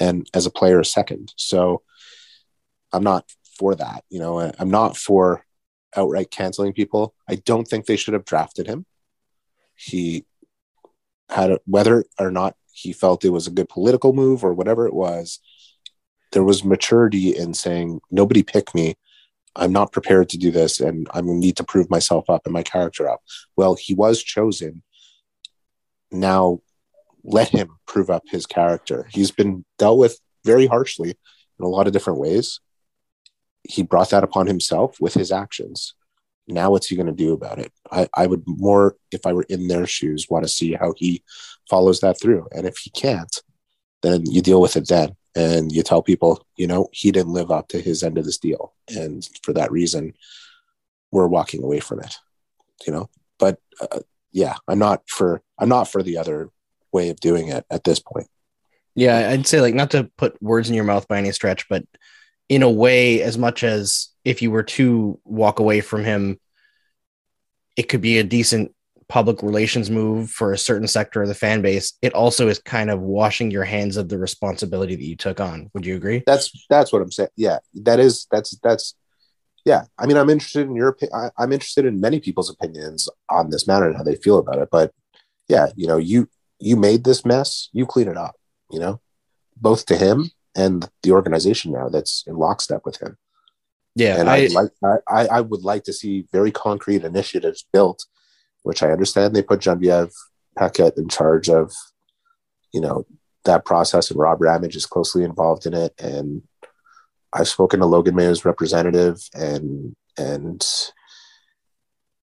and 0.00 0.28
as 0.34 0.46
a 0.46 0.50
player 0.50 0.80
a 0.80 0.84
second. 0.84 1.32
So 1.36 1.82
I'm 2.92 3.04
not 3.04 3.30
for 3.58 3.74
that. 3.74 4.04
You 4.10 4.18
know, 4.18 4.52
I'm 4.58 4.70
not 4.70 4.96
for 4.96 5.44
outright 5.96 6.30
canceling 6.30 6.72
people. 6.72 7.14
I 7.28 7.36
don't 7.36 7.66
think 7.66 7.86
they 7.86 7.96
should 7.96 8.14
have 8.14 8.24
drafted 8.24 8.66
him. 8.66 8.86
He 9.76 10.24
had 11.28 11.52
a, 11.52 11.60
whether 11.66 12.04
or 12.18 12.30
not 12.30 12.56
he 12.72 12.92
felt 12.92 13.24
it 13.24 13.30
was 13.30 13.46
a 13.46 13.52
good 13.52 13.68
political 13.68 14.12
move 14.12 14.44
or 14.44 14.54
whatever 14.54 14.86
it 14.86 14.94
was, 14.94 15.40
there 16.32 16.42
was 16.42 16.64
maturity 16.64 17.36
in 17.36 17.54
saying, 17.54 18.00
nobody 18.10 18.42
picked 18.42 18.74
me. 18.74 18.96
I'm 19.54 19.72
not 19.72 19.92
prepared 19.92 20.28
to 20.30 20.38
do 20.38 20.50
this 20.50 20.80
and 20.80 21.06
to 21.12 21.22
need 21.22 21.56
to 21.58 21.64
prove 21.64 21.90
myself 21.90 22.30
up 22.30 22.42
and 22.44 22.52
my 22.52 22.62
character 22.62 23.08
up. 23.08 23.22
Well, 23.56 23.74
he 23.74 23.94
was 23.94 24.22
chosen. 24.22 24.82
Now 26.10 26.60
let 27.24 27.48
him 27.48 27.68
prove 27.86 28.10
up 28.10 28.24
his 28.28 28.46
character. 28.46 29.06
He's 29.10 29.30
been 29.30 29.64
dealt 29.78 29.98
with 29.98 30.18
very 30.44 30.66
harshly 30.66 31.10
in 31.10 31.64
a 31.64 31.68
lot 31.68 31.86
of 31.86 31.92
different 31.92 32.18
ways. 32.18 32.60
He 33.68 33.82
brought 33.82 34.10
that 34.10 34.24
upon 34.24 34.46
himself 34.46 35.00
with 35.00 35.14
his 35.14 35.30
actions. 35.30 35.94
Now, 36.48 36.70
what's 36.70 36.88
he 36.88 36.96
going 36.96 37.06
to 37.06 37.12
do 37.12 37.32
about 37.32 37.60
it? 37.60 37.72
I, 37.90 38.08
I 38.16 38.26
would 38.26 38.42
more, 38.46 38.96
if 39.12 39.24
I 39.24 39.32
were 39.32 39.46
in 39.48 39.68
their 39.68 39.86
shoes, 39.86 40.26
want 40.28 40.44
to 40.44 40.48
see 40.48 40.72
how 40.72 40.92
he 40.96 41.22
follows 41.70 42.00
that 42.00 42.20
through. 42.20 42.48
And 42.52 42.66
if 42.66 42.78
he 42.78 42.90
can't, 42.90 43.40
then 44.02 44.30
you 44.30 44.42
deal 44.42 44.60
with 44.60 44.76
it 44.76 44.88
then. 44.88 45.16
And 45.34 45.72
you 45.72 45.82
tell 45.82 46.02
people, 46.02 46.46
you 46.56 46.66
know, 46.66 46.88
he 46.92 47.10
didn't 47.10 47.32
live 47.32 47.50
up 47.50 47.68
to 47.68 47.80
his 47.80 48.02
end 48.02 48.18
of 48.18 48.26
this 48.26 48.36
deal. 48.36 48.74
And 48.94 49.26
for 49.42 49.54
that 49.54 49.72
reason, 49.72 50.12
we're 51.10 51.26
walking 51.26 51.64
away 51.64 51.80
from 51.80 52.00
it, 52.00 52.16
you 52.86 52.92
know? 52.92 53.08
But 53.38 53.58
uh, 53.80 54.00
yeah, 54.30 54.56
I'm 54.68 54.78
not 54.78 55.08
for, 55.08 55.40
I'm 55.58 55.70
not 55.70 55.88
for 55.88 56.02
the 56.02 56.18
other 56.18 56.50
way 56.92 57.08
of 57.08 57.18
doing 57.18 57.48
it 57.48 57.64
at 57.70 57.84
this 57.84 57.98
point. 57.98 58.28
Yeah, 58.94 59.30
I'd 59.30 59.46
say 59.46 59.62
like 59.62 59.74
not 59.74 59.92
to 59.92 60.10
put 60.18 60.40
words 60.42 60.68
in 60.68 60.74
your 60.74 60.84
mouth 60.84 61.08
by 61.08 61.16
any 61.16 61.32
stretch, 61.32 61.66
but 61.68 61.84
in 62.50 62.62
a 62.62 62.70
way, 62.70 63.22
as 63.22 63.38
much 63.38 63.64
as 63.64 64.08
if 64.26 64.42
you 64.42 64.50
were 64.50 64.64
to 64.64 65.18
walk 65.24 65.60
away 65.60 65.80
from 65.80 66.04
him, 66.04 66.38
it 67.74 67.84
could 67.84 68.02
be 68.02 68.18
a 68.18 68.24
decent 68.24 68.74
public 69.12 69.42
relations 69.42 69.90
move 69.90 70.30
for 70.30 70.54
a 70.54 70.58
certain 70.58 70.88
sector 70.88 71.20
of 71.20 71.28
the 71.28 71.34
fan 71.34 71.60
base. 71.60 71.92
It 72.00 72.14
also 72.14 72.48
is 72.48 72.58
kind 72.58 72.88
of 72.88 73.02
washing 73.02 73.50
your 73.50 73.64
hands 73.64 73.98
of 73.98 74.08
the 74.08 74.16
responsibility 74.16 74.96
that 74.96 75.04
you 75.04 75.16
took 75.16 75.38
on. 75.38 75.68
Would 75.74 75.84
you 75.84 75.96
agree? 75.96 76.22
That's 76.26 76.50
that's 76.70 76.94
what 76.94 77.02
I'm 77.02 77.12
saying. 77.12 77.28
Yeah, 77.36 77.58
that 77.74 78.00
is 78.00 78.26
that's 78.30 78.56
that's 78.62 78.94
yeah. 79.66 79.84
I 79.98 80.06
mean, 80.06 80.16
I'm 80.16 80.30
interested 80.30 80.66
in 80.66 80.74
your 80.74 80.88
opinion. 80.88 81.30
I'm 81.36 81.52
interested 81.52 81.84
in 81.84 82.00
many 82.00 82.20
people's 82.20 82.48
opinions 82.48 83.06
on 83.28 83.50
this 83.50 83.66
matter 83.66 83.86
and 83.86 83.94
how 83.94 84.02
they 84.02 84.16
feel 84.16 84.38
about 84.38 84.56
it. 84.56 84.70
But 84.72 84.92
yeah, 85.46 85.66
you 85.76 85.86
know, 85.86 85.98
you 85.98 86.30
you 86.58 86.76
made 86.76 87.04
this 87.04 87.24
mess, 87.26 87.68
you 87.72 87.84
clean 87.84 88.08
it 88.08 88.16
up, 88.16 88.34
you 88.70 88.80
know, 88.80 88.98
both 89.60 89.84
to 89.86 89.96
him 89.96 90.30
and 90.56 90.88
the 91.02 91.12
organization 91.12 91.72
now 91.72 91.90
that's 91.90 92.24
in 92.26 92.36
lockstep 92.36 92.80
with 92.86 92.96
him. 92.96 93.18
Yeah. 93.94 94.18
And 94.18 94.30
I, 94.30 94.46
like, 94.46 94.70
I, 95.06 95.26
I 95.26 95.40
would 95.42 95.64
like 95.64 95.84
to 95.84 95.92
see 95.92 96.26
very 96.32 96.50
concrete 96.50 97.04
initiatives 97.04 97.66
built, 97.74 98.06
which 98.62 98.82
I 98.82 98.90
understand 98.90 99.34
they 99.34 99.42
put 99.42 99.60
Genevieve 99.60 100.12
Paquette 100.56 100.96
in 100.96 101.08
charge 101.08 101.48
of, 101.48 101.72
you 102.72 102.80
know, 102.80 103.06
that 103.44 103.64
process 103.64 104.10
and 104.10 104.20
Rob 104.20 104.40
Ramage 104.40 104.76
is 104.76 104.86
closely 104.86 105.24
involved 105.24 105.66
in 105.66 105.74
it. 105.74 105.94
And 105.98 106.42
I've 107.32 107.48
spoken 107.48 107.80
to 107.80 107.86
Logan 107.86 108.14
Mailloux's 108.14 108.44
representative 108.44 109.18
and, 109.34 109.96
and, 110.16 110.64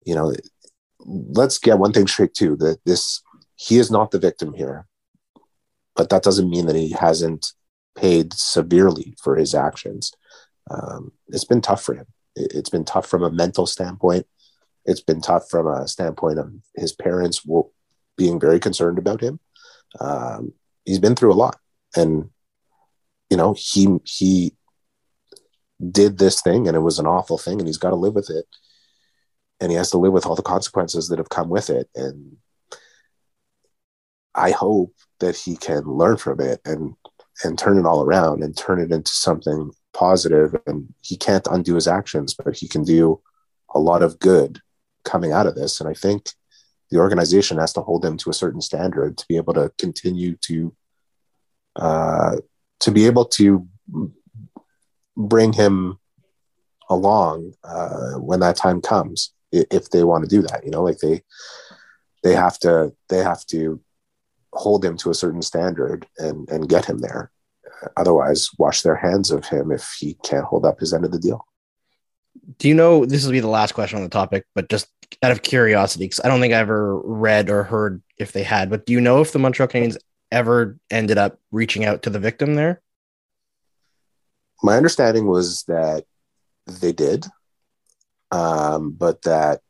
you 0.06 0.16
know, 0.16 0.34
let's 1.00 1.58
get 1.58 1.80
one 1.80 1.92
thing 1.92 2.08
straight 2.08 2.34
too, 2.34 2.56
that 2.58 2.80
this 2.86 3.22
he 3.56 3.78
is 3.78 3.92
not 3.92 4.12
the 4.12 4.20
victim 4.20 4.54
here. 4.54 4.88
But 5.96 6.10
that 6.10 6.24
doesn't 6.24 6.50
mean 6.50 6.68
that 6.68 6.78
he 6.78 6.92
hasn't 6.92 7.54
paid 7.96 8.34
severely 8.34 9.16
for 9.22 9.36
his 9.36 9.54
actions. 9.54 10.14
Um, 10.72 11.12
it's 11.28 11.44
been 11.44 11.62
tough 11.62 11.84
for 11.84 11.94
him. 11.94 12.06
It, 12.36 12.54
has 12.54 12.70
been 12.70 12.86
tough 12.86 13.08
from 13.08 13.24
a 13.24 13.32
mental 13.32 13.66
standpoint. 13.66 14.26
It's 14.90 15.02
been 15.02 15.22
tough 15.22 15.50
from 15.50 15.68
a 15.68 15.88
standpoint 15.88 16.40
of 16.40 16.52
his 16.76 16.94
parents 16.94 17.46
being 18.18 18.40
very 18.40 18.60
concerned 18.60 18.98
about 18.98 19.22
him. 19.22 19.40
Um, 20.00 20.54
he's 20.84 20.98
been 20.98 21.16
through 21.16 21.32
a 21.32 21.42
lot, 21.46 21.58
and 21.96 22.32
you 23.30 23.38
know 23.38 23.56
he 23.56 24.00
he 24.04 24.56
did 25.92 26.18
this 26.18 26.42
thing, 26.42 26.68
and 26.68 26.76
it 26.76 26.82
was 26.82 26.98
an 26.98 27.06
awful 27.06 27.38
thing, 27.38 27.60
and 27.60 27.68
he's 27.68 27.78
got 27.78 27.92
to 27.92 27.96
live 27.96 28.16
with 28.16 28.32
it, 28.32 28.46
and 29.60 29.72
he 29.72 29.78
has 29.78 29.92
to 29.92 30.00
live 30.00 30.12
with 30.12 30.26
all 30.26 30.36
the 30.36 30.42
consequences 30.42 31.08
that 31.10 31.20
have 31.20 31.30
come 31.30 31.50
with 31.50 31.70
it, 31.70 31.88
and 31.94 32.38
I 34.34 34.50
hope 34.50 34.96
that 35.20 35.36
he 35.38 35.56
can 35.56 35.84
learn 35.84 36.18
from 36.18 36.40
it 36.42 36.62
and 36.66 36.96
and 37.44 37.60
turn 37.60 37.78
it 37.78 37.86
all 37.86 38.04
around 38.04 38.44
and 38.44 38.58
turn 38.58 38.82
it 38.82 38.92
into 38.92 39.12
something 39.12 39.72
positive. 39.94 40.56
And 40.66 40.92
he 41.02 41.16
can't 41.16 41.48
undo 41.52 41.76
his 41.76 41.88
actions, 41.88 42.34
but 42.34 42.56
he 42.56 42.68
can 42.68 42.84
do 42.84 43.22
a 43.76 43.80
lot 43.80 44.02
of 44.02 44.18
good 44.18 44.62
coming 45.04 45.32
out 45.32 45.48
of 45.48 45.56
this. 45.56 45.80
And 45.80 45.90
I 45.90 45.94
think 45.94 46.30
the 46.90 46.98
organization 46.98 47.58
has 47.58 47.74
to 47.74 47.82
hold 47.82 48.04
him 48.04 48.18
to 48.18 48.30
a 48.30 48.34
certain 48.34 48.62
standard 48.62 49.18
to 49.18 49.26
be 49.28 49.38
able 49.38 49.54
to 49.54 49.72
continue 49.78 50.36
to 50.42 50.76
uh, 51.76 52.38
to 52.80 52.92
be 52.92 53.06
able 53.06 53.26
to 53.26 53.68
bring 55.16 55.54
him 55.54 56.00
along 56.90 57.54
uh, 57.64 58.14
when 58.14 58.40
that 58.40 58.56
time 58.56 58.82
comes 58.82 59.34
if 59.52 59.90
they 59.90 60.04
want 60.04 60.24
to 60.24 60.30
do 60.30 60.42
that 60.44 60.64
you 60.64 60.70
know 60.70 60.84
like 60.84 60.98
they 61.00 61.22
they 62.24 62.36
have 62.36 62.58
to 62.60 62.94
they 63.10 63.18
have 63.18 63.46
to 63.46 63.80
hold 64.54 64.84
him 64.84 64.98
to 64.98 65.10
a 65.10 65.16
certain 65.16 65.42
standard 65.42 66.06
and 66.18 66.50
and 66.50 66.70
get 66.70 66.86
him 66.86 67.00
there. 67.00 67.32
Otherwise, 67.96 68.50
wash 68.58 68.82
their 68.82 68.96
hands 68.96 69.32
of 69.32 69.46
him 69.46 69.72
if 69.72 69.96
he 70.00 70.16
can't 70.24 70.46
hold 70.46 70.66
up 70.66 70.80
his 70.80 70.94
end 70.94 71.06
of 71.06 71.12
the 71.12 71.20
deal. 71.20 71.46
Do 72.58 72.68
you 72.68 72.74
know 72.74 73.06
this 73.06 73.24
will 73.26 73.32
be 73.32 73.40
the 73.40 73.48
last 73.48 73.74
question 73.74 73.98
on 73.98 74.04
the 74.04 74.10
topic, 74.10 74.46
but 74.56 74.70
just 74.70 74.88
out 75.24 75.32
of 75.32 75.42
curiosity, 75.42 76.06
because 76.06 76.22
I 76.24 76.28
don't 76.28 76.40
think 76.40 76.54
I 76.54 76.58
ever 76.58 77.00
read 77.00 77.50
or 77.50 77.64
heard 77.64 78.02
if 78.18 78.32
they 78.32 78.44
had, 78.44 78.70
but 78.70 78.86
do 78.86 78.94
you 78.94 79.02
know 79.02 79.22
if 79.22 79.32
the 79.32 79.40
Montreal 79.40 79.70
Canadiens 79.70 79.98
ever 80.32 80.78
ended 80.92 81.18
up 81.18 81.40
reaching 81.52 81.86
out 81.86 82.04
to 82.04 82.10
the 82.10 82.20
victim 82.20 82.56
there? 82.56 82.82
My 84.62 84.76
understanding 84.76 85.28
was 85.28 85.64
that 85.64 86.06
they 86.68 86.92
did, 86.92 87.26
um, 88.32 88.92
but 88.92 89.22
that 89.24 89.62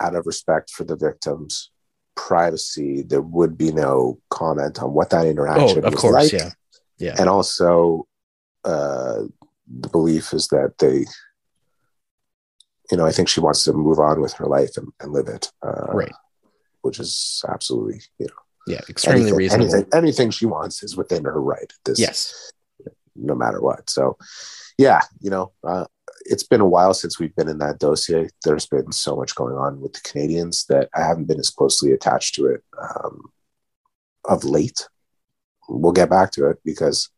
out 0.00 0.16
of 0.16 0.26
respect 0.26 0.70
for 0.70 0.84
the 0.84 0.96
victims, 0.96 1.70
privacy, 2.16 3.02
there 3.02 3.22
would 3.22 3.56
be 3.56 3.72
no 3.72 4.18
comment 4.30 4.82
on 4.82 4.92
what 4.92 5.10
that 5.10 5.26
interaction 5.26 5.84
oh, 5.84 5.88
of 5.88 5.94
course, 5.94 6.32
like. 6.32 6.32
yeah, 6.32 6.50
yeah, 6.98 7.16
and 7.18 7.28
also 7.28 8.06
uh, 8.64 9.22
the 9.80 9.88
belief 9.88 10.32
is 10.32 10.48
that 10.48 10.74
they, 10.78 11.04
you 12.92 12.98
know, 12.98 13.06
I 13.06 13.10
think 13.10 13.28
she 13.28 13.40
wants 13.40 13.64
to 13.64 13.72
move 13.72 13.98
on 13.98 14.20
with 14.20 14.34
her 14.34 14.44
life 14.44 14.76
and, 14.76 14.92
and 15.00 15.12
live 15.12 15.26
it, 15.26 15.50
uh, 15.66 15.92
right? 15.94 16.12
Which 16.82 17.00
is 17.00 17.42
absolutely, 17.48 18.02
you 18.18 18.26
know, 18.26 18.34
yeah, 18.66 18.80
extremely 18.86 19.22
anything, 19.22 19.36
reasonable. 19.38 19.74
Anything, 19.74 19.90
anything 19.94 20.30
she 20.30 20.44
wants 20.44 20.82
is 20.82 20.94
within 20.94 21.24
her 21.24 21.40
right. 21.40 21.72
This, 21.86 21.98
yes, 21.98 22.52
no 23.16 23.34
matter 23.34 23.62
what. 23.62 23.88
So, 23.88 24.18
yeah, 24.76 25.00
you 25.20 25.30
know, 25.30 25.52
uh, 25.64 25.86
it's 26.26 26.42
been 26.42 26.60
a 26.60 26.68
while 26.68 26.92
since 26.92 27.18
we've 27.18 27.34
been 27.34 27.48
in 27.48 27.58
that 27.58 27.78
dossier. 27.78 28.28
There's 28.44 28.66
been 28.66 28.92
so 28.92 29.16
much 29.16 29.34
going 29.34 29.56
on 29.56 29.80
with 29.80 29.94
the 29.94 30.00
Canadiens 30.00 30.66
that 30.66 30.90
I 30.94 31.00
haven't 31.00 31.28
been 31.28 31.40
as 31.40 31.48
closely 31.48 31.92
attached 31.92 32.34
to 32.34 32.46
it 32.48 32.62
um, 32.78 33.22
of 34.26 34.44
late. 34.44 34.86
We'll 35.66 35.92
get 35.92 36.10
back 36.10 36.30
to 36.32 36.50
it 36.50 36.58
because 36.62 37.08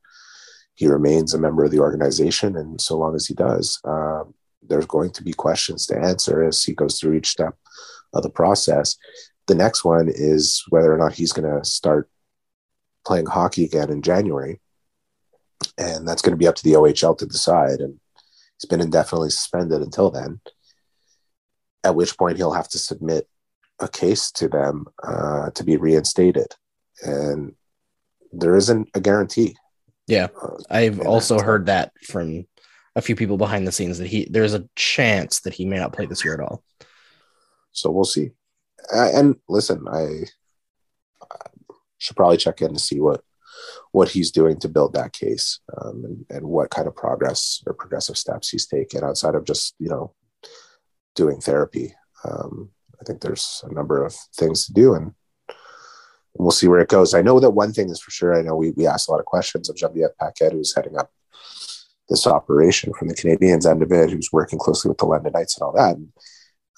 he 0.75 0.87
remains 0.87 1.35
a 1.35 1.39
member 1.39 1.65
of 1.65 1.73
the 1.73 1.81
organization, 1.81 2.57
and 2.57 2.81
so 2.81 2.97
long 2.97 3.17
as 3.17 3.27
he 3.27 3.35
does, 3.35 3.81
uh, 3.85 4.23
there's 4.69 4.87
going 4.87 5.11
to 5.11 5.23
be 5.23 5.33
questions 5.33 5.87
to 5.87 5.99
answer 5.99 6.43
as 6.43 6.63
he 6.63 6.75
goes 6.75 6.99
through 6.99 7.15
each 7.15 7.29
step 7.29 7.55
of 8.13 8.23
the 8.23 8.31
process. 8.31 8.97
The 9.47 9.55
next 9.55 9.85
one 9.85 10.09
is 10.09 10.65
whether 10.69 10.93
or 10.93 10.99
not 10.99 11.15
he's 11.15 11.33
going 11.33 11.51
to 11.51 11.65
start 11.65 12.09
playing 13.05 13.27
hockey 13.27 13.65
again 13.65 13.91
in 13.91 14.03
January, 14.03 14.61
and 15.77 16.09
that's 16.09 16.23
going 16.23 16.33
to 16.33 16.39
be 16.39 16.47
up 16.47 16.55
to 16.57 16.65
the 16.65 16.73
OHL 16.73 17.19
to 17.19 17.27
decide. 17.27 17.81
And 17.81 18.01
He's 18.65 18.69
been 18.69 18.81
indefinitely 18.81 19.31
suspended 19.31 19.83
until 19.83 20.11
then, 20.11 20.41
at 21.83 21.95
which 21.95 22.17
point 22.17 22.37
he'll 22.37 22.53
have 22.53 22.69
to 22.69 22.79
submit 22.79 23.29
a 23.81 23.89
case 23.89 24.31
to 24.33 24.49
them 24.49 24.87
uh, 25.03 25.51
to 25.51 25.65
be 25.65 25.77
reinstated. 25.77 26.47
And 27.03 27.55
there 28.33 28.57
isn't 28.57 28.89
a 28.95 29.01
guarantee. 29.01 29.57
Yeah. 30.07 30.29
Uh, 30.41 30.57
I've 30.71 31.01
also 31.01 31.39
heard 31.41 31.67
that 31.67 31.93
from 32.05 32.47
a 32.97 33.03
few 33.03 33.17
people 33.17 33.37
behind 33.37 33.67
the 33.67 33.73
scenes 33.73 33.99
that 33.99 34.07
he 34.07 34.27
there's 34.31 34.55
a 34.55 34.69
chance 34.77 35.41
that 35.41 35.55
he 35.55 35.65
may 35.65 35.79
not 35.79 35.93
play 35.93 36.07
this 36.07 36.25
year 36.25 36.35
at 36.35 36.41
all. 36.41 36.63
So 37.73 37.91
we'll 37.91 38.05
see. 38.05 38.31
and 38.93 39.37
listen, 39.49 39.85
I, 39.91 40.25
should 42.05 42.17
probably 42.17 42.37
check 42.37 42.61
in 42.61 42.75
to 42.75 42.79
see 42.79 43.01
what 43.01 43.23
what 43.93 44.11
he's 44.11 44.31
doing 44.31 44.59
to 44.59 44.69
build 44.69 44.93
that 44.93 45.13
case 45.13 45.61
um, 45.79 46.05
and, 46.05 46.27
and 46.29 46.47
what 46.47 46.71
kind 46.71 46.87
of 46.87 46.95
progress 46.95 47.63
or 47.67 47.73
progressive 47.73 48.19
steps 48.19 48.51
he's 48.51 48.67
taken 48.67 49.03
outside 49.03 49.35
of 49.35 49.45
just 49.45 49.75
you 49.79 49.89
know 49.89 50.13
doing 51.15 51.41
therapy 51.41 51.95
um, 52.25 52.71
i 53.01 53.05
think 53.05 53.21
there's 53.21 53.65
a 53.69 53.73
number 53.73 54.05
of 54.05 54.15
things 54.37 54.67
to 54.67 54.73
do 54.73 54.95
and 54.95 55.13
we'll 56.37 56.51
see 56.51 56.69
where 56.69 56.81
it 56.81 56.89
goes 56.89 57.15
i 57.15 57.23
know 57.23 57.41
that 57.41 57.51
one 57.51 57.73
thing 57.73 57.89
is 57.89 58.01
for 58.01 58.11
sure 58.11 58.37
i 58.37 58.43
know 58.43 58.57
we, 58.57 58.73
we 58.73 58.87
asked 58.87 59.09
a 59.09 59.11
lot 59.11 59.21
of 59.21 59.27
questions 59.27 59.71
of 59.71 59.77
genevieve 59.77 60.09
paquette 60.21 60.53
who's 60.53 60.75
heading 60.75 60.99
up 60.99 61.11
this 62.09 62.27
operation 62.27 62.93
from 62.99 63.09
the 63.09 63.15
Canadiens 63.15 63.69
end 63.69 63.83
of 63.83 63.93
it 63.93 64.11
who's 64.11 64.31
working 64.33 64.59
closely 64.59 64.89
with 64.89 64.99
the 64.99 65.07
london 65.07 65.33
knights 65.33 65.57
and 65.59 65.65
all 65.65 65.73
that 65.73 65.97
and, 65.97 66.09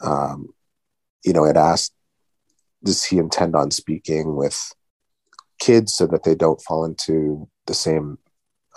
um, 0.03 0.49
you 1.25 1.33
know 1.33 1.45
it 1.45 1.57
asked 1.57 1.93
does 2.85 3.05
he 3.05 3.19
intend 3.19 3.57
on 3.57 3.71
speaking 3.71 4.37
with 4.37 4.73
kids 5.59 5.95
so 5.95 6.07
that 6.07 6.25
they 6.25 6.35
don't 6.35 6.63
fall 6.63 6.85
into 6.85 7.49
the 7.67 7.75
same 7.75 8.19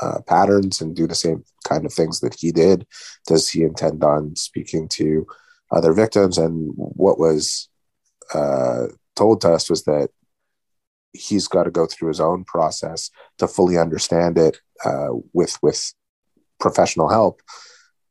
uh, 0.02 0.20
patterns 0.28 0.82
and 0.82 0.95
do 0.95 1.08
the 1.08 1.16
same 1.16 1.43
kind 1.68 1.86
of 1.86 1.93
things 1.93 2.20
that 2.22 2.36
he 2.39 2.52
did? 2.52 2.86
Does 3.28 3.50
he 3.50 3.64
intend 3.64 4.04
on 4.04 4.36
speaking 4.36 4.88
to 4.89 5.28
other 5.72 5.93
victims? 5.93 6.38
And 6.38 6.72
what 6.76 7.20
was 7.20 7.70
uh, 8.34 8.88
told 9.16 9.41
to 9.41 9.52
us 9.52 9.70
was 9.70 9.84
that 9.84 10.10
he's 11.12 11.47
got 11.47 11.64
to 11.64 11.72
go 11.72 11.86
through 11.86 12.10
his 12.10 12.20
own 12.20 12.43
process 12.45 13.10
to 13.39 13.47
fully 13.47 13.78
understand 13.78 14.38
it 14.38 14.60
uh, 14.86 15.10
with 15.34 15.58
with 15.62 15.93
professional 16.60 17.10
help 17.10 17.41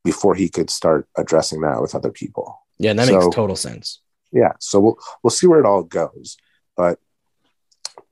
before 0.04 0.34
he 0.34 0.48
could 0.48 0.70
start 0.70 1.08
addressing 1.16 1.60
that 1.60 1.80
with 1.80 1.94
other 1.94 2.10
people. 2.10 2.58
Yeah, 2.78 2.90
and 2.90 2.98
that 2.98 3.08
so, 3.08 3.18
makes 3.18 3.34
total 3.34 3.56
sense. 3.56 4.00
Yeah, 4.32 4.52
so 4.60 4.80
we'll 4.80 4.98
we'll 5.22 5.30
see 5.30 5.46
where 5.46 5.60
it 5.60 5.66
all 5.66 5.82
goes, 5.82 6.36
but 6.76 6.98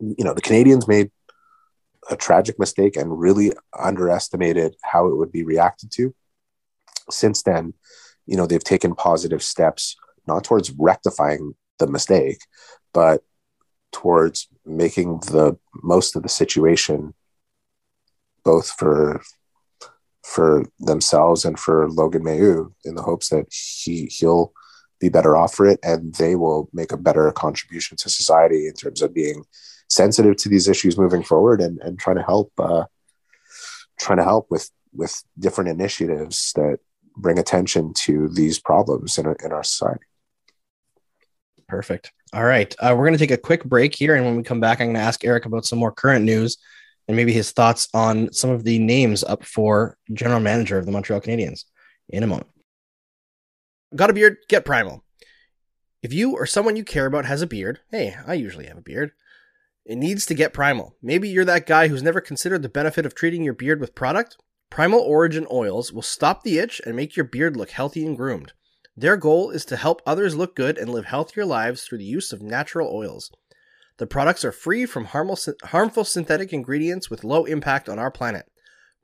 you 0.01 0.25
know 0.25 0.35
the 0.35 0.43
Canadiens 0.43 0.89
made 0.89 1.11
a 2.11 2.17
tragic 2.17 2.59
mistake 2.59 2.97
and 2.97 3.19
really 3.19 3.53
underestimated 3.79 4.77
how 4.83 5.09
it 5.09 5.17
would 5.17 5.33
be 5.33 5.45
reacted 5.45 5.91
to. 5.93 6.15
Since 7.11 7.43
then, 7.43 7.75
you 8.27 8.37
know 8.37 8.47
they've 8.47 8.63
taken 8.63 8.95
positive 8.95 9.43
steps 9.43 9.97
not 10.27 10.45
towards 10.45 10.73
rectifying 10.73 11.55
the 11.79 11.87
mistake, 11.87 12.39
but 12.93 13.23
towards 13.93 14.49
making 14.65 15.21
the 15.21 15.57
most 15.83 16.17
of 16.17 16.23
the 16.23 16.29
situation 16.29 17.15
both 18.45 18.71
for 18.71 19.23
for 20.27 20.65
themselves 20.81 21.45
and 21.45 21.59
for 21.59 21.89
Logan 21.89 22.25
Mailloux 22.25 22.73
in 22.85 22.97
the 22.97 23.03
hopes 23.03 23.29
that 23.29 23.47
he 23.51 24.07
he'll 24.07 24.53
be 24.99 25.09
better 25.09 25.37
off 25.37 25.55
for 25.55 25.67
it 25.67 25.79
and 25.83 26.15
they 26.17 26.35
will 26.35 26.69
make 26.73 26.91
a 26.91 26.97
better 26.97 27.31
contribution 27.31 27.97
to 27.99 28.09
society 28.09 28.67
in 28.67 28.75
terms 28.75 29.03
of 29.03 29.15
being 29.15 29.45
sensitive 29.89 30.37
to 30.37 30.49
these 30.49 30.69
issues 30.69 30.99
moving 30.99 31.23
forward 31.23 31.61
and, 31.61 31.79
and 31.81 31.99
trying 32.01 32.17
to 32.17 32.23
help 32.23 32.51
uh, 32.59 32.85
trying 34.01 34.19
to 34.19 34.25
help 34.25 34.51
with 34.51 34.69
with 34.93 35.23
different 35.39 35.71
initiatives 35.71 36.53
that 36.57 36.81
bring 37.17 37.39
attention 37.39 37.93
to 37.95 38.29
these 38.29 38.59
problems 38.59 39.19
in, 39.19 39.27
in 39.45 39.53
our 39.53 39.63
society. 39.63 40.05
Perfect. 41.69 42.13
All 42.33 42.45
right. 42.45 42.75
Uh, 42.81 42.95
we're 42.97 43.07
going 43.07 43.13
to 43.13 43.19
take 43.19 43.31
a 43.31 43.37
quick 43.37 43.65
break 43.65 43.95
here. 43.95 44.15
And 44.17 44.25
when 44.25 44.37
we 44.37 44.43
come 44.43 44.61
back, 44.61 44.81
I'm 44.81 44.89
going 44.89 44.97
to 44.97 45.01
ask 45.01 45.25
Eric 45.25 45.47
about 45.47 45.65
some 45.65 45.79
more 45.79 45.93
current 45.93 46.25
news 46.25 46.59
and 47.09 47.17
maybe 47.17 47.33
his 47.33 47.53
thoughts 47.53 47.89
on 47.95 48.33
some 48.33 48.51
of 48.51 48.65
the 48.65 48.79
names 48.79 49.23
up 49.25 49.45
for 49.45 49.97
general 50.13 50.41
manager 50.41 50.79
of 50.79 50.87
the 50.87 50.93
Montreal 50.93 51.21
Canadiens 51.21 51.65
in 52.09 52.23
a 52.23 52.27
moment. 52.27 52.49
Got 53.95 54.11
a 54.11 54.13
beard? 54.13 54.39
Get 54.49 54.65
Primal. 54.65 55.05
If 56.03 56.13
you 56.13 56.33
or 56.33 56.47
someone 56.47 56.77
you 56.77 56.85
care 56.85 57.07
about 57.07 57.25
has 57.25 57.43
a 57.43 57.47
beard, 57.47 57.81
hey, 57.91 58.17
I 58.27 58.35
usually 58.35 58.67
have 58.67 58.77
a 58.77 58.83
beard, 58.83 59.13
it 59.85 59.97
needs 59.97 60.27
to 60.27 60.35
get 60.35 60.53
Primal. 60.53 60.97
Maybe 61.01 61.29
you're 61.29 61.45
that 61.45 61.67
guy 61.67 61.89
who's 61.89 62.03
never 62.03 62.21
considered 62.21 62.63
the 62.63 62.69
benefit 62.69 63.07
of 63.07 63.15
treating 63.15 63.43
your 63.43 63.55
beard 63.55 63.81
with 63.81 63.95
product. 63.95 64.37
Primal 64.71 65.01
Origin 65.01 65.47
oils 65.51 65.93
will 65.93 66.03
stop 66.03 66.43
the 66.43 66.59
itch 66.59 66.81
and 66.85 66.97
make 66.97 67.17
your 67.17 67.25
beard 67.25 67.57
look 67.57 67.71
healthy 67.71 68.05
and 68.05 68.17
groomed. 68.17 68.53
Their 68.97 69.17
goal 69.17 69.51
is 69.51 69.65
to 69.67 69.77
help 69.77 70.03
others 70.05 70.35
look 70.35 70.57
good 70.57 70.77
and 70.77 70.91
live 70.91 71.05
healthier 71.05 71.45
lives 71.45 71.85
through 71.85 71.99
the 71.99 72.05
use 72.05 72.33
of 72.33 72.43
natural 72.43 72.89
oils. 72.93 73.31
The 73.99 74.07
products 74.07 74.45
are 74.45 74.53
free 74.53 74.85
from 74.85 75.07
harmful 75.07 76.05
synthetic 76.05 76.53
ingredients 76.53 77.09
with 77.09 77.25
low 77.25 77.45
impact 77.45 77.89
on 77.89 77.99
our 77.99 78.11
planet. 78.11 78.47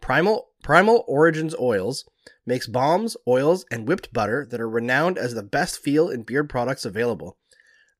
Primal, 0.00 0.48
Primal 0.62 1.04
Origins 1.06 1.54
Oils 1.58 2.04
makes 2.44 2.66
balms, 2.66 3.16
oils, 3.26 3.64
and 3.70 3.86
whipped 3.86 4.12
butter 4.12 4.46
that 4.50 4.60
are 4.60 4.68
renowned 4.68 5.16
as 5.16 5.34
the 5.34 5.42
best 5.42 5.78
feel 5.78 6.10
and 6.10 6.26
beard 6.26 6.50
products 6.50 6.84
available. 6.84 7.38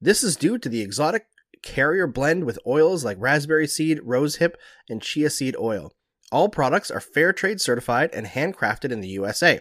This 0.00 0.22
is 0.22 0.36
due 0.36 0.58
to 0.58 0.68
the 0.68 0.82
exotic 0.82 1.26
carrier 1.62 2.06
blend 2.06 2.44
with 2.44 2.58
oils 2.66 3.04
like 3.04 3.16
raspberry 3.20 3.68
seed, 3.68 4.00
rosehip, 4.00 4.54
and 4.88 5.00
chia 5.00 5.30
seed 5.30 5.56
oil. 5.56 5.92
All 6.30 6.48
products 6.48 6.90
are 6.90 7.00
fair 7.00 7.32
trade 7.32 7.60
certified 7.60 8.10
and 8.12 8.26
handcrafted 8.26 8.90
in 8.90 9.00
the 9.00 9.08
USA. 9.08 9.60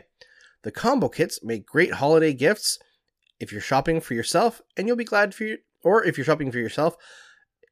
The 0.63 0.71
combo 0.71 1.09
kits 1.09 1.43
make 1.43 1.65
great 1.65 1.93
holiday 1.93 2.33
gifts 2.33 2.79
if 3.39 3.51
you're 3.51 3.61
shopping 3.61 4.01
for 4.01 4.13
yourself, 4.13 4.61
and 4.75 4.87
you'll 4.87 4.95
be 4.95 5.03
glad 5.03 5.33
for 5.33 5.43
you, 5.43 5.57
or 5.83 6.03
if 6.03 6.17
you're 6.17 6.25
shopping 6.25 6.51
for 6.51 6.59
yourself, 6.59 6.95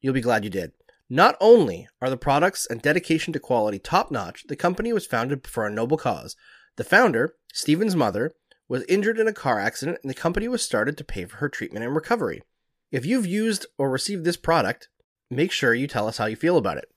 you'll 0.02 0.14
be 0.14 0.22
glad 0.22 0.44
you 0.44 0.50
did. 0.50 0.72
Not 1.10 1.36
only 1.42 1.88
are 2.02 2.10
the 2.10 2.18
products 2.18 2.68
and 2.70 2.82
dedication 2.82 3.34
to 3.34 3.40
quality 3.40 3.80
top 3.80 4.12
notch, 4.12 4.44
the 4.48 4.56
company 4.56 4.94
was 4.94 5.08
founded 5.08 5.48
for 5.48 5.66
a 5.66 5.72
noble 5.72 5.98
cause. 5.98 6.36
The 6.76 6.84
founder, 6.84 7.36
Stephen's 7.52 7.96
mother, 7.96 8.34
was 8.68 8.84
injured 8.88 9.18
in 9.20 9.28
a 9.28 9.34
car 9.34 9.60
accident, 9.60 9.98
and 10.04 10.10
the 10.10 10.16
company 10.16 10.48
was 10.48 10.62
started 10.62 10.98
to 10.98 11.04
pay 11.04 11.26
for 11.26 11.38
her 11.38 11.50
treatment 11.50 11.84
and 11.84 11.96
recovery. 11.96 12.44
If 12.92 13.06
you've 13.06 13.26
used 13.26 13.66
or 13.78 13.90
received 13.90 14.24
this 14.24 14.38
product, 14.38 14.88
make 15.32 15.52
sure 15.52 15.74
you 15.74 15.88
tell 15.88 16.08
us 16.08 16.20
how 16.20 16.26
you 16.26 16.36
feel 16.36 16.58
about 16.58 16.78
it. 16.78 16.90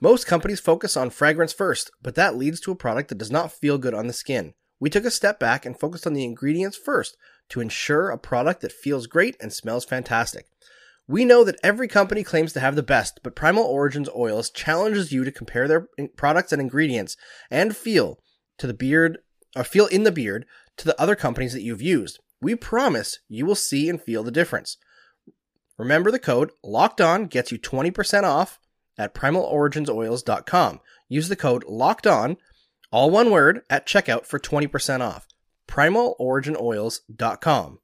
Most 0.00 0.26
companies 0.26 0.60
focus 0.60 0.96
on 0.96 1.10
fragrance 1.10 1.52
first, 1.52 1.90
but 2.00 2.14
that 2.14 2.36
leads 2.36 2.60
to 2.60 2.72
a 2.72 2.76
product 2.76 3.08
that 3.08 3.18
does 3.18 3.30
not 3.30 3.52
feel 3.52 3.78
good 3.78 3.94
on 3.94 4.06
the 4.06 4.12
skin. 4.12 4.54
We 4.78 4.90
took 4.90 5.04
a 5.04 5.10
step 5.10 5.40
back 5.40 5.66
and 5.66 5.78
focused 5.78 6.06
on 6.06 6.14
the 6.14 6.24
ingredients 6.24 6.76
first 6.76 7.16
to 7.50 7.60
ensure 7.60 8.10
a 8.10 8.18
product 8.18 8.60
that 8.62 8.72
feels 8.72 9.06
great 9.06 9.36
and 9.40 9.52
smells 9.52 9.84
fantastic. 9.84 10.46
We 11.06 11.24
know 11.24 11.44
that 11.44 11.60
every 11.62 11.86
company 11.86 12.24
claims 12.24 12.52
to 12.54 12.60
have 12.60 12.76
the 12.76 12.82
best, 12.82 13.20
but 13.22 13.34
Primal 13.34 13.64
Origins 13.64 14.08
Oils 14.16 14.50
challenges 14.50 15.12
you 15.12 15.24
to 15.24 15.32
compare 15.32 15.68
their 15.68 15.88
products 16.16 16.52
and 16.52 16.62
ingredients 16.62 17.16
and 17.50 17.76
feel 17.76 18.18
to 18.58 18.66
the 18.66 18.74
beard 18.74 19.18
or 19.54 19.64
feel 19.64 19.86
in 19.86 20.04
the 20.04 20.12
beard 20.12 20.46
to 20.78 20.86
the 20.86 21.00
other 21.00 21.14
companies 21.14 21.52
that 21.52 21.62
you've 21.62 21.82
used. 21.82 22.18
We 22.40 22.54
promise 22.54 23.18
you 23.28 23.44
will 23.44 23.54
see 23.54 23.88
and 23.88 24.00
feel 24.00 24.22
the 24.22 24.30
difference. 24.30 24.78
Remember 25.76 26.10
the 26.10 26.18
code 26.18 26.52
locked 26.62 27.00
on 27.00 27.26
gets 27.26 27.52
you 27.52 27.58
20% 27.58 28.22
off 28.22 28.58
at 28.96 29.14
primaloriginsoils.com. 29.14 30.80
Use 31.08 31.28
the 31.28 31.36
code 31.36 31.64
locked 31.64 32.06
on 32.06 32.36
all 32.94 33.10
one 33.10 33.32
word, 33.32 33.62
at 33.68 33.88
checkout 33.88 34.24
for 34.24 34.38
20% 34.38 35.00
off. 35.00 35.26
PrimalOriginOils.com. 35.68 37.78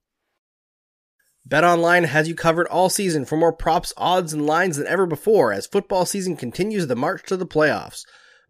BetOnline 1.48 2.04
has 2.04 2.28
you 2.28 2.34
covered 2.34 2.66
all 2.68 2.88
season 2.88 3.24
for 3.24 3.36
more 3.36 3.52
props, 3.52 3.92
odds, 3.96 4.32
and 4.32 4.46
lines 4.46 4.76
than 4.76 4.86
ever 4.86 5.06
before 5.06 5.52
as 5.52 5.66
football 5.66 6.06
season 6.06 6.36
continues 6.36 6.86
the 6.86 6.94
march 6.94 7.24
to 7.24 7.36
the 7.36 7.46
playoffs. 7.46 8.04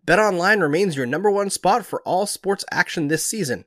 BetOnline 0.06 0.60
remains 0.60 0.96
your 0.96 1.06
number 1.06 1.30
one 1.30 1.50
spot 1.50 1.86
for 1.86 2.02
all 2.02 2.26
sports 2.26 2.64
action 2.70 3.08
this 3.08 3.24
season. 3.24 3.64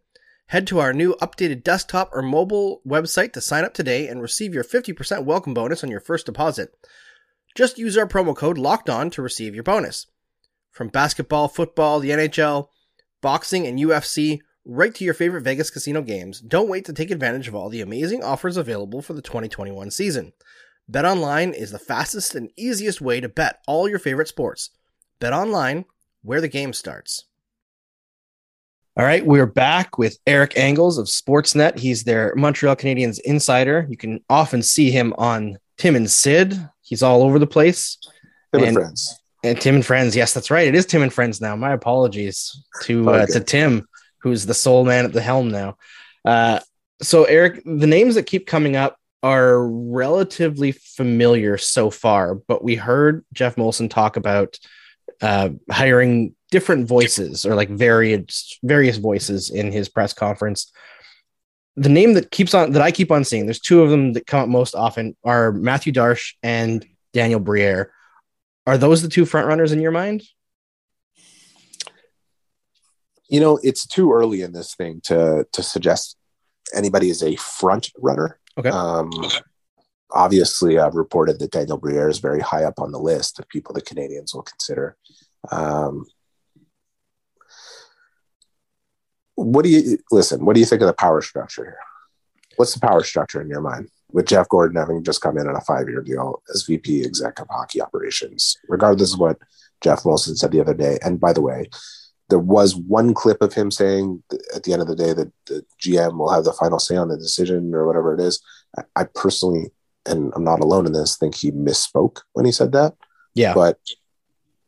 Head 0.48 0.68
to 0.68 0.80
our 0.80 0.94
new 0.94 1.16
updated 1.16 1.64
desktop 1.64 2.10
or 2.14 2.22
mobile 2.22 2.82
website 2.86 3.34
to 3.34 3.42
sign 3.42 3.64
up 3.64 3.74
today 3.74 4.08
and 4.08 4.22
receive 4.22 4.54
your 4.54 4.64
50% 4.64 5.24
welcome 5.24 5.54
bonus 5.54 5.84
on 5.84 5.90
your 5.90 6.00
first 6.00 6.26
deposit. 6.26 6.76
Just 7.56 7.78
use 7.78 7.98
our 7.98 8.08
promo 8.08 8.36
code 8.36 8.58
LOCKED 8.58 8.90
ON 8.90 9.10
to 9.12 9.22
receive 9.22 9.56
your 9.56 9.64
bonus. 9.64 10.08
From 10.70 10.90
basketball, 10.90 11.48
football, 11.48 12.00
the 12.00 12.10
NHL, 12.10 12.68
boxing, 13.22 13.66
and 13.66 13.80
UFC 13.80 14.40
right 14.66 14.94
to 14.96 15.04
your 15.04 15.14
favorite 15.14 15.42
Vegas 15.42 15.70
casino 15.70 16.02
games. 16.02 16.40
Don't 16.40 16.70
wait 16.70 16.86
to 16.86 16.94
take 16.94 17.12
advantage 17.12 17.48
of 17.48 17.56
all 17.56 17.70
the 17.70 17.82
amazing 17.82 18.24
offers 18.24 18.58
available 18.58 19.02
for 19.02 19.14
the 19.14 19.22
2021 19.22 19.92
season. 19.92 20.34
BetOnline 20.92 21.54
is 21.54 21.72
the 21.72 21.80
fastest 21.80 22.36
and 22.36 22.50
easiest 22.58 23.02
way 23.02 23.20
to 23.20 23.30
bet 23.30 23.60
all 23.68 23.88
your 23.88 24.00
favorite 24.00 24.28
sports. 24.28 24.70
BetOnline, 25.22 25.86
where 26.22 26.42
the 26.42 26.48
game 26.48 26.74
starts. 26.74 27.26
All 28.96 29.06
right, 29.06 29.26
we're 29.26 29.48
back 29.48 29.98
with 29.98 30.20
Eric 30.28 30.54
Engels 30.56 31.00
of 31.00 31.08
Sportsnet. 31.08 31.80
He's 31.80 32.04
their 32.04 32.34
Montreal 32.36 32.76
Canadiens 32.76 33.20
insider. 33.26 33.88
You 33.90 33.98
can 33.98 34.24
often 34.30 34.62
see 34.62 34.92
him 34.92 35.16
on 35.18 35.58
Tim 35.78 35.96
and 35.96 36.10
Sid. 36.10 36.70
He's 36.82 37.02
all 37.02 37.24
over 37.24 37.40
the 37.40 37.48
place. 37.48 37.98
Tim 38.54 38.62
and, 38.62 38.68
and 38.68 38.76
friends. 38.76 39.20
And 39.44 39.60
Tim 39.60 39.76
and 39.76 39.86
Friends. 39.86 40.16
Yes, 40.16 40.34
that's 40.34 40.52
right. 40.52 40.68
It 40.68 40.76
is 40.76 40.86
Tim 40.86 41.02
and 41.02 41.12
Friends 41.12 41.42
now. 41.42 41.56
My 41.56 41.74
apologies 41.74 42.64
to 42.84 43.10
uh, 43.10 43.26
to 43.28 43.40
Tim, 43.40 43.88
who's 44.24 44.46
the 44.46 44.54
sole 44.54 44.86
man 44.86 45.06
at 45.06 45.14
the 45.14 45.22
helm 45.22 45.50
now. 45.50 45.78
Uh, 46.26 46.60
so 47.02 47.26
Eric, 47.26 47.62
the 47.66 47.88
names 47.88 48.16
that 48.16 48.26
keep 48.26 48.48
coming 48.48 48.76
up 48.76 48.98
are 49.22 49.68
relatively 49.68 50.72
familiar 50.72 51.58
so 51.58 51.90
far, 51.90 52.36
but 52.36 52.64
we 52.64 52.76
heard 52.76 53.26
Geoff 53.34 53.56
Molson 53.56 53.90
talk 53.90 54.18
about 54.18 54.58
uh, 55.22 55.50
hiring 55.70 56.36
different 56.52 56.88
voices 56.88 57.46
or 57.46 57.56
like 57.56 57.70
various 57.70 58.60
various 58.64 58.98
voices 58.98 59.50
in 59.50 59.72
his 59.72 59.90
press 59.90 60.14
conference. 60.14 60.72
The 61.76 61.90
name 61.90 62.14
that 62.14 62.32
keeps 62.32 62.54
on 62.54 62.72
that 62.72 62.82
I 62.82 62.92
keep 62.92 63.12
on 63.12 63.24
seeing, 63.24 63.46
there's 63.46 63.60
two 63.60 63.82
of 63.82 63.90
them 63.90 64.14
that 64.14 64.28
come 64.28 64.42
up 64.42 64.50
most 64.50 64.76
often 64.76 65.16
are 65.24 65.52
Mathieu 65.52 65.92
Darche 65.92 66.34
and 66.44 66.86
Daniel 67.14 67.40
Briere. 67.40 67.92
Are 68.66 68.78
those 68.78 69.02
the 69.02 69.10
two 69.10 69.26
frontrunners 69.26 69.74
in 69.74 69.82
your 69.82 69.92
mind? 69.92 70.24
You 73.30 73.40
know, 73.40 73.60
it's 73.64 73.88
too 73.88 74.12
early 74.12 74.42
in 74.42 74.54
this 74.54 74.76
thing 74.76 75.02
to 75.06 75.48
to 75.52 75.64
suggest 75.64 76.18
anybody 76.76 77.10
is 77.10 77.24
a 77.24 77.36
front 77.36 77.92
runner. 77.98 78.40
Okay. 78.58 78.70
Um, 78.70 79.12
obviously, 80.12 80.78
I've 80.78 80.96
reported 80.96 81.40
that 81.40 81.52
Daniel 81.52 81.78
Briere 81.78 82.10
is 82.10 82.20
very 82.20 82.42
high 82.42 82.64
up 82.64 82.80
on 82.80 82.92
the 82.92 83.00
list 83.00 83.40
of 83.40 83.48
people 83.50 83.74
the 83.74 83.82
Canadiens 83.82 84.34
will 84.34 84.44
consider. 84.44 84.98
Um, 85.52 86.06
what 89.36 89.64
do 89.64 89.70
you 89.70 89.98
listen? 90.12 90.46
What 90.46 90.54
do 90.54 90.60
you 90.60 90.66
think 90.66 90.82
of 90.82 90.88
the 90.88 90.94
power 90.94 91.22
structure 91.22 91.64
here? 91.64 91.80
What's 92.58 92.74
the 92.74 92.80
power 92.80 93.04
structure 93.04 93.42
in 93.42 93.50
your 93.50 93.62
mind? 93.62 93.90
with 94.14 94.28
Jeff 94.28 94.48
Gorton 94.48 94.78
having 94.78 95.04
just 95.04 95.22
come 95.22 95.38
in 95.38 95.48
on 95.48 95.56
a 95.56 95.62
five 95.62 95.90
year 95.90 96.02
deal 96.02 96.42
as 96.54 96.64
VP 96.64 97.04
exec 97.04 97.40
of 97.40 97.48
hockey 97.50 97.82
operations, 97.82 98.56
regardless 98.70 99.14
of 99.14 99.20
what 99.20 99.38
Geoff 99.82 100.04
Molson 100.04 100.38
said 100.38 100.52
the 100.52 100.62
other 100.62 100.76
day. 100.76 101.00
And 101.04 101.20
by 101.20 101.34
the 101.34 101.42
way, 101.42 101.66
there 102.30 102.40
was 102.40 102.76
one 102.76 103.14
clip 103.14 103.42
of 103.42 103.54
him 103.54 103.70
saying 103.70 104.24
at 104.56 104.64
the 104.64 104.74
end 104.74 104.82
of 104.82 104.88
the 104.88 104.96
day 104.96 105.14
that 105.14 105.32
the 105.46 105.66
GM 105.82 106.18
will 106.18 106.32
have 106.32 106.46
the 106.46 106.54
final 106.54 106.80
say 106.80 106.96
on 106.96 107.10
the 107.10 107.18
decision 107.18 107.74
or 107.74 107.86
whatever 107.86 108.14
it 108.14 108.20
is. 108.20 108.42
I 108.96 109.06
personally, 109.14 109.72
and 110.06 110.32
I'm 110.36 110.44
not 110.44 110.60
alone 110.60 110.86
in 110.86 110.94
this, 110.94 111.18
think 111.18 111.36
he 111.36 111.52
misspoke 111.52 112.22
when 112.34 112.46
he 112.46 112.52
said 112.52 112.72
that. 112.72 112.96
Yeah. 113.36 113.54
But, 113.54 113.80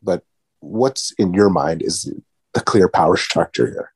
but 0.02 0.22
what's 0.60 1.12
in 1.12 1.34
your 1.34 1.50
mind 1.50 1.82
is 1.82 2.12
the 2.54 2.60
clear 2.60 2.88
power 2.88 3.16
structure 3.16 3.66
here? 3.66 3.92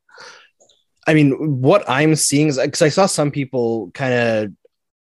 I 1.06 1.14
mean, 1.14 1.60
what 1.60 1.88
I'm 1.88 2.14
seeing 2.14 2.48
is 2.48 2.58
because 2.58 2.82
I 2.82 2.88
saw 2.88 3.06
some 3.06 3.30
people 3.30 3.90
kind 3.94 4.14
of 4.14 4.52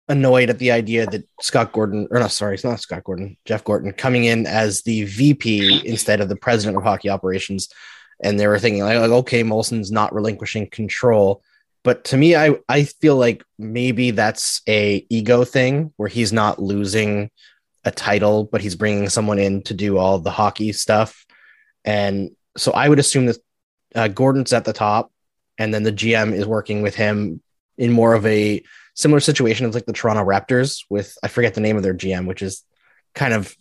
annoyed 0.08 0.50
at 0.50 0.58
the 0.58 0.70
idea 0.70 1.06
that 1.06 1.26
Scott 1.40 1.72
Gordon, 1.72 2.08
or 2.10 2.18
no, 2.18 2.28
sorry, 2.28 2.54
it's 2.54 2.64
not 2.64 2.80
Scott 2.80 3.04
Gordon, 3.04 3.36
Jeff 3.44 3.64
Gorton, 3.64 3.92
coming 3.92 4.24
in 4.24 4.46
as 4.46 4.82
the 4.82 5.04
VP 5.04 5.86
instead 5.86 6.20
of 6.20 6.28
the 6.28 6.36
president 6.36 6.76
of 6.76 6.82
hockey 6.82 7.08
operations. 7.08 7.68
And 8.22 8.38
they 8.38 8.46
were 8.46 8.58
thinking, 8.58 8.82
like, 8.82 8.98
like 8.98 9.10
okay, 9.10 9.42
Molson's 9.42 9.90
not 9.90 10.14
relinquishing 10.14 10.68
control. 10.70 11.42
But 11.82 12.04
to 12.04 12.16
me, 12.16 12.34
I, 12.34 12.56
I 12.68 12.84
feel 12.84 13.16
like 13.16 13.44
maybe 13.58 14.10
that's 14.10 14.62
a 14.66 15.06
ego 15.10 15.44
thing 15.44 15.92
where 15.96 16.08
he's 16.08 16.32
not 16.32 16.58
losing 16.60 17.30
a 17.84 17.90
title, 17.90 18.44
but 18.44 18.62
he's 18.62 18.74
bringing 18.74 19.08
someone 19.10 19.38
in 19.38 19.62
to 19.64 19.74
do 19.74 19.98
all 19.98 20.18
the 20.18 20.30
hockey 20.30 20.72
stuff. 20.72 21.26
And 21.84 22.30
so 22.56 22.72
I 22.72 22.88
would 22.88 22.98
assume 22.98 23.26
that 23.26 23.36
uh, 23.94 24.08
Gorton's 24.08 24.54
at 24.54 24.64
the 24.64 24.72
top, 24.72 25.12
and 25.58 25.72
then 25.72 25.82
the 25.82 25.92
GM 25.92 26.32
is 26.32 26.46
working 26.46 26.82
with 26.82 26.94
him 26.94 27.42
in 27.76 27.92
more 27.92 28.14
of 28.14 28.24
a 28.26 28.62
similar 28.94 29.20
situation 29.20 29.66
as 29.66 29.74
like 29.74 29.86
the 29.86 29.92
Toronto 29.92 30.24
Raptors 30.24 30.84
with 30.88 31.16
I 31.22 31.28
forget 31.28 31.54
the 31.54 31.60
name 31.60 31.76
of 31.76 31.82
their 31.82 31.94
GM, 31.94 32.26
which 32.26 32.42
is 32.42 32.64
kind 33.14 33.34
of 33.34 33.54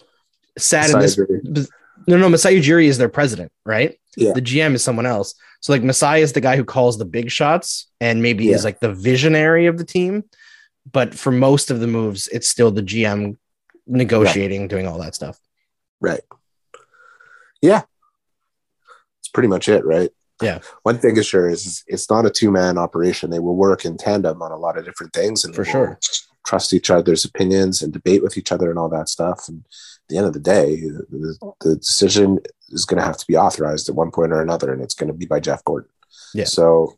sad 0.58 0.92
Masai 0.94 1.26
in 1.44 1.54
this. 1.54 1.70
No, 2.08 2.18
no, 2.18 2.30
Masai 2.30 2.60
Ujiri 2.60 2.86
is 2.86 2.98
their 2.98 3.10
president, 3.10 3.52
right? 3.66 4.00
Yeah. 4.16 4.34
The 4.34 4.42
GM 4.42 4.74
is 4.74 4.84
someone 4.84 5.06
else. 5.06 5.36
So 5.62 5.74
like 5.74 5.84
Masai 5.84 6.22
is 6.22 6.34
the 6.34 6.42
guy 6.42 6.56
who 6.56 6.66
calls 6.66 6.98
the 6.98 7.06
big 7.06 7.32
shots 7.32 7.88
and 8.00 8.22
maybe 8.22 8.46
yeah. 8.46 8.56
is 8.56 8.64
like 8.64 8.80
the 8.80 8.94
visionary 8.94 9.66
of 9.66 9.78
the 9.78 9.86
team. 9.86 10.24
But 10.92 11.16
for 11.16 11.32
most 11.32 11.72
of 11.72 11.80
the 11.80 11.88
moves, 11.88 12.28
it's 12.28 12.50
still 12.50 12.72
the 12.72 12.84
GM 12.84 13.38
negotiating, 13.88 14.68
doing 14.68 14.88
all 14.88 15.00
that 15.00 15.16
stuff. 15.16 15.40
Right. 16.02 16.22
Yeah. 17.62 17.84
It's 19.20 19.30
pretty 19.30 19.48
much 19.48 19.70
it, 19.70 19.86
right? 19.86 20.10
Yeah. 20.42 20.60
One 20.84 20.98
thing 20.98 21.16
is 21.16 21.26
sure 21.26 21.48
is 21.48 21.84
it's 21.88 22.10
not 22.10 22.26
a 22.26 22.30
two 22.30 22.52
man 22.52 22.78
operation. 22.78 23.30
They 23.30 23.40
will 23.40 23.56
work 23.56 23.86
in 23.86 23.98
tandem 23.98 24.42
on 24.42 24.52
a 24.52 24.58
lot 24.58 24.78
of 24.78 24.84
different 24.84 25.14
things 25.14 25.46
and 25.46 25.56
for 25.56 25.64
sure 25.64 26.00
trust 26.46 26.74
each 26.74 26.90
other's 26.90 27.26
opinions 27.26 27.82
and 27.82 27.94
debate 27.94 28.24
with 28.24 28.38
each 28.38 28.52
other 28.52 28.70
and 28.70 28.78
all 28.78 28.90
that 28.90 29.10
stuff. 29.10 29.48
And 29.48 29.64
at 29.66 30.10
the 30.10 30.18
end 30.18 30.28
of 30.28 30.34
the 30.34 30.40
day, 30.40 30.82
the, 30.82 31.38
the 31.62 31.76
decision 31.76 32.40
is 32.70 32.86
going 32.86 33.00
to 33.00 33.06
have 33.06 33.18
to 33.18 33.26
be 33.28 33.38
authorized 33.38 33.90
at 33.90 33.96
one 33.96 34.12
point 34.12 34.32
or 34.32 34.42
another, 34.42 34.74
and 34.74 34.82
it's 34.82 34.96
going 34.96 35.08
to 35.08 35.14
be 35.14 35.26
by 35.26 35.40
Jeff 35.40 35.64
Gorton. 35.64 35.90
Yeah. 36.34 36.46
So, 36.46 36.98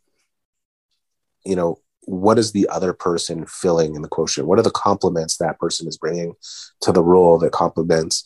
you 1.44 1.56
know, 1.56 1.80
what 2.06 2.38
is 2.38 2.52
the 2.52 2.68
other 2.68 2.92
person 2.92 3.46
filling 3.46 3.94
in 3.94 4.02
the 4.02 4.08
quotient? 4.08 4.48
What 4.48 4.58
are 4.58 4.62
the 4.62 4.70
complements 4.70 5.36
that 5.36 5.58
person 5.58 5.88
is 5.88 5.98
bringing 5.98 6.34
to 6.80 6.92
the 6.92 7.02
role 7.02 7.38
that 7.38 7.52
complements 7.52 8.24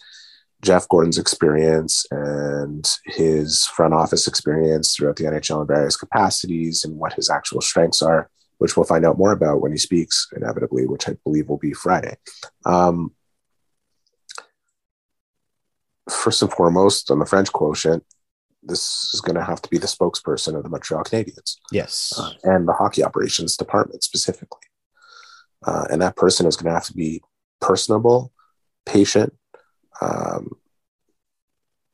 Jeff 0.63 0.87
Gorton's 0.89 1.19
experience 1.19 2.05
and 2.11 2.87
his 3.07 3.67
front 3.67 3.95
office 3.95 4.27
experience 4.27 4.95
throughout 4.95 5.17
the 5.17 5.25
NHL 5.25 5.63
in 5.63 5.67
various 5.67 5.97
capacities 5.97 6.85
and 6.85 6.97
what 6.97 7.15
his 7.15 7.31
actual 7.31 7.63
strengths 7.63 8.03
are, 8.03 8.31
which 8.61 8.77
we'll 8.77 8.85
find 8.85 9.07
out 9.07 9.17
more 9.17 9.33
about 9.33 9.63
when 9.63 9.73
he 9.73 9.79
speaks, 9.79 10.29
inevitably, 10.37 10.87
which 10.87 11.09
I 11.09 11.17
believe 11.25 11.49
will 11.49 11.57
be 11.57 11.73
Friday. 11.73 12.19
Um, 12.67 13.15
first 16.11 16.43
and 16.43 16.53
foremost, 16.53 17.11
on 17.11 17.21
the 17.21 17.25
French 17.25 17.51
quotient, 17.51 18.05
this 18.63 19.15
is 19.15 19.23
going 19.23 19.37
to 19.37 19.43
have 19.43 19.63
to 19.63 19.71
be 19.71 19.79
the 19.79 19.87
spokesperson 19.87 20.55
of 20.55 20.63
the 20.63 20.69
Montreal 20.69 21.05
Canadiens. 21.05 21.57
Yes. 21.73 22.13
Uh, 22.19 22.33
and 22.45 22.69
the 22.69 22.75
hockey 22.75 23.03
operations 23.03 23.57
department 23.57 24.05
specifically. 24.05 24.61
Uh, 25.67 25.87
and 25.91 26.03
that 26.03 26.17
person 26.17 26.45
is 26.45 26.57
going 26.57 26.69
to 26.69 26.75
have 26.75 26.85
to 26.85 26.95
be 26.95 27.23
personable, 27.63 28.31
patient, 28.85 29.33
um, 30.03 30.51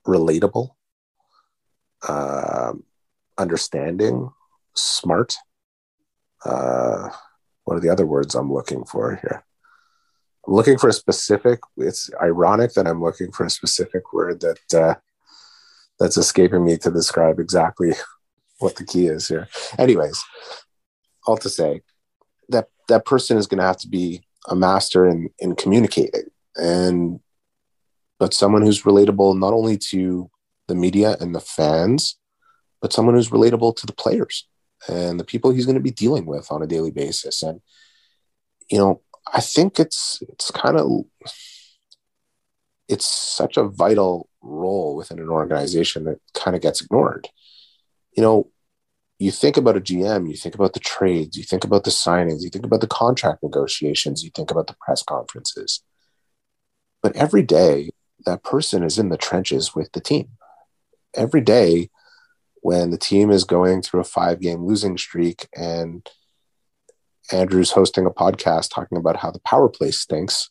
relatable, 0.05 0.71
uh, 2.09 2.73
understanding, 3.39 4.31
smart. 4.75 5.37
Uh, 6.47 7.11
what 7.65 7.77
are 7.77 7.81
the 7.81 7.91
other 7.91 8.07
words 8.07 8.35
I'm 8.35 8.53
looking 8.53 8.85
for 8.85 9.17
here? 9.17 9.45
I'm 10.47 10.55
looking 10.55 10.79
for 10.79 10.89
a 10.89 10.93
specific. 10.93 11.61
It's 11.77 12.11
ironic 12.23 12.75
that 12.75 12.87
I'm 12.87 13.03
looking 13.03 13.33
for 13.33 13.45
a 13.45 13.51
specific 13.51 14.13
word 14.13 14.41
that 14.41 14.81
uh, 14.81 14.95
that's 15.99 16.17
escaping 16.17 16.65
me 16.65 16.77
to 16.79 16.91
describe 16.91 17.41
exactly 17.41 17.93
what 18.59 18.77
the 18.77 18.85
key 18.85 19.07
is 19.07 19.27
here. 19.27 19.49
Anyways, 19.79 20.23
all 21.27 21.37
to 21.39 21.51
say 21.51 21.83
that 22.49 22.69
that 22.89 23.05
person 23.05 23.37
is 23.37 23.49
going 23.49 23.59
to 23.59 23.67
have 23.67 23.79
to 23.79 23.89
be 23.89 24.23
a 24.49 24.55
master 24.55 25.09
in 25.09 25.29
in 25.41 25.57
communicating 25.57 26.31
and 26.55 27.19
but 28.19 28.33
someone 28.33 28.63
who's 28.63 28.85
relatable 28.85 29.39
not 29.39 29.53
only 29.53 29.77
to 29.77 30.31
the 30.69 30.75
media 30.75 31.17
and 31.21 31.35
the 31.35 31.41
fans, 31.41 32.19
but 32.81 32.93
someone 32.93 33.15
who's 33.15 33.31
relatable 33.31 33.77
to 33.77 33.87
the 33.87 33.93
players 33.93 34.47
and 34.89 35.19
the 35.19 35.25
people 35.25 35.51
he's 35.51 35.67
going 35.67 35.77
to 35.77 35.81
be 35.81 35.91
dealing 35.91 36.27
with 36.27 36.51
on 36.51 36.63
a 36.63 36.67
daily 36.67 36.91
basis. 36.91 37.43
And 37.43 37.61
you 38.71 38.79
know, 38.79 39.03
I 39.33 39.41
think 39.41 39.79
it's 39.79 40.23
it's 40.29 40.51
kind 40.51 40.77
of 40.77 41.05
it's 42.89 43.07
such 43.07 43.57
a 43.57 43.69
vital 43.69 44.29
role 44.41 44.97
within 44.97 45.19
an 45.19 45.29
organization 45.29 46.05
that 46.05 46.21
kind 46.35 46.55
of 46.55 46.63
gets 46.63 46.81
ignored. 46.81 47.29
You 48.17 48.23
know, 48.23 48.51
you 49.19 49.31
think 49.31 49.57
about 49.57 49.77
a 49.77 49.81
GM, 49.81 50.29
you 50.29 50.37
think 50.37 50.55
about 50.55 50.75
the 50.75 50.81
trades, 50.81 51.37
you 51.37 51.43
think 51.43 51.65
about 51.65 51.85
the 51.85 51.91
signings, 51.91 52.43
you 52.43 52.51
think 52.51 52.67
about 52.67 52.81
the 52.81 52.87
contract 52.87 53.43
negotiations, 53.43 54.23
you 54.23 54.31
think 54.31 54.51
about 54.51 54.67
the 54.67 54.77
press 54.81 55.03
conferences. 55.03 55.83
But 57.03 57.17
every 57.17 57.43
day, 57.43 57.91
that 58.25 58.43
person 58.43 58.83
is 58.83 58.99
in 58.99 59.09
the 59.09 59.17
trenches 59.17 59.75
with 59.75 59.93
the 59.93 60.01
team. 60.01 60.31
Every 61.15 61.41
day, 61.41 61.91
when 62.67 62.91
the 62.91 62.99
team 62.99 63.31
is 63.31 63.45
going 63.45 63.81
through 63.81 64.01
a 64.01 64.13
five 64.19 64.41
game 64.41 64.67
losing 64.67 64.99
streak 64.99 65.47
and 65.55 66.11
Andrew's 67.31 67.71
hosting 67.71 68.07
a 68.07 68.11
podcast 68.11 68.75
talking 68.75 68.99
about 68.99 69.19
how 69.19 69.31
the 69.31 69.39
power 69.39 69.69
play 69.69 69.93
stinks, 69.93 70.51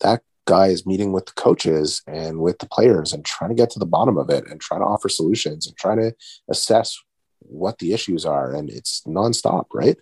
that 0.00 0.22
guy 0.44 0.66
is 0.66 0.86
meeting 0.86 1.12
with 1.12 1.26
the 1.26 1.32
coaches 1.34 2.02
and 2.08 2.40
with 2.40 2.58
the 2.58 2.66
players 2.66 3.12
and 3.12 3.24
trying 3.24 3.50
to 3.50 3.54
get 3.54 3.70
to 3.70 3.78
the 3.78 3.86
bottom 3.86 4.18
of 4.18 4.28
it 4.28 4.44
and 4.50 4.60
trying 4.60 4.80
to 4.80 4.86
offer 4.86 5.08
solutions 5.08 5.68
and 5.68 5.76
trying 5.76 5.98
to 5.98 6.12
assess 6.50 6.98
what 7.38 7.78
the 7.78 7.92
issues 7.92 8.26
are. 8.26 8.52
And 8.52 8.68
it's 8.68 9.02
nonstop, 9.06 9.66
right? 9.72 9.98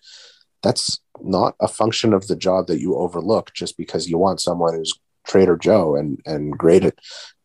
That's 0.63 0.99
not 1.21 1.57
a 1.61 1.69
function 1.69 2.15
of 2.15 2.27
the 2.27 2.37
job 2.37 2.69
that 2.69 2.81
you 2.81 2.97
overlook 2.97 3.53
just 3.53 3.77
because 3.77 4.09
you 4.09 4.17
want 4.17 4.41
someone 4.41 4.73
who's 4.73 4.99
Trader 5.27 5.59
Joe 5.59 5.95
and 5.95 6.23
and 6.25 6.57
great 6.57 6.85
at 6.85 6.99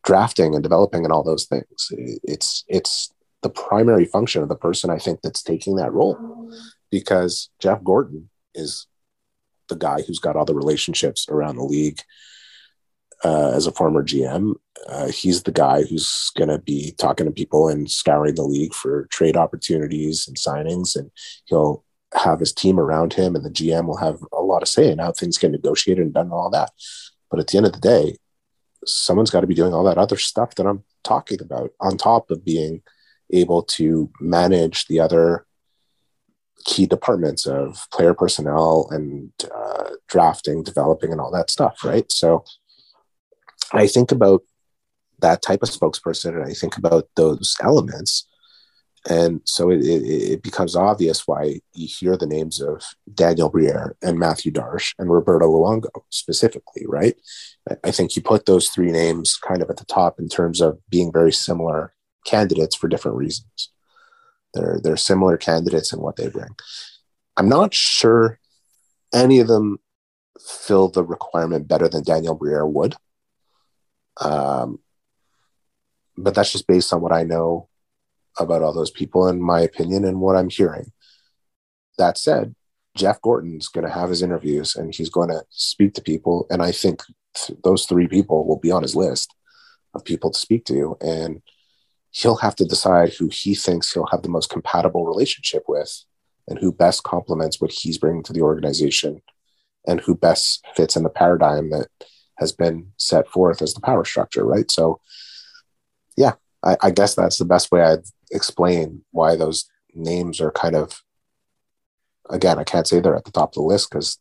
drafting 0.05 0.53
and 0.53 0.63
developing 0.63 1.03
and 1.03 1.11
all 1.11 1.23
those 1.23 1.47
things. 1.47 1.91
It's 2.23 2.63
it's 2.69 3.11
the 3.41 3.49
primary 3.49 4.05
function 4.05 4.43
of 4.43 4.49
the 4.49 4.55
person 4.55 4.89
I 4.89 4.97
think 4.97 5.21
that's 5.21 5.43
taking 5.43 5.75
that 5.75 5.93
role 5.93 6.51
because 6.91 7.49
Jeff 7.59 7.83
Gorton 7.83 8.29
is 8.53 8.87
the 9.69 9.75
guy 9.75 10.01
who's 10.01 10.19
got 10.19 10.35
all 10.35 10.45
the 10.45 10.55
relationships 10.55 11.27
around 11.29 11.55
the 11.55 11.63
league. 11.63 12.01
Uh, 13.23 13.51
as 13.53 13.67
a 13.67 13.71
former 13.71 14.03
GM, 14.03 14.55
uh, 14.87 15.07
he's 15.09 15.43
the 15.43 15.51
guy 15.51 15.83
who's 15.83 16.31
going 16.35 16.49
to 16.49 16.57
be 16.57 16.95
talking 16.97 17.27
to 17.27 17.31
people 17.31 17.67
and 17.67 17.89
scouring 17.89 18.33
the 18.33 18.41
league 18.41 18.73
for 18.73 19.05
trade 19.11 19.37
opportunities 19.37 20.27
and 20.27 20.37
signings, 20.37 20.95
and 20.95 21.11
he'll 21.45 21.83
have 22.15 22.39
his 22.39 22.51
team 22.51 22.79
around 22.79 23.13
him, 23.13 23.35
and 23.35 23.45
the 23.45 23.51
GM 23.51 23.85
will 23.85 23.97
have 23.97 24.17
a 24.33 24.41
lot 24.41 24.63
of 24.63 24.67
say 24.67 24.91
in 24.91 24.97
how 24.97 25.11
things 25.11 25.37
get 25.37 25.51
negotiated 25.51 26.03
and 26.03 26.15
done 26.15 26.25
and 26.25 26.33
all 26.33 26.49
that. 26.49 26.71
But 27.29 27.39
at 27.39 27.47
the 27.47 27.57
end 27.57 27.67
of 27.67 27.73
the 27.73 27.79
day, 27.79 28.17
someone's 28.85 29.29
got 29.29 29.41
to 29.41 29.47
be 29.47 29.53
doing 29.53 29.73
all 29.73 29.83
that 29.83 29.99
other 29.99 30.17
stuff 30.17 30.55
that 30.55 30.65
I'm 30.65 30.83
talking 31.03 31.41
about 31.41 31.71
on 31.79 31.97
top 31.97 32.31
of 32.31 32.43
being 32.43 32.81
able 33.33 33.63
to 33.63 34.09
manage 34.19 34.87
the 34.87 34.99
other 34.99 35.45
key 36.63 36.85
departments 36.85 37.47
of 37.47 37.87
player 37.91 38.13
personnel 38.13 38.87
and 38.91 39.31
uh, 39.53 39.91
drafting, 40.07 40.63
developing, 40.63 41.11
and 41.11 41.19
all 41.19 41.31
that 41.31 41.49
stuff, 41.49 41.83
right? 41.83 42.11
So 42.11 42.43
I 43.71 43.87
think 43.87 44.11
about 44.11 44.43
that 45.19 45.41
type 45.41 45.63
of 45.63 45.69
spokesperson 45.69 46.35
and 46.35 46.43
I 46.43 46.53
think 46.53 46.77
about 46.77 47.07
those 47.15 47.55
elements 47.61 48.27
and 49.09 49.41
so 49.45 49.71
it, 49.71 49.81
it, 49.81 50.03
it, 50.33 50.43
becomes 50.43 50.75
obvious 50.75 51.27
why 51.27 51.59
you 51.73 51.87
hear 51.87 52.15
the 52.15 52.27
names 52.27 52.61
of 52.61 52.83
Daniel 53.11 53.49
Briere 53.49 53.95
and 54.01 54.19
Mathieu 54.19 54.51
Darche 54.51 54.93
and 54.99 55.11
Roberto 55.11 55.47
Luongo 55.47 56.03
specifically, 56.09 56.85
right? 56.87 57.15
I 57.83 57.89
think 57.89 58.15
you 58.15 58.21
put 58.21 58.45
those 58.45 58.69
three 58.69 58.91
names 58.91 59.37
kind 59.37 59.63
of 59.63 59.69
at 59.71 59.77
the 59.77 59.85
top 59.85 60.19
in 60.19 60.29
terms 60.29 60.61
of 60.61 60.79
being 60.89 61.11
very 61.11 61.31
similar 61.31 61.93
candidates 62.25 62.75
for 62.75 62.87
different 62.87 63.17
reasons. 63.17 63.69
They're 64.53 64.79
they're 64.83 64.97
similar 64.97 65.37
candidates 65.37 65.93
in 65.93 65.99
what 65.99 66.17
they 66.17 66.27
bring. 66.27 66.55
I'm 67.37 67.49
not 67.49 67.73
sure 67.73 68.39
any 69.13 69.39
of 69.39 69.47
them 69.47 69.79
fill 70.39 70.89
the 70.89 71.03
requirement 71.03 71.67
better 71.67 71.87
than 71.87 72.03
Daniel 72.03 72.35
Briere 72.35 72.65
would. 72.65 72.95
Um, 74.19 74.79
but 76.17 76.35
that's 76.35 76.51
just 76.51 76.67
based 76.67 76.93
on 76.93 77.01
what 77.01 77.13
I 77.13 77.23
know 77.23 77.69
about 78.39 78.61
all 78.61 78.73
those 78.73 78.91
people 78.91 79.27
and 79.27 79.41
my 79.41 79.61
opinion 79.61 80.05
and 80.05 80.19
what 80.19 80.35
I'm 80.35 80.49
hearing. 80.49 80.91
That 81.97 82.17
said, 82.17 82.55
Jeff 82.95 83.21
Gorton's 83.21 83.67
going 83.67 83.85
to 83.85 83.93
have 83.93 84.09
his 84.09 84.21
interviews 84.21 84.75
and 84.75 84.93
he's 84.93 85.09
going 85.09 85.29
to 85.29 85.43
speak 85.49 85.93
to 85.93 86.01
people. 86.01 86.45
And 86.49 86.61
I 86.61 86.71
think 86.71 87.03
th- 87.35 87.59
those 87.63 87.85
three 87.85 88.07
people 88.07 88.45
will 88.45 88.59
be 88.59 88.71
on 88.71 88.81
his 88.81 88.95
list 88.95 89.33
of 89.93 90.05
people 90.05 90.31
to 90.31 90.39
speak 90.39 90.65
to. 90.65 90.97
And 91.01 91.41
he'll 92.11 92.37
have 92.37 92.55
to 92.55 92.65
decide 92.65 93.13
who 93.13 93.29
he 93.31 93.55
thinks 93.55 93.91
he'll 93.91 94.07
have 94.07 94.21
the 94.21 94.29
most 94.29 94.49
compatible 94.49 95.05
relationship 95.05 95.63
with 95.67 96.03
and 96.47 96.59
who 96.59 96.71
best 96.71 97.03
complements 97.03 97.59
what 97.59 97.71
he's 97.71 97.97
bringing 97.97 98.23
to 98.23 98.33
the 98.33 98.41
organization 98.41 99.21
and 99.87 100.01
who 100.01 100.15
best 100.15 100.65
fits 100.75 100.95
in 100.95 101.03
the 101.03 101.09
paradigm 101.09 101.69
that 101.69 101.87
has 102.37 102.51
been 102.51 102.91
set 102.97 103.27
forth 103.27 103.61
as 103.61 103.73
the 103.73 103.81
power 103.81 104.03
structure, 104.03 104.45
right? 104.45 104.69
So, 104.69 104.99
yeah, 106.17 106.33
I, 106.63 106.77
I 106.81 106.91
guess 106.91 107.15
that's 107.15 107.37
the 107.37 107.45
best 107.45 107.71
way 107.71 107.81
I'd 107.81 108.03
explain 108.31 109.03
why 109.11 109.35
those 109.35 109.65
names 109.93 110.41
are 110.41 110.51
kind 110.51 110.75
of 110.75 111.01
again, 112.29 112.59
I 112.59 112.63
can't 112.63 112.87
say 112.87 112.99
they're 112.99 113.15
at 113.15 113.25
the 113.25 113.31
top 113.31 113.49
of 113.49 113.55
the 113.55 113.61
list 113.61 113.89
because 113.89 114.17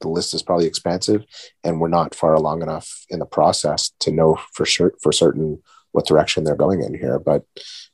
the 0.00 0.08
list 0.08 0.34
is 0.34 0.42
probably 0.42 0.66
expansive 0.66 1.24
and 1.62 1.80
we're 1.80 1.88
not 1.88 2.14
far 2.14 2.34
along 2.34 2.62
enough 2.62 3.04
in 3.08 3.20
the 3.20 3.26
process 3.26 3.92
to 4.00 4.10
know 4.10 4.38
for 4.52 4.66
sure 4.66 4.92
for 5.00 5.12
certain 5.12 5.62
what 5.92 6.06
direction 6.06 6.44
they're 6.44 6.56
going 6.56 6.82
in 6.82 6.94
here. 6.94 7.18
But 7.18 7.44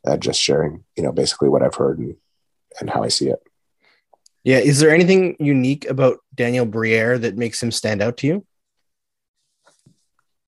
uh, 0.07 0.17
just 0.17 0.41
sharing, 0.41 0.85
you 0.97 1.03
know, 1.03 1.13
basically 1.13 1.49
what 1.49 1.63
I've 1.63 1.75
heard 1.75 1.99
and 1.99 2.17
and 2.81 2.91
how 2.91 3.03
I 3.03 3.09
see 3.09 3.29
it. 3.29 3.41
Yeah. 4.45 4.59
Is 4.59 4.81
there 4.81 4.91
anything 4.91 5.37
unique 5.39 5.89
about 5.89 6.19
Daniel 6.35 6.67
Briere 6.67 7.19
that 7.19 7.37
makes 7.37 7.63
him 7.63 7.73
stand 7.73 8.03
out 8.03 8.17
to 8.19 8.27
you? 8.27 8.47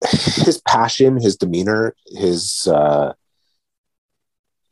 His 0.10 0.62
passion, 0.66 1.20
his 1.20 1.36
demeanor, 1.36 1.94
his 2.06 2.66
uh, 2.66 3.12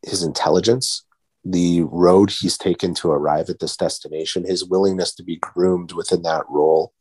his 0.02 0.22
intelligence 0.22 1.04
the 1.44 1.82
road 1.82 2.30
he's 2.30 2.58
taken 2.58 2.94
to 2.94 3.10
arrive 3.10 3.48
at 3.48 3.58
this 3.58 3.76
destination, 3.76 4.44
his 4.44 4.64
willingness 4.64 5.14
to 5.14 5.22
be 5.22 5.36
groomed 5.36 5.92
within 5.92 6.22
that 6.22 6.44
role, 6.48 6.92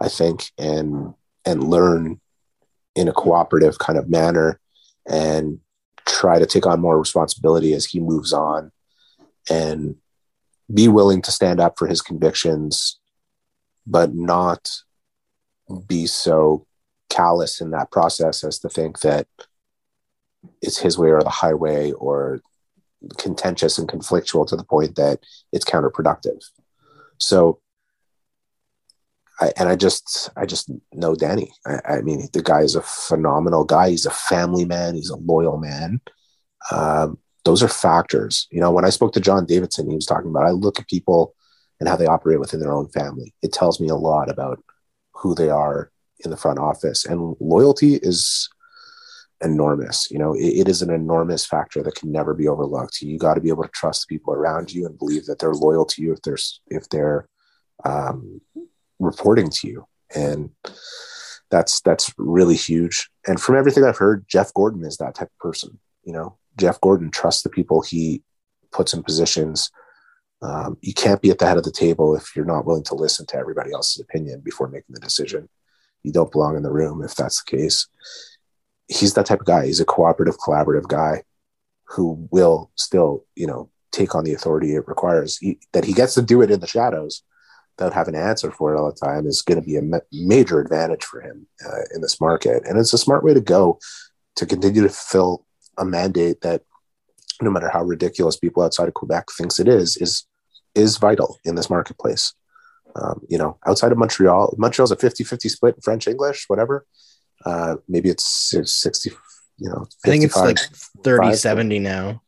I 0.00 0.08
think, 0.08 0.50
and 0.58 1.14
and 1.44 1.70
learn 1.70 2.20
in 2.94 3.08
a 3.08 3.12
cooperative 3.12 3.78
kind 3.78 3.98
of 3.98 4.08
manner 4.08 4.60
and 5.08 5.60
try 6.06 6.38
to 6.38 6.46
take 6.46 6.66
on 6.66 6.80
more 6.80 6.98
responsibility 6.98 7.74
as 7.74 7.86
he 7.86 8.00
moves 8.00 8.32
on 8.32 8.70
and 9.50 9.96
be 10.72 10.88
willing 10.88 11.22
to 11.22 11.32
stand 11.32 11.60
up 11.60 11.78
for 11.78 11.86
his 11.86 12.02
convictions, 12.02 12.98
but 13.86 14.14
not 14.14 14.68
be 15.86 16.06
so 16.06 16.66
callous 17.08 17.60
in 17.60 17.70
that 17.70 17.90
process 17.90 18.44
as 18.44 18.58
to 18.58 18.68
think 18.68 19.00
that 19.00 19.26
it's 20.62 20.78
his 20.78 20.98
way 20.98 21.10
or 21.10 21.22
the 21.22 21.28
highway 21.28 21.92
or 21.92 22.40
contentious 23.18 23.78
and 23.78 23.88
conflictual 23.88 24.46
to 24.46 24.56
the 24.56 24.64
point 24.64 24.96
that 24.96 25.20
it's 25.52 25.64
counterproductive. 25.64 26.42
So, 27.18 27.60
I, 29.40 29.52
and 29.56 29.68
I 29.68 29.76
just, 29.76 30.30
I 30.36 30.46
just 30.46 30.70
know 30.92 31.14
Danny. 31.14 31.52
I, 31.66 31.96
I, 31.96 32.00
mean, 32.00 32.28
the 32.32 32.42
guy 32.42 32.60
is 32.60 32.74
a 32.74 32.82
phenomenal 32.82 33.64
guy. 33.64 33.90
He's 33.90 34.06
a 34.06 34.10
family 34.10 34.64
man. 34.64 34.94
He's 34.94 35.10
a 35.10 35.16
loyal 35.16 35.58
man. 35.58 36.00
Um, 36.70 37.18
those 37.44 37.62
are 37.62 37.68
factors. 37.68 38.48
You 38.50 38.60
know, 38.60 38.70
when 38.72 38.84
I 38.84 38.90
spoke 38.90 39.12
to 39.12 39.20
John 39.20 39.46
Davidson, 39.46 39.88
he 39.88 39.94
was 39.94 40.06
talking 40.06 40.30
about 40.30 40.46
I 40.46 40.50
look 40.50 40.80
at 40.80 40.88
people 40.88 41.34
and 41.78 41.88
how 41.88 41.96
they 41.96 42.06
operate 42.06 42.40
within 42.40 42.60
their 42.60 42.72
own 42.72 42.88
family. 42.88 43.34
It 43.42 43.52
tells 43.52 43.80
me 43.80 43.88
a 43.88 43.94
lot 43.94 44.30
about 44.30 44.62
who 45.12 45.34
they 45.34 45.50
are 45.50 45.90
in 46.24 46.30
the 46.30 46.36
front 46.36 46.58
office, 46.58 47.04
and 47.04 47.36
loyalty 47.38 47.96
is 47.96 48.48
enormous. 49.44 50.10
You 50.10 50.18
know, 50.18 50.34
it, 50.34 50.60
it 50.60 50.68
is 50.68 50.82
an 50.82 50.90
enormous 50.90 51.44
factor 51.44 51.82
that 51.82 51.94
can 51.94 52.10
never 52.10 52.34
be 52.34 52.48
overlooked. 52.48 53.02
You 53.02 53.18
got 53.18 53.34
to 53.34 53.40
be 53.40 53.50
able 53.50 53.64
to 53.64 53.70
trust 53.70 54.06
the 54.08 54.16
people 54.16 54.32
around 54.32 54.72
you 54.72 54.86
and 54.86 54.98
believe 54.98 55.26
that 55.26 55.38
they're 55.38 55.52
loyal 55.52 55.84
to 55.86 56.02
you 56.02 56.12
if 56.12 56.22
they're 56.22 56.38
if 56.68 56.88
they're 56.88 57.28
um, 57.84 58.40
reporting 58.98 59.50
to 59.50 59.68
you, 59.68 59.86
and 60.14 60.50
that's 61.50 61.80
that's 61.80 62.12
really 62.18 62.56
huge. 62.56 63.10
And 63.26 63.40
from 63.40 63.56
everything 63.56 63.84
I've 63.84 63.98
heard, 63.98 64.26
Jeff 64.28 64.52
Gorton 64.54 64.84
is 64.84 64.96
that 64.98 65.14
type 65.14 65.28
of 65.28 65.38
person. 65.38 65.78
You 66.04 66.12
know, 66.12 66.38
Jeff 66.58 66.80
Gorton 66.80 67.10
trusts 67.10 67.42
the 67.42 67.50
people 67.50 67.82
he 67.82 68.22
puts 68.72 68.94
in 68.94 69.02
positions. 69.02 69.70
Um, 70.42 70.76
you 70.82 70.92
can't 70.92 71.22
be 71.22 71.30
at 71.30 71.38
the 71.38 71.46
head 71.46 71.56
of 71.56 71.64
the 71.64 71.72
table 71.72 72.14
if 72.14 72.36
you're 72.36 72.44
not 72.44 72.66
willing 72.66 72.84
to 72.84 72.94
listen 72.94 73.26
to 73.26 73.36
everybody 73.36 73.72
else's 73.72 74.00
opinion 74.00 74.40
before 74.40 74.68
making 74.68 74.94
the 74.94 75.00
decision. 75.00 75.48
You 76.02 76.12
don't 76.12 76.30
belong 76.30 76.56
in 76.56 76.62
the 76.62 76.70
room 76.70 77.02
if 77.02 77.14
that's 77.14 77.42
the 77.42 77.56
case 77.56 77.88
he's 78.88 79.14
that 79.14 79.26
type 79.26 79.40
of 79.40 79.46
guy. 79.46 79.66
He's 79.66 79.80
a 79.80 79.84
cooperative, 79.84 80.38
collaborative 80.38 80.88
guy 80.88 81.22
who 81.84 82.28
will 82.30 82.70
still, 82.76 83.24
you 83.34 83.46
know, 83.46 83.70
take 83.92 84.14
on 84.14 84.24
the 84.24 84.34
authority 84.34 84.74
it 84.74 84.88
requires. 84.88 85.38
He, 85.38 85.58
that 85.72 85.84
he 85.84 85.92
gets 85.92 86.14
to 86.14 86.22
do 86.22 86.42
it 86.42 86.50
in 86.50 86.60
the 86.60 86.66
shadows 86.66 87.22
without 87.76 87.94
having 87.94 88.14
to 88.14 88.20
answer 88.20 88.50
for 88.50 88.74
it 88.74 88.78
all 88.78 88.90
the 88.90 89.06
time 89.06 89.26
is 89.26 89.42
going 89.42 89.60
to 89.60 89.66
be 89.66 89.76
a 89.76 89.82
ma- 89.82 89.98
major 90.12 90.60
advantage 90.60 91.04
for 91.04 91.20
him 91.20 91.46
uh, 91.64 91.82
in 91.94 92.00
this 92.00 92.20
market. 92.20 92.62
And 92.66 92.78
it's 92.78 92.92
a 92.92 92.98
smart 92.98 93.22
way 93.22 93.34
to 93.34 93.40
go 93.40 93.78
to 94.36 94.46
continue 94.46 94.82
to 94.82 94.88
fill 94.88 95.44
a 95.76 95.84
mandate 95.84 96.40
that, 96.40 96.62
no 97.42 97.50
matter 97.50 97.68
how 97.68 97.82
ridiculous 97.82 98.36
people 98.36 98.62
outside 98.62 98.88
of 98.88 98.94
Quebec 98.94 99.26
thinks 99.36 99.60
it 99.60 99.68
is, 99.68 99.96
is 99.98 100.26
is 100.74 100.98
vital 100.98 101.38
in 101.44 101.54
this 101.54 101.70
marketplace. 101.70 102.34
Um, 102.94 103.20
you 103.28 103.38
know, 103.38 103.58
outside 103.66 103.92
of 103.92 103.98
Montreal, 103.98 104.54
Montreal's 104.58 104.92
a 104.92 104.96
50-50 104.96 105.50
split 105.50 105.74
in 105.74 105.80
French 105.80 106.06
English, 106.06 106.44
whatever. 106.48 106.86
Uh, 107.44 107.76
maybe 107.88 108.08
it's, 108.10 108.54
it's 108.54 108.72
60, 108.72 109.10
you 109.58 109.68
know, 109.70 109.86
I 110.04 110.08
think 110.08 110.24
it's 110.24 110.36
like 110.36 110.58
30 111.02 111.34
70 111.34 111.78
now. 111.78 112.22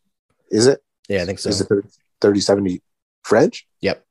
Is 0.51 0.67
it? 0.67 0.81
Yeah, 1.09 1.23
I 1.23 1.27
think 1.27 1.39
so. 1.39 1.51
Is 1.51 1.61
it 1.61 1.69
30 2.21 2.41
70 2.41 2.83
French? 3.23 3.67
Yep. 3.81 4.05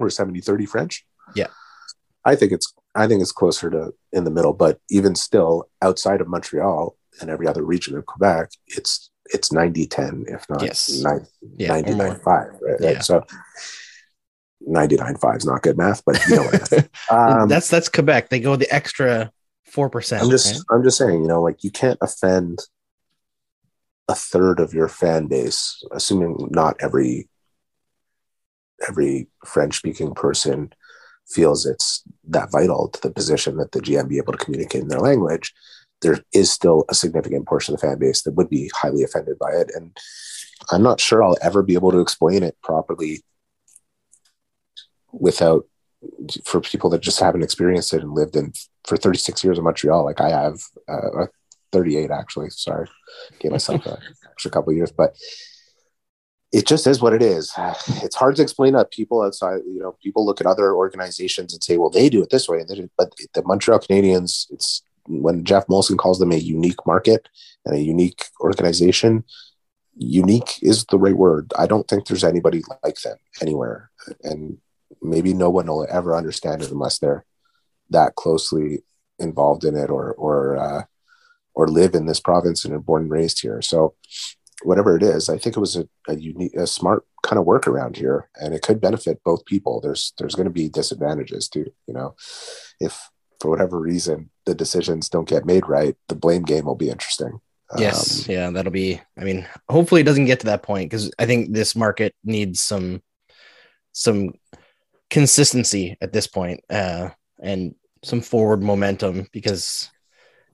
Or 0.00 0.10
70 0.10 0.40
30 0.40 0.66
French? 0.66 1.06
Yeah. 1.34 1.48
I 2.24 2.34
think 2.36 2.52
it's 2.52 2.72
I 2.94 3.06
think 3.06 3.22
it's 3.22 3.32
closer 3.32 3.70
to 3.70 3.94
in 4.12 4.24
the 4.24 4.30
middle, 4.30 4.52
but 4.52 4.80
even 4.90 5.14
still 5.14 5.68
outside 5.82 6.20
of 6.20 6.28
Montreal 6.28 6.96
and 7.20 7.30
every 7.30 7.46
other 7.46 7.64
region 7.64 7.96
of 7.96 8.06
Quebec, 8.06 8.50
it's 8.66 9.10
it's 9.26 9.52
90 9.52 9.86
10, 9.86 10.24
if 10.28 10.48
not 10.48 10.62
yes. 10.62 11.02
90, 11.02 11.26
yeah, 11.58 11.68
99 11.68 12.20
5. 12.20 12.46
Right? 12.60 12.76
Yeah. 12.80 13.00
So 13.00 13.24
99 14.60 15.16
5 15.16 15.36
is 15.36 15.46
not 15.46 15.62
good 15.62 15.76
math, 15.76 16.02
but 16.04 16.20
you 16.28 16.36
know 16.36 16.42
what 16.42 16.72
um, 17.10 17.48
that's 17.48 17.68
that's 17.68 17.88
Quebec. 17.88 18.28
They 18.28 18.40
go 18.40 18.56
the 18.56 18.72
extra 18.74 19.30
four 19.64 19.90
percent. 19.90 20.22
I'm 20.22 20.30
just 20.30 20.54
right? 20.54 20.76
I'm 20.76 20.82
just 20.82 20.98
saying, 20.98 21.22
you 21.22 21.28
know, 21.28 21.42
like 21.42 21.62
you 21.62 21.70
can't 21.70 21.98
offend 22.00 22.60
a 24.08 24.14
third 24.14 24.58
of 24.58 24.72
your 24.72 24.88
fan 24.88 25.26
base, 25.26 25.82
assuming 25.92 26.48
not 26.50 26.76
every 26.80 27.28
every 28.86 29.28
French 29.44 29.76
speaking 29.76 30.14
person 30.14 30.72
feels 31.28 31.66
it's 31.66 32.02
that 32.28 32.50
vital 32.50 32.88
to 32.88 33.00
the 33.00 33.10
position 33.10 33.56
that 33.56 33.72
the 33.72 33.80
GM 33.80 34.08
be 34.08 34.18
able 34.18 34.32
to 34.32 34.44
communicate 34.44 34.82
in 34.82 34.88
their 34.88 35.00
language. 35.00 35.52
There 36.00 36.20
is 36.32 36.50
still 36.50 36.84
a 36.88 36.94
significant 36.94 37.46
portion 37.46 37.74
of 37.74 37.80
the 37.80 37.86
fan 37.86 37.98
base 37.98 38.22
that 38.22 38.34
would 38.34 38.48
be 38.48 38.70
highly 38.74 39.02
offended 39.02 39.38
by 39.38 39.50
it. 39.50 39.70
And 39.74 39.96
I'm 40.70 40.82
not 40.82 41.00
sure 41.00 41.22
I'll 41.22 41.36
ever 41.42 41.62
be 41.62 41.74
able 41.74 41.92
to 41.92 42.00
explain 42.00 42.42
it 42.42 42.56
properly 42.62 43.22
without 45.12 45.66
for 46.44 46.60
people 46.60 46.90
that 46.90 47.02
just 47.02 47.18
haven't 47.18 47.42
experienced 47.42 47.92
it 47.92 48.02
and 48.02 48.12
lived 48.12 48.36
in 48.36 48.52
for 48.86 48.96
36 48.96 49.42
years 49.42 49.58
in 49.58 49.64
Montreal, 49.64 50.04
like 50.04 50.20
I 50.20 50.30
have, 50.30 50.60
uh, 50.88 51.26
38 51.72 52.10
actually. 52.10 52.50
Sorry, 52.50 52.88
gave 53.40 53.50
myself 53.50 53.84
a 53.86 53.98
extra 54.30 54.50
couple 54.50 54.72
years, 54.72 54.92
but 54.92 55.16
it 56.52 56.66
just 56.66 56.86
is 56.86 57.00
what 57.00 57.12
it 57.12 57.22
is. 57.22 57.52
It's 58.02 58.16
hard 58.16 58.36
to 58.36 58.42
explain 58.42 58.74
that 58.74 58.90
people 58.90 59.22
outside. 59.22 59.60
You 59.66 59.80
know, 59.80 59.96
people 60.02 60.24
look 60.24 60.40
at 60.40 60.46
other 60.46 60.72
organizations 60.74 61.52
and 61.52 61.62
say, 61.62 61.76
"Well, 61.76 61.90
they 61.90 62.08
do 62.08 62.22
it 62.22 62.30
this 62.30 62.48
way," 62.48 62.64
but 62.96 63.12
the 63.34 63.42
Montreal 63.44 63.80
Canadiens, 63.80 64.46
it's 64.50 64.82
when 65.06 65.44
Geoff 65.44 65.66
Molson 65.66 65.96
calls 65.98 66.18
them 66.18 66.32
a 66.32 66.36
unique 66.36 66.86
market 66.86 67.28
and 67.64 67.74
a 67.74 67.80
unique 67.80 68.24
organization. 68.40 69.24
Unique 69.96 70.58
is 70.62 70.84
the 70.86 70.98
right 70.98 71.16
word. 71.16 71.52
I 71.58 71.66
don't 71.66 71.88
think 71.88 72.06
there's 72.06 72.24
anybody 72.24 72.62
like 72.84 73.00
them 73.00 73.18
anywhere, 73.40 73.90
and 74.22 74.58
maybe 75.02 75.34
no 75.34 75.50
one 75.50 75.66
will 75.66 75.86
ever 75.90 76.14
understand 76.14 76.62
it 76.62 76.70
unless 76.70 76.98
they're 76.98 77.24
that 77.90 78.14
closely 78.14 78.84
involved 79.18 79.64
in 79.64 79.76
it 79.76 79.90
or 79.90 80.12
or 80.14 80.56
uh, 80.56 80.82
or 81.54 81.66
live 81.66 81.94
in 81.94 82.06
this 82.06 82.20
province 82.20 82.64
and 82.64 82.72
are 82.72 82.78
born 82.78 83.02
and 83.02 83.10
raised 83.10 83.40
here. 83.40 83.60
So 83.60 83.94
whatever 84.62 84.96
it 84.96 85.02
is, 85.02 85.28
I 85.28 85.38
think 85.38 85.56
it 85.56 85.60
was 85.60 85.76
a, 85.76 85.88
a 86.08 86.16
unique, 86.16 86.54
a 86.54 86.66
smart 86.66 87.04
kind 87.22 87.38
of 87.38 87.46
workaround 87.46 87.96
here, 87.96 88.28
and 88.36 88.54
it 88.54 88.62
could 88.62 88.80
benefit 88.80 89.22
both 89.24 89.44
people. 89.44 89.80
There's 89.80 90.12
there's 90.18 90.34
going 90.34 90.46
to 90.46 90.52
be 90.52 90.68
disadvantages 90.68 91.48
too. 91.48 91.72
You 91.86 91.94
know, 91.94 92.16
if 92.80 93.10
for 93.40 93.50
whatever 93.50 93.78
reason 93.78 94.30
the 94.46 94.54
decisions 94.54 95.08
don't 95.08 95.28
get 95.28 95.46
made 95.46 95.68
right, 95.68 95.96
the 96.08 96.16
blame 96.16 96.42
game 96.42 96.64
will 96.64 96.74
be 96.74 96.90
interesting. 96.90 97.40
Yes, 97.76 98.28
um, 98.28 98.34
yeah, 98.34 98.50
that'll 98.50 98.72
be. 98.72 99.00
I 99.16 99.24
mean, 99.24 99.46
hopefully 99.68 100.00
it 100.00 100.04
doesn't 100.04 100.24
get 100.24 100.40
to 100.40 100.46
that 100.46 100.62
point 100.62 100.90
because 100.90 101.10
I 101.18 101.26
think 101.26 101.52
this 101.52 101.76
market 101.76 102.14
needs 102.24 102.62
some 102.62 103.02
some 103.92 104.34
consistency 105.10 105.96
at 106.00 106.12
this 106.12 106.26
point, 106.26 106.60
uh, 106.70 107.10
and 107.40 107.74
some 108.04 108.20
forward 108.20 108.62
momentum 108.62 109.26
because 109.32 109.90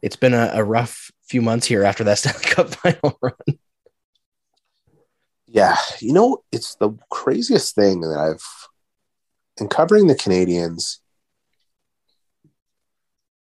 it's 0.02 0.16
been 0.16 0.34
a, 0.34 0.50
a 0.55 0.64
rough 0.64 1.11
few 1.22 1.40
months 1.40 1.66
here 1.66 1.84
after 1.84 2.05
that 2.05 2.18
Stanley 2.18 2.44
Cup 2.44 2.74
final 2.74 3.18
run. 3.22 3.59
Yeah, 5.55 5.76
you 6.00 6.12
know, 6.12 6.42
it's 6.50 6.74
the 6.74 6.90
craziest 7.11 7.76
thing 7.76 8.00
that 8.00 8.18
I've 8.18 8.44
in 9.61 9.68
covering 9.68 10.09
the 10.09 10.16
Canadiens. 10.16 10.98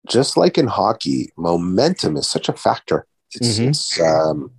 Just 0.09 0.37
like 0.37 0.59
in 0.59 0.67
hockey, 0.67 1.31
momentum 1.37 2.17
is 2.17 2.29
such 2.29 2.49
a 2.49 2.53
factor. 2.53 3.07
It's, 3.33 3.61
Mhm. 3.61 3.69
it's 3.69 4.01
um, 4.01 4.51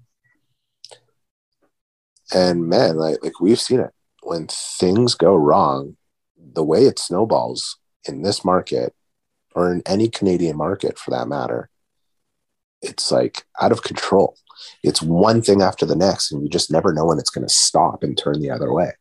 and 2.33 2.69
man, 2.69 2.95
like 2.95 3.21
like 3.21 3.41
we've 3.41 3.59
seen 3.59 3.81
it 3.81 3.91
when 4.23 4.47
things 4.47 5.13
go 5.15 5.35
wrong, 5.35 5.97
the 6.37 6.63
way 6.63 6.85
it 6.85 6.99
snowballs 6.99 7.77
in 8.07 8.21
this 8.21 8.45
market 8.45 8.95
or 9.53 9.73
in 9.73 9.81
any 9.85 10.07
Canadian 10.07 10.55
market 10.55 10.97
for 10.97 11.11
that 11.11 11.27
matter, 11.27 11.69
it's 12.81 13.11
like 13.11 13.43
out 13.61 13.71
of 13.71 13.83
control. 13.83 14.35
It's 14.83 15.01
one 15.01 15.41
thing 15.41 15.61
after 15.61 15.85
the 15.85 15.95
next, 15.95 16.31
and 16.31 16.41
you 16.43 16.49
just 16.49 16.71
never 16.71 16.93
know 16.93 17.05
when 17.05 17.19
it's 17.19 17.29
going 17.29 17.47
to 17.47 17.53
stop 17.53 18.03
and 18.03 18.17
turn 18.17 18.39
the 18.39 18.51
other 18.51 18.71
way. 18.71 18.91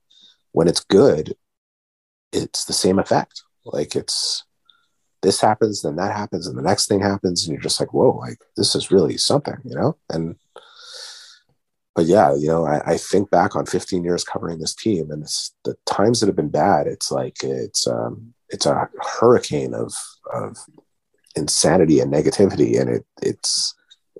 When 0.52 0.68
it's 0.68 0.84
good, 0.84 1.34
it's 2.32 2.64
the 2.64 2.72
same 2.72 2.98
effect. 2.98 3.42
Like 3.64 3.94
it's 3.94 4.44
this 5.22 5.40
happens, 5.40 5.82
then 5.82 5.96
that 5.96 6.16
happens, 6.16 6.46
and 6.46 6.56
the 6.56 6.62
next 6.62 6.86
thing 6.86 7.00
happens, 7.00 7.44
and 7.44 7.52
you're 7.52 7.62
just 7.62 7.78
like, 7.78 7.92
whoa, 7.92 8.16
like 8.16 8.38
this 8.56 8.74
is 8.74 8.90
really 8.90 9.18
something, 9.18 9.56
you 9.64 9.74
know? 9.74 9.96
And 10.08 10.36
but 11.94 12.06
yeah, 12.06 12.34
you 12.34 12.46
know, 12.46 12.66
I, 12.66 12.92
I 12.92 12.96
think 12.96 13.30
back 13.30 13.56
on 13.56 13.66
15 13.66 14.04
years 14.04 14.24
covering 14.24 14.58
this 14.58 14.74
team, 14.74 15.10
and 15.10 15.24
the 15.64 15.76
times 15.86 16.20
that 16.20 16.26
have 16.26 16.36
been 16.36 16.48
bad. 16.48 16.86
It's 16.86 17.10
like 17.10 17.36
it's 17.42 17.86
um, 17.86 18.32
it's 18.48 18.66
a 18.66 18.88
hurricane 19.20 19.74
of 19.74 19.92
of 20.32 20.56
insanity 21.36 22.00
and 22.00 22.12
negativity, 22.12 22.80
and 22.80 22.90
it 22.90 23.06
it's 23.22 23.74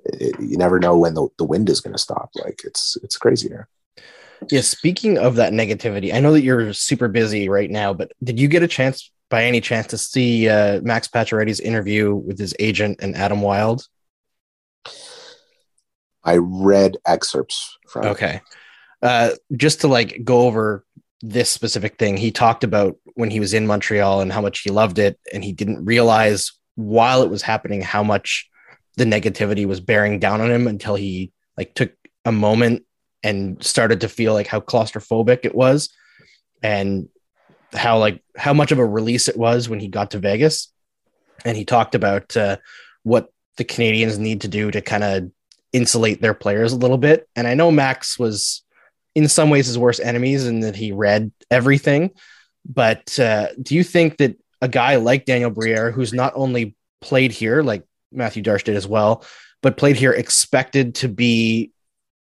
it, 0.05 0.39
you 0.39 0.57
never 0.57 0.79
know 0.79 0.97
when 0.97 1.13
the, 1.13 1.27
the 1.37 1.43
wind 1.43 1.69
is 1.69 1.81
going 1.81 1.93
to 1.93 1.99
stop. 1.99 2.29
Like 2.35 2.61
it's 2.63 2.97
it's 3.03 3.17
crazy 3.17 3.47
here. 3.47 3.67
Yeah, 4.49 4.61
speaking 4.61 5.17
of 5.17 5.35
that 5.35 5.53
negativity, 5.53 6.13
I 6.13 6.19
know 6.19 6.31
that 6.31 6.41
you're 6.41 6.73
super 6.73 7.07
busy 7.07 7.47
right 7.47 7.69
now, 7.69 7.93
but 7.93 8.11
did 8.23 8.39
you 8.39 8.47
get 8.47 8.63
a 8.63 8.67
chance 8.67 9.11
by 9.29 9.45
any 9.45 9.61
chance 9.61 9.87
to 9.87 9.97
see 9.97 10.49
uh, 10.49 10.81
Max 10.81 11.07
Pacioretty's 11.07 11.59
interview 11.59 12.15
with 12.15 12.39
his 12.39 12.55
agent 12.59 12.99
and 13.01 13.15
Adam 13.15 13.41
Wild? 13.41 13.87
I 16.23 16.37
read 16.37 16.97
excerpts 17.05 17.77
from. 17.87 18.05
Okay. 18.05 18.41
Uh, 19.01 19.31
just 19.55 19.81
to 19.81 19.87
like 19.87 20.21
go 20.23 20.41
over 20.41 20.85
this 21.21 21.49
specific 21.49 21.97
thing, 21.97 22.17
he 22.17 22.31
talked 22.31 22.63
about 22.63 22.97
when 23.13 23.29
he 23.29 23.39
was 23.39 23.53
in 23.53 23.67
Montreal 23.67 24.21
and 24.21 24.31
how 24.31 24.41
much 24.41 24.61
he 24.61 24.71
loved 24.71 24.97
it, 24.97 25.19
and 25.31 25.43
he 25.43 25.53
didn't 25.53 25.85
realize 25.85 26.51
while 26.75 27.21
it 27.23 27.29
was 27.29 27.41
happening 27.41 27.81
how 27.81 28.03
much 28.03 28.49
the 28.97 29.05
negativity 29.05 29.65
was 29.65 29.79
bearing 29.79 30.19
down 30.19 30.41
on 30.41 30.51
him 30.51 30.67
until 30.67 30.95
he 30.95 31.31
like 31.57 31.73
took 31.73 31.91
a 32.25 32.31
moment 32.31 32.83
and 33.23 33.63
started 33.63 34.01
to 34.01 34.09
feel 34.09 34.33
like 34.33 34.47
how 34.47 34.59
claustrophobic 34.59 35.39
it 35.43 35.55
was 35.55 35.89
and 36.61 37.07
how 37.73 37.97
like 37.97 38.21
how 38.35 38.53
much 38.53 38.71
of 38.71 38.79
a 38.79 38.85
release 38.85 39.27
it 39.27 39.37
was 39.37 39.69
when 39.69 39.79
he 39.79 39.87
got 39.87 40.11
to 40.11 40.19
Vegas. 40.19 40.71
And 41.45 41.57
he 41.57 41.65
talked 41.65 41.95
about 41.95 42.35
uh, 42.37 42.57
what 43.03 43.31
the 43.57 43.63
Canadiens 43.63 44.17
need 44.17 44.41
to 44.41 44.47
do 44.47 44.69
to 44.71 44.81
kind 44.81 45.03
of 45.03 45.31
insulate 45.73 46.21
their 46.21 46.33
players 46.33 46.73
a 46.73 46.77
little 46.77 46.97
bit. 46.97 47.27
And 47.35 47.47
I 47.47 47.53
know 47.53 47.71
Max 47.71 48.19
was 48.19 48.63
in 49.15 49.27
some 49.27 49.49
ways 49.49 49.67
his 49.67 49.77
worst 49.77 49.99
enemies 50.03 50.45
and 50.45 50.63
that 50.63 50.75
he 50.75 50.91
read 50.91 51.31
everything. 51.49 52.11
But 52.65 53.19
uh, 53.19 53.47
do 53.61 53.75
you 53.75 53.83
think 53.83 54.17
that 54.17 54.37
a 54.61 54.67
guy 54.67 54.97
like 54.97 55.25
Daniel 55.25 55.49
Briere, 55.49 55.91
who's 55.91 56.13
not 56.13 56.33
only 56.35 56.75
played 57.01 57.31
here, 57.31 57.63
like 57.63 57.83
Mathieu 58.11 58.43
Darche 58.43 58.63
did 58.63 58.75
as 58.75 58.87
well, 58.87 59.25
but 59.61 59.77
played 59.77 59.95
here 59.95 60.11
expected 60.11 60.95
to 60.95 61.07
be 61.07 61.71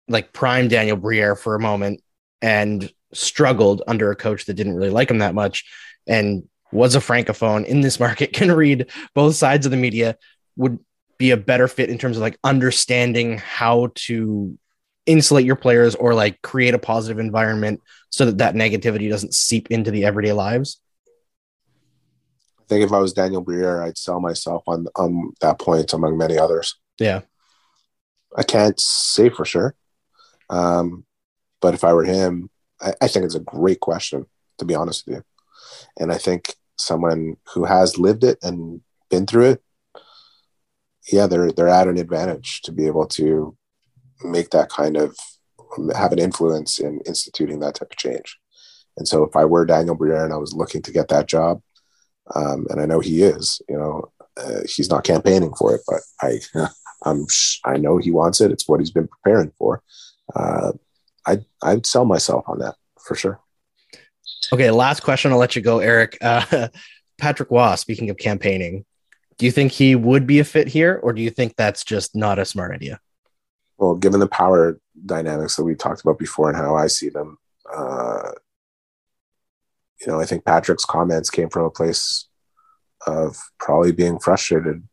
like 0.07 0.33
prime 0.33 0.67
Daniel 0.67 0.97
Briere 0.97 1.35
for 1.35 1.55
a 1.55 1.59
moment 1.59 2.01
and 2.41 2.91
struggled 3.13 3.81
under 3.87 4.11
a 4.11 4.15
coach 4.15 4.45
that 4.45 4.53
didn't 4.53 4.75
really 4.75 4.89
like 4.89 5.09
him 5.09 5.19
that 5.19 5.33
much 5.33 5.65
and 6.07 6.47
was 6.71 6.95
a 6.95 6.99
francophone 6.99 7.65
in 7.65 7.81
this 7.81 7.99
market, 7.99 8.33
can 8.33 8.51
read 8.51 8.91
both 9.13 9.35
sides 9.35 9.65
of 9.65 9.71
the 9.71 9.77
media, 9.77 10.17
would 10.57 10.79
be 11.17 11.31
a 11.31 11.37
better 11.37 11.67
fit 11.67 11.89
in 11.89 11.97
terms 11.97 12.17
of 12.17 12.21
like 12.21 12.37
understanding 12.43 13.37
how 13.37 13.91
to 13.95 14.57
insulate 15.05 15.45
your 15.45 15.55
players 15.55 15.95
or 15.95 16.13
like 16.13 16.41
create 16.41 16.73
a 16.73 16.79
positive 16.79 17.19
environment 17.19 17.81
so 18.09 18.25
that 18.25 18.39
that 18.39 18.55
negativity 18.55 19.09
doesn't 19.09 19.33
seep 19.33 19.71
into 19.71 19.91
the 19.91 20.03
everyday 20.03 20.33
lives. 20.33 20.81
I 22.65 22.67
think 22.67 22.83
if 22.83 22.91
I 22.91 22.97
was 22.97 23.13
Daniel 23.13 23.41
Briere, 23.41 23.83
I'd 23.83 23.97
sell 23.97 24.19
myself 24.19 24.63
on 24.67 24.87
on 24.95 25.33
that 25.41 25.59
point 25.59 25.93
among 25.93 26.17
many 26.17 26.37
others. 26.37 26.75
Yeah. 26.99 27.21
I 28.35 28.43
can't 28.43 28.79
say 28.79 29.29
for 29.29 29.45
sure. 29.45 29.75
Um, 30.49 31.05
but 31.61 31.73
if 31.73 31.83
I 31.83 31.93
were 31.93 32.03
him, 32.03 32.49
I, 32.81 32.93
I 33.01 33.07
think 33.07 33.25
it's 33.25 33.35
a 33.35 33.39
great 33.39 33.79
question, 33.79 34.25
to 34.57 34.65
be 34.65 34.75
honest 34.75 35.05
with 35.05 35.17
you. 35.17 35.23
And 35.97 36.11
I 36.11 36.17
think 36.17 36.55
someone 36.77 37.37
who 37.53 37.65
has 37.65 37.97
lived 37.97 38.23
it 38.23 38.39
and 38.41 38.81
been 39.09 39.25
through 39.25 39.51
it, 39.51 39.63
yeah, 41.11 41.27
they're 41.27 41.51
they're 41.51 41.69
at 41.69 41.87
an 41.87 41.97
advantage 41.97 42.61
to 42.63 42.71
be 42.71 42.87
able 42.87 43.05
to 43.07 43.55
make 44.23 44.49
that 44.49 44.69
kind 44.69 44.97
of 44.97 45.15
have 45.95 46.11
an 46.11 46.19
influence 46.19 46.79
in 46.79 46.99
instituting 47.05 47.59
that 47.59 47.75
type 47.75 47.91
of 47.91 47.97
change. 47.97 48.39
And 48.97 49.07
so 49.07 49.23
if 49.23 49.35
I 49.35 49.45
were 49.45 49.65
Daniel 49.65 49.95
Briere 49.95 50.23
and 50.23 50.33
I 50.33 50.37
was 50.37 50.53
looking 50.53 50.81
to 50.83 50.91
get 50.91 51.09
that 51.09 51.27
job, 51.27 51.61
um, 52.33 52.65
and 52.69 52.81
I 52.81 52.85
know 52.85 52.99
he 52.99 53.23
is, 53.23 53.61
you 53.69 53.77
know, 53.77 54.11
uh, 54.37 54.61
he's 54.67 54.89
not 54.89 55.03
campaigning 55.03 55.53
for 55.53 55.75
it, 55.75 55.81
but 55.87 56.01
I, 56.21 56.39
I'm, 57.03 57.27
I 57.63 57.77
know 57.77 57.97
he 57.97 58.11
wants 58.11 58.41
it. 58.41 58.51
It's 58.51 58.67
what 58.67 58.79
he's 58.79 58.91
been 58.91 59.07
preparing 59.07 59.51
for. 59.57 59.83
Uh, 60.35 60.71
I'd, 61.25 61.45
I'd 61.61 61.85
sell 61.85 62.05
myself 62.05 62.45
on 62.47 62.59
that 62.59 62.75
for 62.99 63.15
sure. 63.15 63.39
Okay, 64.51 64.71
last 64.71 65.01
question. 65.01 65.31
I'll 65.31 65.37
let 65.37 65.55
you 65.55 65.61
go, 65.61 65.79
Eric. 65.79 66.17
Uh, 66.21 66.67
Patrick 67.17 67.49
Roy, 67.49 67.75
speaking 67.75 68.09
of 68.09 68.17
campaigning, 68.17 68.85
do 69.37 69.45
you 69.45 69.51
think 69.51 69.71
he 69.71 69.95
would 69.95 70.27
be 70.27 70.39
a 70.39 70.43
fit 70.43 70.67
here, 70.67 70.99
or 71.03 71.13
do 71.13 71.21
you 71.21 71.29
think 71.29 71.55
that's 71.55 71.83
just 71.83 72.15
not 72.15 72.39
a 72.39 72.45
smart 72.45 72.73
idea? 72.73 72.99
Well, 73.77 73.95
given 73.95 74.19
the 74.19 74.27
power 74.27 74.79
dynamics 75.05 75.55
that 75.55 75.63
we 75.63 75.75
talked 75.75 76.01
about 76.01 76.17
before 76.17 76.49
and 76.49 76.57
how 76.57 76.75
I 76.75 76.87
see 76.87 77.09
them, 77.09 77.37
uh, 77.73 78.31
you 80.05 80.11
know, 80.11 80.19
I 80.19 80.25
think 80.25 80.45
Patrick's 80.45 80.85
comments 80.85 81.29
came 81.29 81.49
from 81.49 81.65
a 81.65 81.71
place 81.71 82.27
of 83.07 83.37
probably 83.59 83.91
being 83.91 84.19
frustrated 84.19 84.83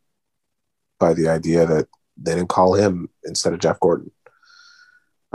by 0.99 1.15
the 1.15 1.29
idea 1.29 1.67
that 1.67 1.89
they 2.17 2.35
didn't 2.35 2.49
call 2.49 2.75
him 2.75 3.09
instead 3.25 3.53
of 3.53 3.61
Jeff 3.61 3.81
Gorton. 3.81 4.11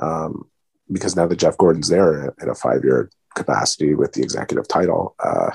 Um, 0.01 0.49
because 0.91 1.15
now 1.15 1.27
that 1.27 1.35
Jeff 1.37 1.57
Gorton's 1.57 1.89
there 1.89 2.33
in 2.41 2.49
a 2.49 2.55
five 2.55 2.83
year 2.83 3.09
capacity 3.35 3.93
with 3.93 4.13
the 4.13 4.21
executive 4.21 4.67
title, 4.67 5.15
uh, 5.23 5.51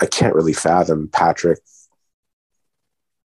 I 0.00 0.06
can't 0.06 0.34
really 0.34 0.52
fathom 0.52 1.08
Patrick 1.08 1.58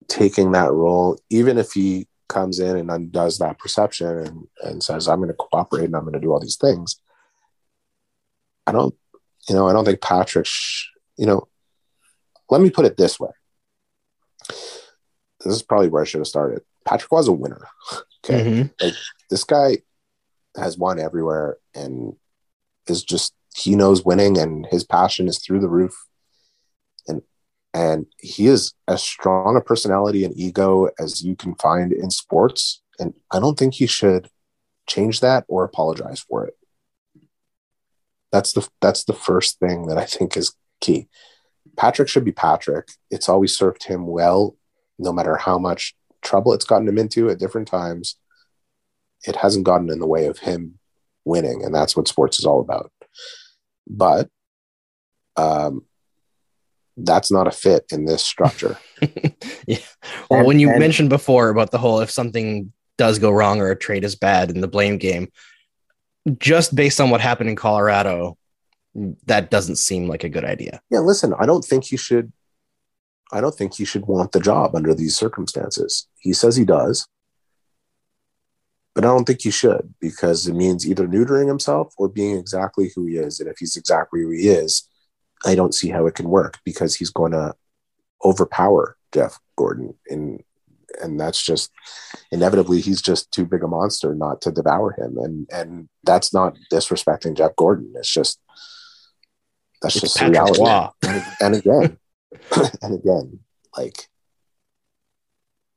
taking 0.09 0.53
that 0.53 0.73
role, 0.73 1.19
even 1.31 1.59
if 1.59 1.73
he 1.73 2.07
comes 2.29 2.61
in 2.61 2.77
and 2.77 2.91
undoes 2.91 3.39
that 3.39 3.59
perception 3.59 4.19
and, 4.19 4.49
and 4.63 4.83
says, 4.83 5.09
I'm 5.09 5.19
going 5.19 5.29
to 5.29 5.35
cooperate 5.35 5.87
and 5.87 5.97
I'm 5.97 6.03
going 6.03 6.15
to 6.15 6.21
do 6.21 6.33
all 6.33 6.41
these 6.41 6.57
things. 6.57 7.01
I 8.67 8.73
don't, 8.73 8.95
you 9.51 9.57
know, 9.57 9.69
I 9.69 9.73
don't 9.73 9.85
think 9.85 10.01
Patrick, 10.01 10.47
sh- 10.47 10.87
you 11.19 11.27
know, 11.27 11.49
let 12.51 12.61
me 12.61 12.71
put 12.71 12.87
it 12.87 12.97
this 12.97 13.19
way. 13.19 13.31
This 14.47 15.55
is 15.57 15.63
probably 15.63 15.89
where 15.89 16.03
I 16.03 16.05
should 16.05 16.21
have 16.21 16.29
started. 16.29 16.63
Patrick 16.87 17.11
was 17.11 17.29
a 17.29 17.33
winner. 17.33 17.67
Okay. 18.23 18.45
Mhm. 18.45 18.95
This 19.31 19.45
guy 19.45 19.79
has 20.55 20.77
won 20.77 21.01
everywhere 21.01 21.57
and 21.75 22.17
is 22.87 23.03
just, 23.03 23.33
he 23.57 23.75
knows 23.75 24.05
winning 24.05 24.37
and 24.37 24.67
his 24.71 24.85
passion 24.85 25.27
is 25.27 25.39
through 25.39 25.61
the 25.61 25.71
roof. 25.71 25.95
And, 27.09 27.23
and 27.73 28.05
he 28.19 28.47
is 28.47 28.75
as 28.87 29.03
strong 29.03 29.57
a 29.57 29.63
personality 29.63 30.23
and 30.23 30.37
ego 30.37 30.91
as 30.99 31.23
you 31.23 31.35
can 31.35 31.55
find 31.55 31.95
in 31.95 32.11
sports. 32.11 32.83
And 32.99 33.15
I 33.33 33.41
don't 33.41 33.59
think 33.59 33.73
he 33.73 33.87
should 33.87 34.29
change 34.87 35.21
that 35.21 35.47
or 35.49 35.65
apologize 35.65 36.21
for 36.21 36.45
it. 36.47 36.59
That's 38.33 38.53
the 38.53 38.67
that's 38.81 39.05
the 39.05 39.13
first 39.13 39.59
thing 39.59 39.87
that 39.87 39.99
I 39.99 40.05
think 40.05 40.37
is 40.37 40.55
key. 40.81 41.09
Patrick 41.77 42.09
should 42.09 42.25
be 42.25 42.33
Patrick. 42.33 42.89
It's 43.11 43.29
always 43.29 43.57
served 43.57 43.85
him 43.85 44.07
well, 44.07 44.57
no 44.99 45.13
matter 45.13 45.37
how 45.37 45.59
much 45.59 45.95
trouble 46.23 46.53
it's 46.53 46.65
gotten 46.65 46.89
him 46.89 46.99
into 46.99 47.29
at 47.31 47.39
different 47.39 47.69
times. 47.69 48.17
It 49.27 49.37
hasn't 49.37 49.65
gotten 49.65 49.91
in 49.91 49.99
the 49.99 50.07
way 50.07 50.27
of 50.27 50.39
him 50.39 50.79
winning, 51.25 51.65
and 51.65 51.75
that's 51.75 51.97
what 51.97 52.09
sports 52.09 52.39
is 52.39 52.45
all 52.47 52.61
about. 52.61 52.91
But 53.87 54.29
um, 55.37 55.85
that's 56.97 57.31
not 57.31 57.47
a 57.47 57.51
fit 57.51 57.85
in 57.93 58.05
this 58.05 58.25
structure. 58.25 58.79
yeah. 59.67 59.79
Well, 60.31 60.41
And- 60.41 60.47
when 60.47 60.59
you 60.59 60.71
and- 60.71 60.79
mentioned 60.79 61.09
before 61.11 61.49
about 61.49 61.71
the 61.71 61.79
whole 61.79 62.01
if 62.01 62.11
something 62.11 62.73
does 62.99 63.19
go 63.19 63.31
wrong 63.31 63.61
or 63.61 63.71
a 63.71 63.77
trade 63.77 64.05
is 64.05 64.17
bad 64.17 64.51
in 64.51 64.61
the 64.61 64.69
blame 64.69 64.99
game, 64.99 65.29
just 66.39 66.75
based 66.75 67.01
on 67.01 67.11
what 67.11 67.21
happened 67.21 67.51
in 67.51 67.57
Colorado, 67.57 68.37
that 69.27 69.51
doesn't 69.51 69.77
seem 69.77 70.09
like 70.09 70.25
a 70.25 70.29
good 70.29 70.45
idea. 70.45 70.81
Yeah, 70.91 71.01
listen, 71.01 71.35
I 71.39 71.47
don't 71.47 71.65
think 71.65 71.91
you 71.91 71.99
should. 71.99 72.33
I 73.33 73.41
don't 73.41 73.55
think 73.55 73.75
he 73.75 73.85
should 73.85 74.07
want 74.07 74.33
the 74.33 74.41
job 74.41 74.75
under 74.75 74.93
these 74.93 75.17
circumstances. 75.17 76.09
He 76.19 76.33
says 76.33 76.57
he 76.57 76.65
does, 76.65 77.07
but 78.95 79.05
I 79.05 79.09
don't 79.09 79.25
think 79.25 79.43
he 79.43 79.53
should 79.53 79.95
because 80.01 80.49
it 80.49 80.55
means 80.55 80.89
either 80.89 81.07
neutering 81.07 81.47
himself 81.47 81.95
or 81.97 82.09
being 82.09 82.37
exactly 82.37 82.91
who 82.95 83.07
he 83.07 83.17
is. 83.17 83.39
And 83.39 83.49
if 83.49 83.59
he's 83.59 83.77
exactly 83.77 84.23
who 84.23 84.31
he 84.31 84.49
is, 84.49 84.89
I 85.45 85.55
don't 85.55 85.75
see 85.75 85.89
how 85.89 86.07
it 86.07 86.17
can 86.17 86.29
work 86.29 86.59
because 86.65 86.97
he's 86.97 87.11
going 87.11 87.33
to 87.33 87.55
overpower 88.25 88.97
Jeff 89.15 89.39
Gorton 89.57 89.95
in 90.07 90.43
and 91.03 91.19
that's 91.19 91.43
just 91.43 91.71
inevitably 92.31 92.81
he's 92.81 93.03
just 93.03 93.31
too 93.33 93.45
big 93.45 93.63
a 93.63 93.69
monster 93.69 94.15
not 94.15 94.41
to 94.43 94.51
devour 94.51 94.93
him. 94.93 95.19
And 95.19 95.49
and 95.53 95.89
that's 96.05 96.33
not 96.33 96.57
disrespecting 96.73 97.37
Jeff 97.37 97.57
Gorton. 97.57 97.93
It's 97.97 98.13
just 98.13 98.41
that's 99.83 99.97
It's 99.97 100.03
just 100.03 100.17
Patrick 100.17 100.33
reality. 100.33 100.61
And, 101.03 101.25
and 101.41 101.55
again 101.57 101.99
and 102.83 102.95
again 102.95 103.41
like 103.77 104.09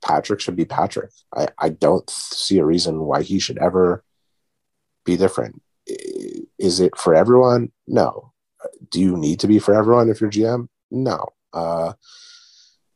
Patrick 0.04 0.42
should 0.42 0.56
be 0.56 0.66
Patrick. 0.66 1.12
I 1.36 1.48
I 1.58 1.70
don't 1.70 2.10
see 2.10 2.60
a 2.60 2.66
reason 2.66 3.00
why 3.00 3.24
he 3.24 3.40
should 3.40 3.58
ever 3.58 4.04
be 5.06 5.18
different. 5.18 5.62
Is 6.58 6.80
it 6.80 6.98
for 6.98 7.14
everyone? 7.14 7.72
No. 7.88 8.34
Do 8.90 9.02
you 9.02 9.18
need 9.18 9.40
to 9.42 9.48
be 9.48 9.60
for 9.60 9.74
everyone 9.74 10.10
if 10.10 10.22
you're 10.22 10.30
GM 10.30 10.68
no. 10.94 11.28
Uh 11.52 11.94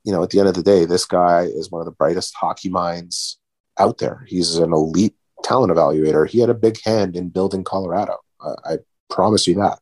you 0.07 0.13
know, 0.13 0.23
at 0.23 0.29
the 0.29 0.39
end 0.39 0.47
of 0.47 0.55
the 0.55 0.63
day, 0.63 0.85
this 0.85 1.03
guy 1.03 1.41
is 1.41 1.69
one 1.69 1.81
of 1.81 1.85
the 1.85 1.91
brightest 1.91 2.33
hockey 2.33 2.69
minds 2.69 3.39
out 3.77 3.97
there. 3.97 4.23
He's 4.25 4.55
an 4.55 4.71
elite 4.71 5.15
talent 5.43 5.73
evaluator. 5.73 6.25
He 6.25 6.39
had 6.39 6.49
a 6.49 6.53
big 6.53 6.81
hand 6.81 7.17
in 7.17 7.27
building 7.27 7.65
Colorado. 7.65 8.15
I, 8.39 8.53
I 8.63 8.77
promise 9.09 9.47
you 9.47 9.55
that. 9.55 9.79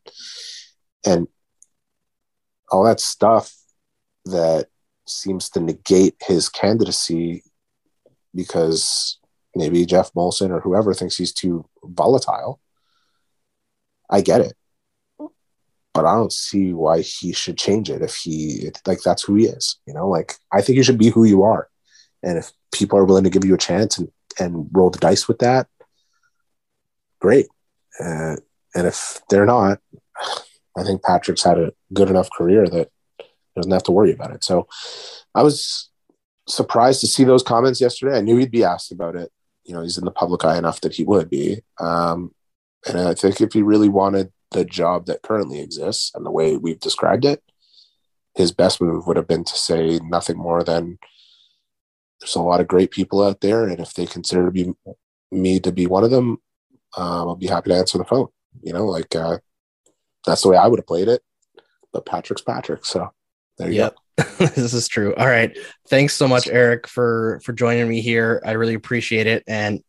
And 1.06 1.28
all 2.72 2.86
that 2.86 3.00
stuff 3.00 3.54
that 4.26 4.66
seems 5.06 5.48
to 5.52 5.60
negate 5.60 6.16
his 6.26 6.50
candidacy 6.50 7.44
because 8.34 9.20
maybe 9.56 9.86
Geoff 9.86 10.12
Molson 10.14 10.50
or 10.50 10.60
whoever 10.60 10.96
thinks 10.96 11.18
he's 11.18 11.34
too 11.34 11.70
volatile. 11.84 12.60
I 14.10 14.22
get 14.22 14.42
it 14.42 14.56
but 15.96 16.06
I 16.06 16.14
don't 16.14 16.34
see 16.34 16.74
why 16.74 17.02
he 17.02 17.32
should 17.32 17.58
change 17.58 17.90
it 17.90 18.02
if 18.02 18.16
he 18.16 18.70
like 18.86 19.02
that's 19.02 19.24
who 19.24 19.36
he 19.36 19.46
is. 19.46 19.80
You 19.88 19.94
know, 19.94 20.10
like 20.10 20.34
I 20.52 20.62
think 20.62 20.76
you 20.76 20.84
should 20.84 21.00
be 21.00 21.10
who 21.10 21.24
you 21.24 21.44
are, 21.44 21.70
and 22.22 22.38
if 22.38 22.52
people 22.74 23.00
are 23.00 23.06
willing 23.06 23.24
to 23.24 23.30
give 23.30 23.46
you 23.46 23.56
a 23.56 23.58
chance 23.58 23.98
and 23.98 24.12
and 24.38 24.68
roll 24.74 24.90
the 24.90 25.00
dice 25.00 25.28
with 25.30 25.40
that, 25.40 25.68
great. 27.20 27.48
Uh, 28.00 28.36
and 28.76 28.86
if 28.86 29.22
they're 29.30 29.46
not, 29.46 29.80
I 30.78 30.84
think 30.84 31.02
Patrick's 31.02 31.44
had 31.44 31.58
a 31.58 31.72
good 31.94 32.10
enough 32.10 32.28
career 32.38 32.68
that 32.68 32.90
doesn't 33.56 33.72
have 33.72 33.84
to 33.84 33.94
worry 33.94 34.12
about 34.12 34.32
it. 34.32 34.44
So 34.44 34.68
I 35.34 35.44
was 35.44 35.90
surprised 36.50 37.00
to 37.02 37.08
see 37.08 37.24
those 37.24 37.42
comments 37.42 37.80
yesterday. 37.80 38.18
I 38.18 38.22
knew 38.22 38.36
he'd 38.36 38.52
be 38.52 38.66
asked 38.66 38.92
about 38.92 39.16
it. 39.16 39.32
You 39.64 39.74
know, 39.74 39.82
he's 39.82 39.98
in 39.98 40.04
the 40.04 40.12
public 40.12 40.44
eye 40.44 40.58
enough 40.58 40.82
that 40.82 40.94
he 40.94 41.06
would 41.06 41.30
be. 41.30 41.62
Um, 41.80 42.36
and 42.86 43.00
I 43.00 43.14
think 43.14 43.40
if 43.40 43.54
he 43.54 43.62
really 43.62 43.90
wanted 43.90 44.34
the 44.52 44.66
job 44.66 45.06
that 45.06 45.22
currently 45.22 45.60
exists 45.60 46.12
and 46.16 46.26
the 46.26 46.32
way 46.32 46.58
we've 46.58 46.80
described 46.80 47.26
it, 47.26 47.44
his 48.36 48.52
best 48.52 48.82
move 48.82 49.08
would 49.08 49.18
have 49.18 49.28
been 49.28 49.44
to 49.44 49.56
say 49.56 50.00
nothing 50.04 50.38
more 50.38 50.64
than 50.64 50.98
there's 52.20 52.36
a 52.36 52.42
lot 52.42 52.62
of 52.62 52.68
great 52.68 52.92
people 52.92 53.24
out 53.24 53.42
there, 53.42 53.68
and 53.68 53.80
if 53.80 53.94
they 53.94 54.06
consider 54.06 54.50
be 54.50 54.74
me 55.32 55.60
to 55.60 55.72
be 55.72 55.86
one 55.86 56.04
of 56.04 56.12
them, 56.12 56.38
um, 56.98 57.28
I'll 57.28 57.36
be 57.36 57.48
happy 57.48 57.70
to 57.70 57.76
answer 57.76 57.98
the 57.98 58.06
phone. 58.06 58.28
You 58.62 58.74
know, 58.74 58.86
like 58.86 59.16
uh, 59.16 59.38
that's 60.26 60.42
the 60.42 60.50
way 60.50 60.58
I 60.58 60.68
would 60.68 60.80
have 60.80 60.88
played 60.88 61.08
it. 61.08 61.22
But 61.92 62.06
Patrick's 62.06 62.42
Patrick, 62.42 62.86
so 62.86 63.12
there 63.58 63.70
you 63.70 63.76
Yep. 63.76 63.96
this 64.56 64.74
is 64.74 64.88
true. 64.88 65.14
All 65.16 65.28
right. 65.28 65.58
Thanks 65.90 66.14
so 66.14 66.28
much, 66.28 66.48
Eric, 66.48 66.88
for 66.88 67.42
for 67.44 67.54
joining 67.54 67.88
me 67.88 68.02
here. 68.02 68.42
I 68.46 68.52
really 68.52 68.74
appreciate 68.74 69.28
it. 69.28 69.44
And 69.46 69.84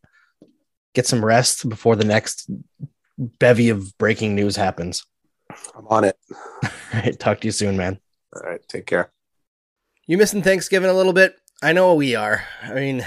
get 0.93 1.05
some 1.05 1.23
rest 1.23 1.67
before 1.69 1.95
the 1.95 2.05
next 2.05 2.49
bevy 3.17 3.69
of 3.69 3.97
breaking 3.97 4.35
news 4.35 4.55
happens. 4.55 5.05
I'm 5.75 5.87
on 5.87 6.03
it. 6.03 6.17
All 6.63 6.69
right. 6.93 7.19
Talk 7.19 7.41
to 7.41 7.47
you 7.47 7.51
soon, 7.51 7.77
man. 7.77 7.99
All 8.35 8.41
right, 8.43 8.61
take 8.67 8.85
care. 8.85 9.11
You 10.05 10.17
missing 10.17 10.41
Thanksgiving 10.41 10.89
a 10.89 10.93
little 10.93 11.13
bit? 11.13 11.35
I 11.61 11.73
know 11.73 11.93
we 11.95 12.15
are. 12.15 12.43
I 12.63 12.73
mean, 12.73 13.05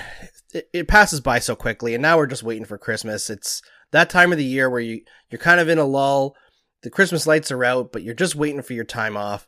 it, 0.52 0.68
it 0.72 0.88
passes 0.88 1.20
by 1.20 1.38
so 1.38 1.54
quickly, 1.54 1.94
and 1.94 2.02
now 2.02 2.16
we're 2.16 2.26
just 2.26 2.42
waiting 2.42 2.64
for 2.64 2.78
Christmas. 2.78 3.30
It's 3.30 3.62
that 3.92 4.10
time 4.10 4.32
of 4.32 4.38
the 4.38 4.44
year 4.44 4.68
where 4.68 4.80
you 4.80 5.02
you're 5.30 5.38
kind 5.38 5.60
of 5.60 5.68
in 5.68 5.78
a 5.78 5.84
lull. 5.84 6.34
The 6.82 6.90
Christmas 6.90 7.26
lights 7.26 7.50
are 7.50 7.64
out, 7.64 7.92
but 7.92 8.02
you're 8.02 8.14
just 8.14 8.34
waiting 8.34 8.62
for 8.62 8.72
your 8.72 8.84
time 8.84 9.16
off. 9.16 9.46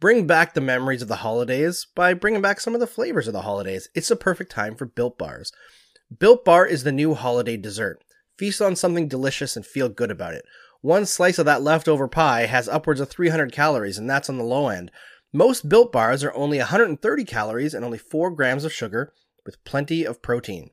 Bring 0.00 0.26
back 0.26 0.54
the 0.54 0.60
memories 0.60 1.02
of 1.02 1.08
the 1.08 1.16
holidays 1.16 1.86
by 1.94 2.14
bringing 2.14 2.42
back 2.42 2.60
some 2.60 2.74
of 2.74 2.80
the 2.80 2.86
flavors 2.86 3.26
of 3.26 3.32
the 3.32 3.42
holidays. 3.42 3.88
It's 3.94 4.10
a 4.10 4.16
perfect 4.16 4.50
time 4.50 4.74
for 4.74 4.86
Built 4.86 5.18
Bars. 5.18 5.52
Built 6.18 6.44
Bar 6.44 6.66
is 6.66 6.84
the 6.84 6.92
new 6.92 7.14
holiday 7.14 7.56
dessert. 7.56 8.02
Feast 8.40 8.62
on 8.62 8.74
something 8.74 9.06
delicious 9.06 9.54
and 9.54 9.66
feel 9.66 9.90
good 9.90 10.10
about 10.10 10.32
it. 10.32 10.46
One 10.80 11.04
slice 11.04 11.38
of 11.38 11.44
that 11.44 11.60
leftover 11.60 12.08
pie 12.08 12.46
has 12.46 12.70
upwards 12.70 12.98
of 12.98 13.10
300 13.10 13.52
calories, 13.52 13.98
and 13.98 14.08
that's 14.08 14.30
on 14.30 14.38
the 14.38 14.44
low 14.44 14.68
end. 14.68 14.90
Most 15.30 15.68
built 15.68 15.92
bars 15.92 16.24
are 16.24 16.32
only 16.32 16.56
130 16.56 17.24
calories 17.26 17.74
and 17.74 17.84
only 17.84 17.98
4 17.98 18.30
grams 18.30 18.64
of 18.64 18.72
sugar 18.72 19.12
with 19.44 19.62
plenty 19.64 20.06
of 20.06 20.22
protein. 20.22 20.70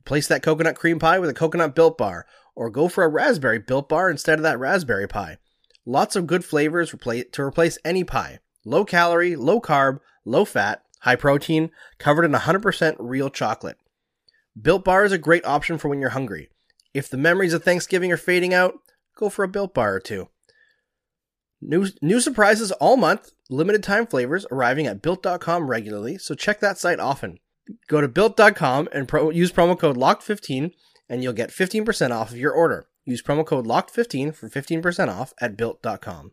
Replace 0.00 0.26
that 0.26 0.42
coconut 0.42 0.74
cream 0.74 0.98
pie 0.98 1.20
with 1.20 1.30
a 1.30 1.34
coconut 1.34 1.76
built 1.76 1.96
bar, 1.96 2.26
or 2.56 2.68
go 2.68 2.88
for 2.88 3.04
a 3.04 3.08
raspberry 3.08 3.60
built 3.60 3.88
bar 3.88 4.10
instead 4.10 4.40
of 4.40 4.42
that 4.42 4.58
raspberry 4.58 5.06
pie. 5.06 5.38
Lots 5.86 6.16
of 6.16 6.26
good 6.26 6.44
flavors 6.44 6.90
to 6.90 7.42
replace 7.42 7.78
any 7.84 8.02
pie. 8.02 8.40
Low 8.64 8.84
calorie, 8.84 9.36
low 9.36 9.60
carb, 9.60 10.00
low 10.24 10.44
fat, 10.44 10.82
high 11.02 11.14
protein, 11.14 11.70
covered 11.98 12.24
in 12.24 12.32
100% 12.32 12.96
real 12.98 13.30
chocolate. 13.30 13.76
Built 14.60 14.82
Bar 14.82 15.04
is 15.04 15.12
a 15.12 15.18
great 15.18 15.44
option 15.44 15.78
for 15.78 15.88
when 15.88 16.00
you're 16.00 16.10
hungry. 16.10 16.48
If 16.94 17.10
the 17.10 17.16
memories 17.16 17.52
of 17.52 17.64
Thanksgiving 17.64 18.12
are 18.12 18.16
fading 18.16 18.54
out, 18.54 18.74
go 19.16 19.28
for 19.28 19.44
a 19.44 19.48
Built 19.48 19.74
Bar 19.74 19.96
or 19.96 20.00
two. 20.00 20.28
New, 21.60 21.88
new 22.00 22.20
surprises 22.20 22.72
all 22.72 22.96
month, 22.96 23.32
limited 23.50 23.82
time 23.82 24.06
flavors 24.06 24.46
arriving 24.50 24.86
at 24.86 25.02
built.com 25.02 25.66
regularly, 25.68 26.18
so 26.18 26.34
check 26.34 26.60
that 26.60 26.78
site 26.78 27.00
often. 27.00 27.38
Go 27.88 28.00
to 28.00 28.08
built.com 28.08 28.88
and 28.92 29.08
pro- 29.08 29.30
use 29.30 29.50
promo 29.50 29.78
code 29.78 29.96
LOCKED15 29.96 30.72
and 31.08 31.22
you'll 31.22 31.32
get 31.32 31.50
15% 31.50 32.10
off 32.10 32.30
of 32.30 32.38
your 32.38 32.52
order. 32.52 32.86
Use 33.04 33.22
promo 33.22 33.44
code 33.44 33.66
LOCKED15 33.66 34.34
for 34.34 34.48
15% 34.48 35.08
off 35.08 35.32
at 35.40 35.56
built.com. 35.56 36.32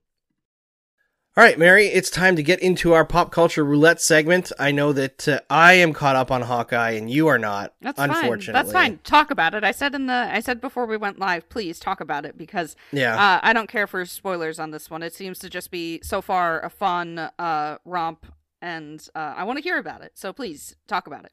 All 1.38 1.46
right, 1.46 1.58
Mary, 1.58 1.86
it's 1.88 2.10
time 2.10 2.36
to 2.36 2.44
get 2.44 2.60
into 2.60 2.92
our 2.92 3.06
pop 3.06 3.32
culture 3.32 3.64
roulette 3.64 4.02
segment. 4.02 4.52
I 4.60 4.72
know 4.72 4.92
that 4.92 5.30
uh, 5.30 5.40
I 5.50 5.74
am 5.74 5.94
caught 5.94 6.18
up 6.18 6.30
on 6.30 6.42
Hawkeye 6.42 6.92
and 6.92 7.10
you 7.10 7.28
are 7.30 7.40
not, 7.40 7.74
That's 7.82 7.98
unfortunately. 7.98 8.48
fine. 8.48 8.54
That's 8.54 8.72
fine. 8.74 8.98
Talk 9.06 9.32
about 9.32 9.54
it. 9.54 9.64
I 9.64 9.72
said 9.72 9.96
in 9.96 10.08
the 10.08 10.14
I 10.14 10.42
said 10.42 10.60
before 10.60 10.86
we 10.86 10.98
went 10.98 11.20
live, 11.20 11.48
please 11.48 11.80
talk 11.80 12.02
about 12.02 12.26
it 12.26 12.38
because 12.38 12.76
Yeah. 12.92 13.16
uh, 13.16 13.40
I 13.44 13.54
don't 13.54 13.70
care 13.70 13.88
for 13.88 14.06
spoilers 14.06 14.60
on 14.60 14.72
this 14.72 14.90
one. 14.90 15.04
It 15.04 15.14
seems 15.14 15.40
to 15.40 15.50
just 15.50 15.72
be 15.72 16.02
so 16.04 16.22
far 16.22 16.60
a 16.66 16.70
fun 16.70 17.18
uh, 17.18 17.78
romp, 17.86 18.26
and 18.62 19.08
uh, 19.16 19.36
I 19.38 19.46
want 19.46 19.56
to 19.58 19.64
hear 19.64 19.78
about 19.78 20.02
it. 20.02 20.12
So 20.16 20.34
please 20.34 20.76
talk 20.86 21.08
about 21.08 21.24
it. 21.24 21.32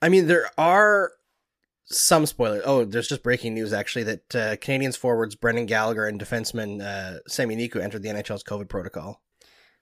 I 0.00 0.08
mean, 0.08 0.26
there 0.26 0.48
are 0.56 1.12
some 1.90 2.26
spoilers. 2.26 2.62
Oh, 2.64 2.84
there's 2.84 3.08
just 3.08 3.22
breaking 3.22 3.54
news 3.54 3.72
actually 3.72 4.04
that 4.04 4.34
uh, 4.34 4.56
Canadiens 4.56 4.96
forwards 4.96 5.34
Brendan 5.34 5.66
Gallagher 5.66 6.06
and 6.06 6.20
defenseman 6.20 6.80
uh, 6.82 7.18
Sami 7.26 7.56
Niku 7.56 7.80
entered 7.82 8.02
the 8.02 8.08
NHL's 8.10 8.44
COVID 8.44 8.68
protocol. 8.68 9.22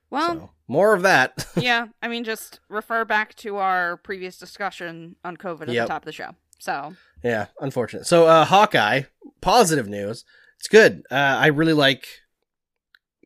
Well, 0.09 0.33
so 0.35 0.49
more 0.67 0.93
of 0.93 1.01
that. 1.01 1.45
yeah. 1.57 1.87
I 2.01 2.07
mean, 2.07 2.23
just 2.23 2.61
refer 2.69 3.03
back 3.03 3.35
to 3.35 3.57
our 3.57 3.97
previous 3.97 4.37
discussion 4.37 5.17
on 5.25 5.35
COVID 5.35 5.63
at 5.63 5.69
Yep. 5.69 5.85
the 5.87 5.93
top 5.93 6.01
of 6.03 6.05
the 6.05 6.11
show. 6.13 6.31
So 6.59 6.95
yeah, 7.23 7.47
unfortunate. 7.59 8.07
So 8.07 8.25
uh, 8.25 8.45
Hawkeye, 8.45 9.03
positive 9.41 9.87
news. 9.87 10.23
It's 10.59 10.67
good. 10.69 11.03
Uh, 11.11 11.15
I 11.15 11.47
really 11.47 11.73
like 11.73 12.07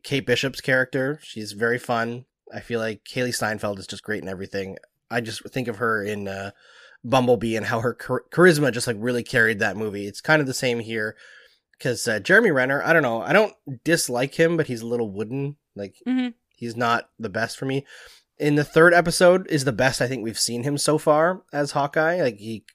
Kate 0.03 0.25
Bishop's 0.25 0.59
character. 0.61 1.19
She's 1.21 1.51
very 1.51 1.77
fun. 1.77 2.25
I 2.53 2.59
feel 2.59 2.79
like 2.79 3.03
Hailee 3.05 3.33
Steinfeld 3.33 3.79
is 3.79 3.87
just 3.87 4.03
great 4.03 4.21
in 4.23 4.27
everything. 4.27 4.77
I 5.09 5.21
just 5.21 5.47
think 5.51 5.67
of 5.67 5.77
her 5.77 6.03
in 6.03 6.27
uh, 6.27 6.51
Bumblebee 7.03 7.55
and 7.55 7.65
how 7.65 7.79
her 7.79 7.93
char- 7.95 8.25
charisma 8.31 8.71
just 8.71 8.87
like 8.87 8.97
really 8.99 9.23
carried 9.23 9.59
that 9.59 9.77
movie. 9.77 10.05
It's 10.07 10.21
kind 10.21 10.39
of 10.41 10.47
the 10.47 10.53
same 10.53 10.79
here 10.79 11.15
because 11.77 12.07
uh, 12.07 12.19
Jeremy 12.19 12.51
Renner. 12.51 12.81
I 12.83 12.93
don't 12.93 13.01
know. 13.03 13.21
I 13.21 13.33
don't 13.33 13.53
dislike 13.83 14.35
him, 14.35 14.57
but 14.57 14.67
he's 14.67 14.81
a 14.81 14.87
little 14.87 15.09
wooden. 15.09 15.57
Like 15.75 15.95
Mhm. 16.07 16.33
he's 16.55 16.75
not 16.75 17.09
the 17.17 17.29
best 17.29 17.57
for 17.57 17.65
me. 17.65 17.85
In 18.37 18.55
the 18.55 18.63
third 18.63 18.93
episode 18.93 19.47
is 19.49 19.65
the 19.65 19.71
best 19.71 20.01
I 20.01 20.07
think 20.07 20.23
we've 20.23 20.39
seen 20.39 20.63
him 20.63 20.77
so 20.77 20.97
far 20.97 21.43
as 21.53 21.71
Hawkeye. 21.71 22.21
Like 22.21 22.37
he 22.37 22.65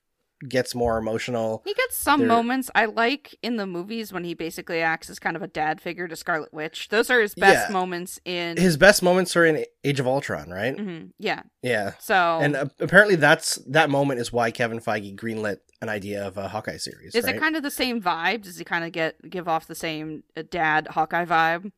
gets 0.49 0.74
more 0.74 0.99
emotional. 0.99 1.62
he 1.64 1.72
gets 1.74 1.97
some 1.97 2.20
There- 2.20 2.28
moments 2.28 2.70
I 2.74 2.84
like 2.87 3.37
in 3.43 3.57
the 3.57 3.66
movies 3.66 4.12
when 4.12 4.24
he 4.24 4.34
basically 4.34 4.80
acts 4.82 5.09
as 5.09 5.18
kind 5.18 5.37
of 5.37 5.43
a 5.43 5.47
dad 5.47 5.80
figure 5.80 6.07
to 6.09 6.16
Scarlet 6.16 6.53
Witch. 6.53 6.89
Those 6.89 7.11
are 7.11 7.20
his 7.20 7.34
best 7.34 7.68
Yeah. 7.68 7.72
moments 7.72 8.20
in. 8.24 8.57
His 8.57 8.76
best 8.76 9.03
moments 9.03 9.34
are 9.37 9.45
in 9.47 9.64
Age 9.84 10.01
of 10.01 10.07
Ultron, 10.07 10.51
right? 10.51 10.76
Mhm. 10.76 11.11
Yeah. 11.18 11.43
Yeah. 11.62 11.93
So 11.99 12.14
And 12.14 12.55
uh, 12.57 12.66
apparently 12.80 13.16
that's 13.16 13.57
that 13.68 13.89
moment 13.91 14.20
is 14.20 14.32
why 14.32 14.51
Kevin 14.51 14.80
Feige 14.80 15.16
greenlit 15.16 15.59
an 15.82 15.89
idea 15.89 16.26
of 16.26 16.37
a 16.37 16.49
Hawkeye 16.49 16.76
series. 16.78 17.14
Is 17.14 17.24
right? 17.24 17.34
it 17.37 17.39
kind 17.41 17.57
of 17.57 17.62
the 17.62 17.70
same 17.70 18.01
vibe? 18.03 18.43
Does 18.43 18.57
he 18.59 18.64
kind 18.64 18.84
of 18.84 18.93
get 18.93 19.16
give 19.30 19.47
off 19.49 19.66
the 19.66 19.74
same 19.74 20.22
uh, 20.37 20.43
dad 20.51 20.89
Hawkeye 20.93 21.24
vibe? 21.24 21.70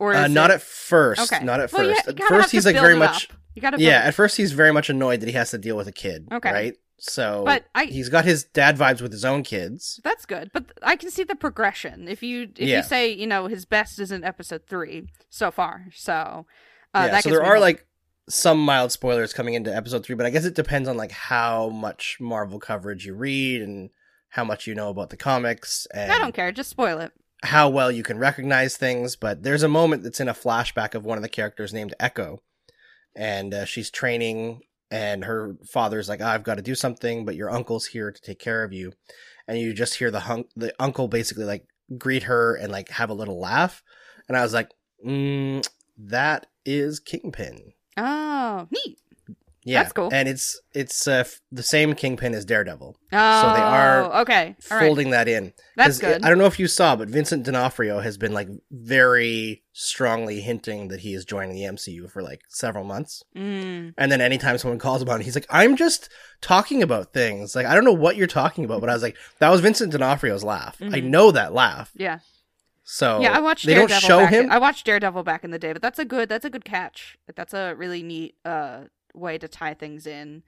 Or 0.00 0.14
uh, 0.14 0.26
not 0.26 0.50
it... 0.50 0.54
at 0.54 0.62
first. 0.62 1.32
okay. 1.32 1.44
Not 1.44 1.60
at 1.60 1.72
Well, 1.72 1.86
first. 1.94 2.08
at 2.08 2.18
first, 2.18 2.50
he's 2.50 2.66
like 2.66 2.74
very 2.74 2.96
much. 2.96 3.30
up. 3.30 3.36
You 3.54 3.62
gotta 3.62 3.78
Yeah, 3.78 4.00
at 4.00 4.14
first 4.14 4.36
he's 4.36 4.52
very 4.52 4.72
much 4.72 4.88
annoyed 4.90 5.20
that 5.20 5.26
he 5.26 5.34
has 5.34 5.50
to 5.50 5.58
deal 5.58 5.76
with 5.76 5.86
a 5.86 5.92
kid. 5.92 6.26
Okay. 6.32 6.50
Right. 6.52 6.76
So, 6.98 7.42
But 7.46 7.64
I- 7.74 7.84
he's 7.84 8.08
got 8.08 8.24
his 8.24 8.44
dad 8.44 8.76
vibes 8.76 9.00
with 9.00 9.12
his 9.12 9.24
own 9.24 9.42
kids. 9.42 10.00
That's 10.04 10.26
good, 10.26 10.50
but 10.52 10.66
I 10.82 10.96
can 10.96 11.10
see 11.10 11.22
the 11.24 11.34
progression. 11.36 12.08
If 12.08 12.22
you 12.22 12.50
if 12.56 12.68
Yeah. 12.68 12.78
you 12.78 12.82
say 12.82 13.12
you 13.12 13.26
know 13.26 13.46
his 13.46 13.64
best 13.64 13.98
is 13.98 14.10
in 14.10 14.24
episode 14.24 14.62
three 14.66 15.08
so 15.28 15.50
far, 15.50 15.86
so 15.94 16.46
uh, 16.94 17.08
yeah. 17.12 17.20
So 17.20 17.30
there 17.30 17.44
are 17.44 17.60
like 17.60 17.86
some 18.28 18.58
mild 18.60 18.92
spoilers 18.92 19.32
coming 19.32 19.54
into 19.54 19.74
episode 19.74 20.04
three, 20.04 20.14
but 20.14 20.26
I 20.26 20.30
guess 20.30 20.44
it 20.44 20.54
depends 20.54 20.88
on 20.88 20.96
like 20.96 21.10
how 21.12 21.68
much 21.70 22.18
Marvel 22.20 22.58
coverage 22.58 23.04
you 23.06 23.14
read 23.14 23.62
and 23.62 23.90
how 24.28 24.44
much 24.44 24.66
you 24.66 24.74
know 24.74 24.88
about 24.90 25.10
the 25.10 25.16
comics 25.16 25.86
and 25.92 26.12
I 26.12 26.18
don't 26.18 26.34
care, 26.34 26.52
just 26.52 26.70
spoil 26.70 26.98
it. 27.00 27.12
How 27.42 27.68
well 27.68 27.90
you 27.90 28.02
can 28.02 28.18
recognize 28.18 28.76
things, 28.76 29.16
but 29.16 29.42
there's 29.42 29.62
a 29.62 29.68
moment 29.68 30.02
that's 30.02 30.20
in 30.20 30.28
a 30.28 30.34
flashback 30.34 30.94
of 30.94 31.04
one 31.04 31.18
of 31.18 31.22
the 31.22 31.28
characters 31.28 31.72
named 31.72 31.94
Echo, 31.98 32.42
and 33.16 33.54
uh, 33.54 33.64
she's 33.64 33.90
training, 33.90 34.60
and 34.90 35.24
her 35.24 35.56
father's 35.66 36.08
like, 36.08 36.20
"I've 36.20 36.42
got 36.42 36.56
to 36.56 36.62
do 36.62 36.74
something, 36.74 37.24
but 37.24 37.36
your 37.36 37.50
uncle's 37.50 37.86
here 37.86 38.10
to 38.12 38.20
take 38.20 38.38
care 38.38 38.62
of 38.62 38.72
you," 38.72 38.92
and 39.48 39.58
you 39.58 39.72
just 39.72 39.94
hear 39.94 40.10
the 40.10 40.20
hunk- 40.20 40.50
the 40.54 40.74
uncle 40.78 41.08
basically 41.08 41.44
like 41.44 41.66
greet 41.96 42.24
her 42.24 42.54
and 42.54 42.70
like 42.70 42.90
have 42.90 43.10
a 43.10 43.14
little 43.14 43.40
laugh, 43.40 43.82
and 44.28 44.36
I 44.36 44.42
was 44.42 44.52
like, 44.52 44.70
mm, 45.04 45.66
"That 45.96 46.46
is 46.64 47.00
Kingpin." 47.00 47.72
Oh, 47.96 48.68
neat. 48.70 48.98
Yeah, 49.62 49.82
That's 49.82 49.92
cool. 49.92 50.08
and 50.10 50.26
it's 50.26 50.58
it's 50.72 51.06
uh, 51.06 51.12
f- 51.26 51.40
the 51.52 51.62
same 51.62 51.94
Kingpin 51.94 52.32
as 52.34 52.46
Daredevil. 52.46 52.96
Oh, 53.12 53.42
so 53.42 53.54
they 53.54 53.60
are 53.62 54.20
okay. 54.22 54.56
All 54.70 54.78
right. 54.78 54.86
folding 54.86 55.10
that 55.10 55.28
in. 55.28 55.52
That's 55.76 55.98
good. 55.98 56.24
I 56.24 56.30
don't 56.30 56.38
know 56.38 56.46
if 56.46 56.58
you 56.58 56.66
saw, 56.66 56.96
but 56.96 57.10
Vincent 57.10 57.44
D'Onofrio 57.44 58.00
has 58.00 58.16
been 58.16 58.32
like 58.32 58.48
very 58.70 59.62
strongly 59.72 60.40
hinting 60.40 60.88
that 60.88 61.00
he 61.00 61.12
is 61.12 61.24
joining 61.26 61.54
the 61.54 61.62
MCU 61.64 62.10
for 62.10 62.22
like 62.22 62.40
several 62.48 62.84
months. 62.84 63.22
Mm. 63.36 63.92
And 63.98 64.10
then 64.10 64.22
anytime 64.22 64.56
someone 64.56 64.78
calls 64.78 65.02
about 65.02 65.20
it, 65.20 65.24
he's 65.24 65.34
like, 65.34 65.46
"I'm 65.50 65.76
just 65.76 66.08
talking 66.40 66.82
about 66.82 67.12
things. 67.12 67.54
Like 67.54 67.66
I 67.66 67.74
don't 67.74 67.84
know 67.84 67.92
what 67.92 68.16
you're 68.16 68.26
talking 68.26 68.64
about." 68.64 68.80
But 68.80 68.88
I 68.88 68.94
was 68.94 69.02
like, 69.02 69.16
"That 69.40 69.50
was 69.50 69.60
Vincent 69.60 69.92
D'Onofrio's 69.92 70.42
laugh. 70.42 70.78
I 70.80 70.84
Mhm. 71.00 71.04
know 71.04 71.30
that 71.32 71.52
laugh." 71.52 71.90
Yeah, 71.94 72.20
So 72.82 73.20
yeah. 73.20 73.36
I 73.36 73.40
watched 73.40 73.66
They 73.66 73.74
Daredevil. 73.74 74.00
don't 74.00 74.08
show 74.08 74.18
back 74.20 74.32
him. 74.32 74.50
I 74.50 74.58
watched 74.58 74.86
Daredevil 74.86 75.22
back 75.22 75.44
in 75.44 75.50
the 75.50 75.58
day, 75.58 75.74
but 75.74 75.82
that's 75.82 75.98
a 75.98 76.04
good 76.06 76.30
that's 76.30 76.46
a 76.46 76.50
good 76.50 76.64
catch. 76.64 77.18
That's 77.36 77.52
a 77.52 77.74
really 77.74 78.02
neat 78.02 78.36
uh 78.44 78.84
way 79.14 79.38
to 79.38 79.48
tie 79.48 79.74
things 79.74 80.06
in 80.06 80.42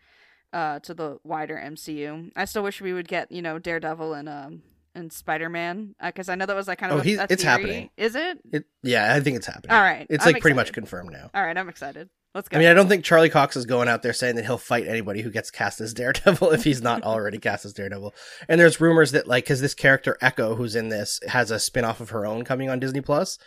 uh 0.53 0.79
to 0.81 0.95
the 0.95 1.19
wider 1.25 1.57
MCU. 1.57 2.31
I 2.37 2.45
still 2.45 2.63
wish 2.63 2.81
we 2.81 2.93
would 2.93 3.09
get 3.09 3.31
you 3.33 3.43
know 3.43 3.59
Daredevil 3.59 4.15
and 4.15 4.29
um 4.29 4.63
and 4.95 5.11
Spider 5.13 5.49
Man 5.49 5.95
because 6.05 6.29
I 6.29 6.35
know 6.35 6.45
that 6.47 6.55
was 6.57 6.69
like 6.69 6.79
kind 6.79 6.93
of 6.93 6.99
Oh, 6.99 7.01
a, 7.01 7.05
he's- 7.05 7.19
a 7.21 7.27
it's 7.33 7.43
happening. 7.43 7.89
Is 7.97 8.15
it? 8.15 8.39
It, 8.53 8.65
yeah, 8.83 9.15
I 9.15 9.21
think 9.21 9.37
it's 9.39 9.47
happening. 9.47 9.75
All 9.75 9.81
right. 9.83 10.07
It's 10.11 10.27
I'm 10.27 10.33
like 10.35 10.43
pretty 10.43 10.55
much 10.57 10.73
confirmed 10.75 11.13
now. 11.13 11.31
All 11.35 11.43
right, 11.43 11.57
I'm 11.57 11.69
excited. 11.71 12.11
Let's 12.35 12.49
go. 12.49 12.57
I 12.57 12.61
mean, 12.61 12.69
I 12.69 12.75
don't 12.75 12.89
think 12.89 13.05
Charlie 13.05 13.29
Cox 13.31 13.57
is 13.57 13.67
going 13.67 13.89
out 13.89 14.03
there 14.03 14.13
saying 14.15 14.37
that 14.37 14.45
he'll 14.47 14.57
fight 14.59 14.87
anybody 14.87 15.21
who 15.21 15.31
gets 15.31 15.51
cast 15.51 15.81
as 15.83 15.93
Daredevil 15.95 16.51
if 16.53 16.65
he's 16.65 16.81
not 16.83 17.03
already 17.05 17.39
cast 17.39 17.65
as 17.67 17.73
Daredevil. 17.75 18.15
And 18.49 18.59
there's 18.61 18.81
rumors 18.81 19.13
that 19.13 19.27
like 19.27 19.45
because 19.45 19.61
this 19.63 19.75
character 19.75 20.17
Echo, 20.21 20.55
who's 20.55 20.75
in 20.77 20.89
this, 20.91 21.21
has 21.29 21.51
a 21.51 21.59
spin 21.59 21.85
off 21.85 22.01
of 22.01 22.11
her 22.11 22.25
own 22.27 22.45
coming 22.45 22.69
on 22.71 22.79
Disney 22.81 23.01
Plus, 23.03 23.39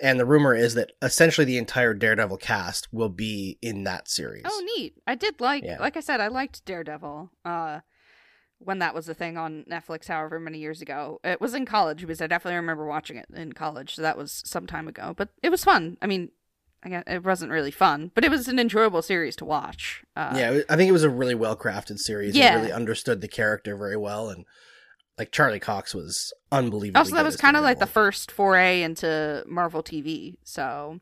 and 0.00 0.18
the 0.18 0.24
rumor 0.26 0.54
is 0.54 0.74
that 0.74 0.92
essentially 1.02 1.44
the 1.44 1.58
entire 1.58 1.94
Daredevil 1.94 2.38
cast 2.38 2.92
will 2.92 3.08
be 3.08 3.58
in 3.62 3.84
that 3.84 4.08
series. 4.08 4.42
Oh, 4.44 4.62
neat. 4.76 4.94
I 5.06 5.14
did 5.14 5.40
like, 5.40 5.64
Yeah. 5.64 5.78
like 5.80 5.96
I 5.96 6.00
said, 6.00 6.20
I 6.20 6.28
liked 6.28 6.64
Daredevil. 6.64 7.30
Uh, 7.44 7.80
when 8.58 8.78
that 8.78 8.94
was 8.94 9.08
a 9.08 9.14
thing 9.14 9.36
on 9.36 9.64
Netflix, 9.70 10.08
however 10.08 10.40
many 10.40 10.58
years 10.58 10.80
ago, 10.80 11.20
it 11.22 11.40
was 11.40 11.54
in 11.54 11.66
college 11.66 12.00
because 12.00 12.22
I 12.22 12.26
definitely 12.26 12.56
remember 12.56 12.86
watching 12.86 13.16
it 13.16 13.26
in 13.34 13.52
college. 13.52 13.94
So 13.94 14.02
that 14.02 14.16
was 14.16 14.42
some 14.46 14.66
time 14.66 14.88
ago, 14.88 15.14
but 15.16 15.28
it 15.42 15.50
was 15.50 15.64
fun. 15.64 15.98
I 16.00 16.06
mean, 16.06 16.30
I 16.82 16.88
guess 16.88 17.04
it 17.06 17.24
wasn't 17.24 17.50
really 17.52 17.70
fun, 17.70 18.10
but 18.14 18.24
it 18.24 18.30
was 18.30 18.46
an 18.48 18.58
enjoyable 18.58 19.02
series 19.02 19.36
to 19.36 19.44
watch. 19.44 20.02
Uh, 20.16 20.34
yeah, 20.36 20.60
I 20.68 20.76
think 20.76 20.88
it 20.88 20.92
was 20.92 21.04
a 21.04 21.10
really 21.10 21.34
well 21.34 21.56
crafted 21.56 21.98
series. 21.98 22.34
Yeah. 22.36 22.54
and 22.54 22.60
really 22.62 22.72
understood 22.72 23.20
the 23.20 23.28
character 23.28 23.76
very 23.76 23.96
well, 23.96 24.28
and 24.30 24.44
like 25.18 25.30
Charlie 25.32 25.60
Cox 25.60 25.94
was 25.94 26.32
unbelievable. 26.50 26.98
Also, 26.98 27.14
that 27.14 27.24
was 27.24 27.36
kind 27.36 27.56
of 27.56 27.62
like 27.62 27.78
the 27.78 27.86
first 27.86 28.30
foray 28.30 28.82
into 28.82 29.44
Marvel 29.46 29.82
TV. 29.82 30.36
So 30.44 31.00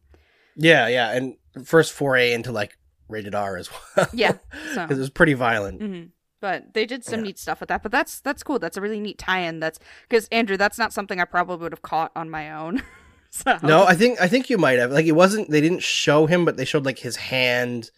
yeah, 0.57 0.89
yeah, 0.89 1.11
and 1.13 1.37
first 1.65 1.93
foray 1.93 2.33
into 2.33 2.53
like 2.53 2.77
rated 3.09 3.35
R 3.35 3.57
as 3.57 3.71
well. 3.97 4.07
Yeah, 4.13 4.33
so. 4.75 4.83
because 4.83 4.99
it 4.99 5.01
was 5.01 5.11
pretty 5.11 5.35
violent. 5.35 5.81
hmm 5.83 6.03
But 6.41 6.75
they 6.75 6.87
did 6.87 7.05
some 7.05 7.21
Yeah. 7.21 7.27
neat 7.27 7.39
stuff 7.39 7.61
with 7.61 7.69
that. 7.71 7.83
But 7.83 7.93
that's 7.93 8.21
that's 8.21 8.43
cool. 8.43 8.59
That's 8.59 8.77
a 8.77 8.81
really 8.81 9.01
neat 9.01 9.19
tie-in. 9.19 9.61
That's 9.61 9.79
because 10.09 10.29
Andrew, 10.33 10.57
that's 10.57 10.79
not 10.79 10.93
something 10.93 11.21
I 11.21 11.25
probably 11.25 11.57
would 11.65 11.73
have 11.73 11.83
caught 11.83 12.13
on 12.17 12.29
my 12.31 12.53
own. 12.53 12.83
so 13.31 13.59
No, 13.63 13.85
I 13.85 13.95
think 13.95 14.21
I 14.21 14.29
think 14.29 14.51
you 14.51 14.59
might 14.59 14.79
have. 14.79 14.91
Like 14.93 15.07
it 15.07 15.13
wasn't 15.13 15.51
they 15.51 15.61
didn't 15.61 15.83
show 15.83 16.27
him, 16.27 16.45
but 16.45 16.57
they 16.57 16.65
showed 16.65 16.85
like 16.85 16.99
his 16.99 17.17
hand 17.17 17.91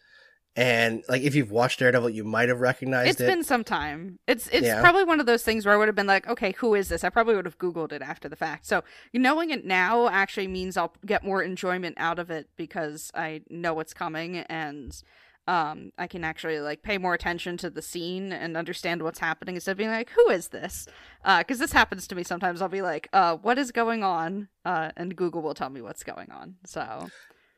and 0.56 1.02
like 1.08 1.22
if 1.22 1.34
you've 1.34 1.50
watched 1.50 1.80
Daredevil, 1.80 2.10
you 2.10 2.22
might 2.24 2.48
have 2.48 2.60
recognized 2.60 3.10
it's 3.10 3.20
it. 3.20 3.24
It's 3.24 3.34
been 3.34 3.44
some 3.44 3.64
time. 3.64 4.18
It's 4.28 4.46
it's 4.48 4.66
Yeah. 4.66 4.80
probably 4.80 5.04
one 5.04 5.18
of 5.20 5.26
those 5.26 5.42
things 5.42 5.66
where 5.66 5.74
I 5.74 5.78
would 5.78 5.88
have 5.88 5.94
been 5.96 6.06
like, 6.06 6.28
okay, 6.28 6.52
who 6.58 6.74
is 6.74 6.88
this? 6.88 7.02
I 7.02 7.10
probably 7.10 7.34
would 7.34 7.44
have 7.46 7.58
googled 7.58 7.92
it 7.92 8.02
after 8.02 8.28
the 8.28 8.36
fact. 8.36 8.66
So 8.66 8.84
knowing 9.12 9.50
it 9.50 9.64
now 9.64 10.08
actually 10.08 10.46
means 10.46 10.76
I'll 10.76 10.94
get 11.04 11.24
more 11.24 11.42
enjoyment 11.42 11.96
out 11.98 12.18
of 12.18 12.30
it 12.30 12.48
because 12.56 13.10
I 13.14 13.42
know 13.50 13.74
what's 13.74 13.94
coming 13.94 14.36
and 14.38 15.00
um 15.46 15.90
I 15.98 16.06
can 16.06 16.24
actually 16.24 16.58
like 16.60 16.82
pay 16.82 16.96
more 16.98 17.12
attention 17.12 17.56
to 17.58 17.68
the 17.68 17.82
scene 17.82 18.32
and 18.32 18.56
understand 18.56 19.02
what's 19.02 19.18
happening 19.18 19.56
instead 19.56 19.72
of 19.72 19.78
being 19.78 19.90
like, 19.90 20.10
who 20.10 20.30
is 20.30 20.48
this? 20.48 20.86
Uh, 21.24 21.38
because 21.38 21.58
this 21.58 21.72
happens 21.72 22.06
to 22.06 22.14
me 22.14 22.22
sometimes. 22.22 22.62
I'll 22.62 22.68
be 22.68 22.80
like, 22.80 23.08
uh, 23.12 23.36
what 23.36 23.58
is 23.58 23.70
going 23.72 24.02
on? 24.04 24.48
Uh, 24.64 24.92
and 24.96 25.14
Google 25.16 25.42
will 25.42 25.52
tell 25.54 25.68
me 25.68 25.82
what's 25.82 26.02
going 26.04 26.30
on. 26.30 26.54
So 26.64 27.08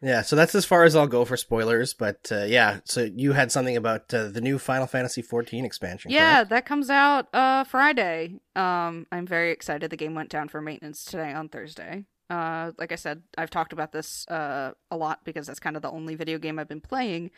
Yeah, 0.03 0.21
so 0.23 0.37
that's 0.37 0.55
as 0.55 0.67
far 0.67 0.85
as 0.85 0.95
I'll 0.95 1.07
go 1.07 1.25
for 1.25 1.37
spoilers, 1.39 1.95
but 1.95 2.31
uh, 2.31 2.45
yeah, 2.45 2.81
so 2.85 3.09
you 3.15 3.33
had 3.33 3.51
something 3.51 3.77
about 3.77 4.13
uh, 4.13 4.29
the 4.29 4.43
new 4.43 4.59
Final 4.59 4.87
Fantasy 4.87 5.23
14 5.23 5.65
expansion. 5.65 6.11
Yeah, 6.11 6.37
correct? 6.37 6.51
that 6.51 6.67
comes 6.67 6.91
out 6.91 7.35
uh 7.35 7.65
Friday. 7.65 8.41
Um 8.55 9.07
I'm 9.11 9.27
very 9.27 9.53
excited. 9.53 9.91
The 9.91 9.97
game 9.97 10.15
went 10.15 10.29
down 10.29 10.49
for 10.49 10.61
maintenance 10.61 11.05
today 11.05 11.33
on 11.33 11.49
Thursday. 11.49 12.05
Uh 12.29 12.73
like 12.79 12.93
I 12.93 12.97
said, 12.97 13.23
I've 13.39 13.49
talked 13.51 13.73
about 13.73 13.93
this 13.93 14.27
uh 14.29 14.73
a 14.91 14.97
lot 14.97 15.21
because 15.25 15.47
that's 15.47 15.61
kind 15.61 15.77
of 15.77 15.83
the 15.83 15.91
only 15.91 16.15
video 16.15 16.39
game 16.39 16.59
I've 16.59 16.69
been 16.69 16.83
playing 16.83 17.31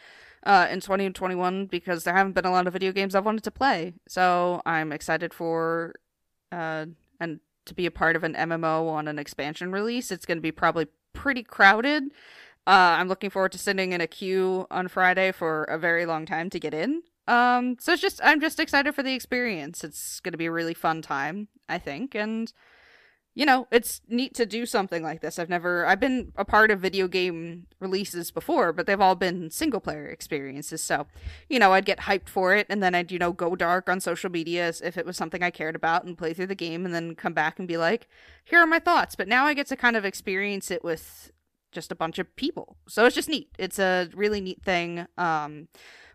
uh 0.42 0.66
in 0.68 0.80
2021 0.80 1.66
because 1.66 2.02
there 2.02 2.14
haven't 2.14 2.32
been 2.32 2.44
a 2.44 2.50
lot 2.50 2.66
of 2.66 2.72
video 2.72 2.90
games 2.90 3.14
I've 3.14 3.24
wanted 3.24 3.44
to 3.44 3.52
play. 3.52 3.94
So, 4.08 4.62
I'm 4.66 4.90
excited 4.90 5.32
for 5.32 5.94
uh 6.50 6.86
and 7.20 7.38
to 7.66 7.74
be 7.74 7.86
a 7.86 7.90
part 7.92 8.16
of 8.16 8.24
an 8.24 8.34
MMO 8.34 8.88
on 8.90 9.06
an 9.06 9.18
expansion 9.18 9.70
release. 9.70 10.10
It's 10.10 10.26
going 10.26 10.38
to 10.38 10.42
be 10.42 10.52
probably 10.52 10.88
pretty 11.12 11.42
crowded. 11.42 12.04
Uh, 12.68 13.00
I'm 13.00 13.08
looking 13.08 13.30
forward 13.30 13.52
to 13.52 13.58
sitting 13.58 13.92
in 13.92 14.02
a 14.02 14.06
queue 14.06 14.66
on 14.70 14.88
Friday 14.88 15.32
for 15.32 15.64
a 15.64 15.78
very 15.78 16.04
long 16.04 16.26
time 16.26 16.50
to 16.50 16.60
get 16.60 16.74
in. 16.74 17.02
Um, 17.26 17.78
so 17.80 17.94
it's 17.94 18.02
just 18.02 18.20
I'm 18.22 18.42
just 18.42 18.60
excited 18.60 18.94
for 18.94 19.02
the 19.02 19.14
experience. 19.14 19.82
It's 19.82 20.20
going 20.20 20.32
to 20.32 20.38
be 20.38 20.44
a 20.44 20.52
really 20.52 20.74
fun 20.74 21.00
time, 21.00 21.48
I 21.66 21.78
think, 21.78 22.14
and 22.14 22.52
you 23.34 23.46
know, 23.46 23.68
it's 23.70 24.02
neat 24.08 24.34
to 24.34 24.44
do 24.44 24.66
something 24.66 25.02
like 25.02 25.22
this. 25.22 25.38
I've 25.38 25.48
never 25.48 25.86
I've 25.86 26.00
been 26.00 26.32
a 26.36 26.44
part 26.44 26.70
of 26.70 26.80
video 26.80 27.08
game 27.08 27.68
releases 27.80 28.30
before, 28.30 28.74
but 28.74 28.86
they've 28.86 29.00
all 29.00 29.14
been 29.14 29.50
single 29.50 29.80
player 29.80 30.06
experiences. 30.06 30.82
So, 30.82 31.06
you 31.48 31.58
know, 31.58 31.72
I'd 31.72 31.86
get 31.86 32.00
hyped 32.00 32.28
for 32.28 32.54
it 32.54 32.66
and 32.68 32.82
then 32.82 32.94
I'd, 32.94 33.10
you 33.10 33.18
know, 33.18 33.32
go 33.32 33.56
dark 33.56 33.88
on 33.88 34.00
social 34.00 34.30
media 34.30 34.66
as 34.66 34.82
if 34.82 34.98
it 34.98 35.06
was 35.06 35.16
something 35.16 35.42
I 35.42 35.50
cared 35.50 35.76
about 35.76 36.04
and 36.04 36.18
play 36.18 36.34
through 36.34 36.48
the 36.48 36.54
game 36.54 36.84
and 36.84 36.94
then 36.94 37.14
come 37.14 37.32
back 37.32 37.58
and 37.58 37.66
be 37.66 37.78
like, 37.78 38.08
here 38.44 38.58
are 38.58 38.66
my 38.66 38.78
thoughts. 38.78 39.14
But 39.14 39.28
now 39.28 39.46
I 39.46 39.54
get 39.54 39.68
to 39.68 39.76
kind 39.76 39.96
of 39.96 40.04
experience 40.04 40.70
it 40.70 40.84
with 40.84 41.32
just 41.72 41.92
a 41.92 41.96
bunch 41.96 42.18
of 42.18 42.34
people. 42.36 42.76
So 42.88 43.04
it's 43.06 43.14
just 43.14 43.28
neat. 43.28 43.48
It's 43.58 43.78
a 43.78 44.08
really 44.14 44.40
neat 44.40 44.62
thing. 44.62 45.06
Um 45.16 45.68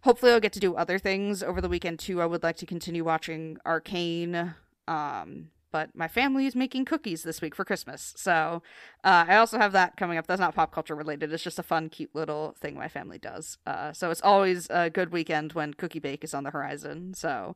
hopefully 0.04 0.32
I'll 0.32 0.40
get 0.40 0.54
to 0.54 0.60
do 0.60 0.76
other 0.76 1.00
things 1.00 1.42
over 1.42 1.62
the 1.62 1.70
weekend 1.70 2.00
too. 2.00 2.22
I 2.22 2.26
would 2.26 2.44
like 2.44 2.58
to 2.58 2.66
continue 2.66 3.04
watching 3.04 3.58
Arcane. 3.66 4.56
Um 4.88 5.50
but 5.74 5.90
my 5.96 6.08
family 6.08 6.46
is 6.46 6.56
making 6.56 6.86
cookies 6.86 7.24
this 7.24 7.42
week 7.42 7.56
for 7.56 7.66
Christmas. 7.66 8.14
So 8.16 8.62
uh, 9.04 9.26
I 9.28 9.38
also 9.38 9.58
have 9.58 9.72
that 9.72 9.98
coming 9.98 10.20
up. 10.20 10.28
That's 10.28 10.40
not 10.40 10.54
pop 10.54 10.72
culture 10.72 10.96
related. 10.96 11.34
It's 11.34 11.44
just 11.44 11.58
a 11.58 11.64
fun, 11.64 11.90
cute 11.90 12.14
little 12.14 12.56
thing 12.62 12.76
my 12.76 12.88
family 12.88 13.18
does. 13.18 13.58
Uh, 13.66 13.92
so 13.92 14.12
it's 14.12 14.22
always 14.22 14.68
a 14.70 14.92
good 14.92 15.12
weekend 15.12 15.54
when 15.54 15.74
Cookie 15.74 15.98
Bake 15.98 16.24
is 16.24 16.36
on 16.36 16.44
the 16.44 16.52
horizon. 16.52 17.16
So 17.16 17.56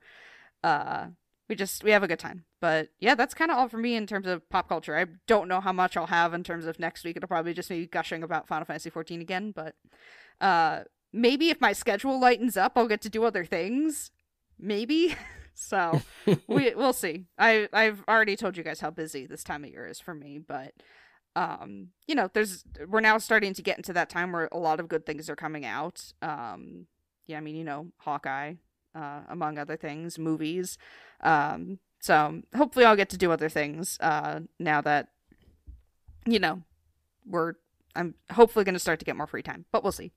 uh, 0.64 1.10
we 1.50 1.56
just 1.56 1.84
we 1.84 1.92
have 1.92 2.04
a 2.04 2.08
good 2.08 2.20
time. 2.20 2.46
But 2.60 2.90
yeah, 3.00 3.16
that's 3.16 3.34
kind 3.34 3.52
of 3.52 3.58
all 3.58 3.70
for 3.70 3.78
me 3.78 3.96
in 3.96 4.08
terms 4.08 4.28
of 4.28 4.48
pop 4.50 4.68
culture. 4.68 4.98
I 4.98 5.06
don't 5.28 5.48
know 5.48 5.62
how 5.62 5.74
much 5.74 5.96
I'll 5.96 6.08
have 6.08 6.34
in 6.34 6.44
terms 6.44 6.66
of 6.66 6.80
next 6.80 7.04
week. 7.04 7.18
It'll 7.18 7.28
probably 7.28 7.54
just 7.54 7.70
be 7.70 7.86
gushing 7.86 8.24
about 8.24 8.48
Final 8.48 8.66
Fantasy 8.66 8.90
14 8.90 9.22
again. 9.22 9.52
But 9.52 9.76
uh, 10.42 10.82
maybe 11.14 11.50
if 11.50 11.62
my 11.62 11.74
schedule 11.74 12.20
lightens 12.20 12.58
up, 12.58 12.74
I'll 12.76 12.88
get 12.88 13.02
to 13.02 13.10
do 13.10 13.24
other 13.24 13.46
things. 13.46 14.12
Maybe. 14.60 15.16
so 15.54 16.02
we 16.48 16.74
we'll 16.76 16.94
see. 16.94 17.26
I 17.38 17.70
I've 17.72 18.04
already 18.08 18.36
told 18.36 18.58
you 18.58 18.64
guys 18.64 18.80
how 18.80 18.92
busy 18.92 19.26
this 19.26 19.44
time 19.44 19.64
of 19.64 19.70
year 19.70 19.88
is 19.88 20.00
for 20.00 20.14
me, 20.14 20.40
but 20.40 20.74
um, 21.36 21.90
you 22.08 22.16
know, 22.16 22.30
there's 22.34 22.64
we're 22.88 23.00
now 23.00 23.20
starting 23.20 23.54
to 23.54 23.62
get 23.62 23.78
into 23.78 23.94
that 23.94 24.10
time 24.10 24.32
where 24.32 24.50
a 24.52 24.58
lot 24.58 24.80
of 24.80 24.88
good 24.88 25.06
things 25.06 25.30
are 25.30 25.36
coming 25.36 25.66
out. 25.66 26.12
Um, 26.22 26.88
yeah, 27.28 27.38
I 27.38 27.42
mean, 27.42 27.56
you 27.56 27.64
know, 27.64 27.88
Hawkeye, 28.00 28.56
uh, 28.96 29.20
among 29.30 29.60
other 29.60 29.78
things, 29.78 30.18
movies. 30.18 30.78
Um, 31.22 31.80
so 32.00 32.42
hopefully 32.56 32.86
I'll 32.86 32.96
get 32.96 33.10
to 33.10 33.18
do 33.18 33.32
other 33.32 33.50
things 33.50 33.98
uh, 34.00 34.42
now 34.60 34.82
that 34.82 35.10
you 36.26 36.40
know 36.40 36.62
we're 37.26 37.54
I'm 37.96 38.14
hopefully 38.32 38.64
going 38.64 38.74
to 38.74 38.80
start 38.80 39.00
to 39.00 39.06
get 39.06 39.16
more 39.16 39.28
free 39.28 39.42
time, 39.42 39.66
but 39.72 39.84
we'll 39.84 39.92
see. 39.92 40.12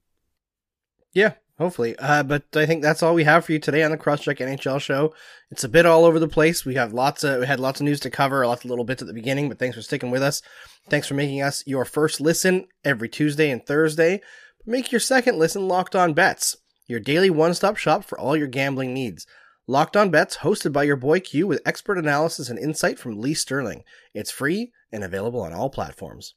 Yeah, 1.12 1.32
hopefully. 1.58 1.96
Uh, 1.98 2.22
but 2.22 2.44
I 2.54 2.66
think 2.66 2.82
that's 2.82 3.02
all 3.02 3.14
we 3.14 3.24
have 3.24 3.44
for 3.44 3.52
you 3.52 3.58
today 3.58 3.82
on 3.82 3.90
the 3.90 3.98
Crosscheck 3.98 4.38
NHL 4.38 4.80
show. 4.80 5.14
It's 5.50 5.64
a 5.64 5.68
bit 5.68 5.86
all 5.86 6.04
over 6.04 6.18
the 6.18 6.28
place. 6.28 6.64
We 6.64 6.74
have 6.74 6.92
lots 6.92 7.24
of 7.24 7.40
we 7.40 7.46
had 7.46 7.58
lots 7.58 7.80
of 7.80 7.86
news 7.86 8.00
to 8.00 8.10
cover, 8.10 8.46
lots 8.46 8.64
of 8.64 8.70
little 8.70 8.84
bits 8.84 9.02
at 9.02 9.08
the 9.08 9.14
beginning, 9.14 9.48
but 9.48 9.58
thanks 9.58 9.76
for 9.76 9.82
sticking 9.82 10.10
with 10.10 10.22
us. 10.22 10.42
Thanks 10.88 11.06
for 11.06 11.14
making 11.14 11.42
us 11.42 11.64
your 11.66 11.84
first 11.84 12.20
listen 12.20 12.66
every 12.84 13.08
Tuesday 13.08 13.50
and 13.50 13.64
Thursday. 13.64 14.20
Make 14.66 14.92
your 14.92 15.00
second 15.00 15.38
listen 15.38 15.66
Locked 15.66 15.96
On 15.96 16.12
Bets, 16.12 16.56
your 16.86 17.00
daily 17.00 17.30
one-stop 17.30 17.76
shop 17.76 18.04
for 18.04 18.18
all 18.20 18.36
your 18.36 18.46
gambling 18.46 18.92
needs. 18.92 19.26
Locked 19.70 19.96
On 19.96 20.10
Bets, 20.10 20.38
hosted 20.38 20.72
by 20.72 20.82
your 20.82 20.96
boy 20.96 21.20
Q 21.20 21.46
with 21.46 21.62
expert 21.64 21.96
analysis 21.96 22.48
and 22.48 22.58
insight 22.58 22.98
from 22.98 23.20
Lee 23.20 23.34
Sterling. 23.34 23.84
It's 24.12 24.32
free 24.32 24.72
and 24.90 25.04
available 25.04 25.42
on 25.42 25.52
all 25.52 25.70
platforms. 25.70 26.34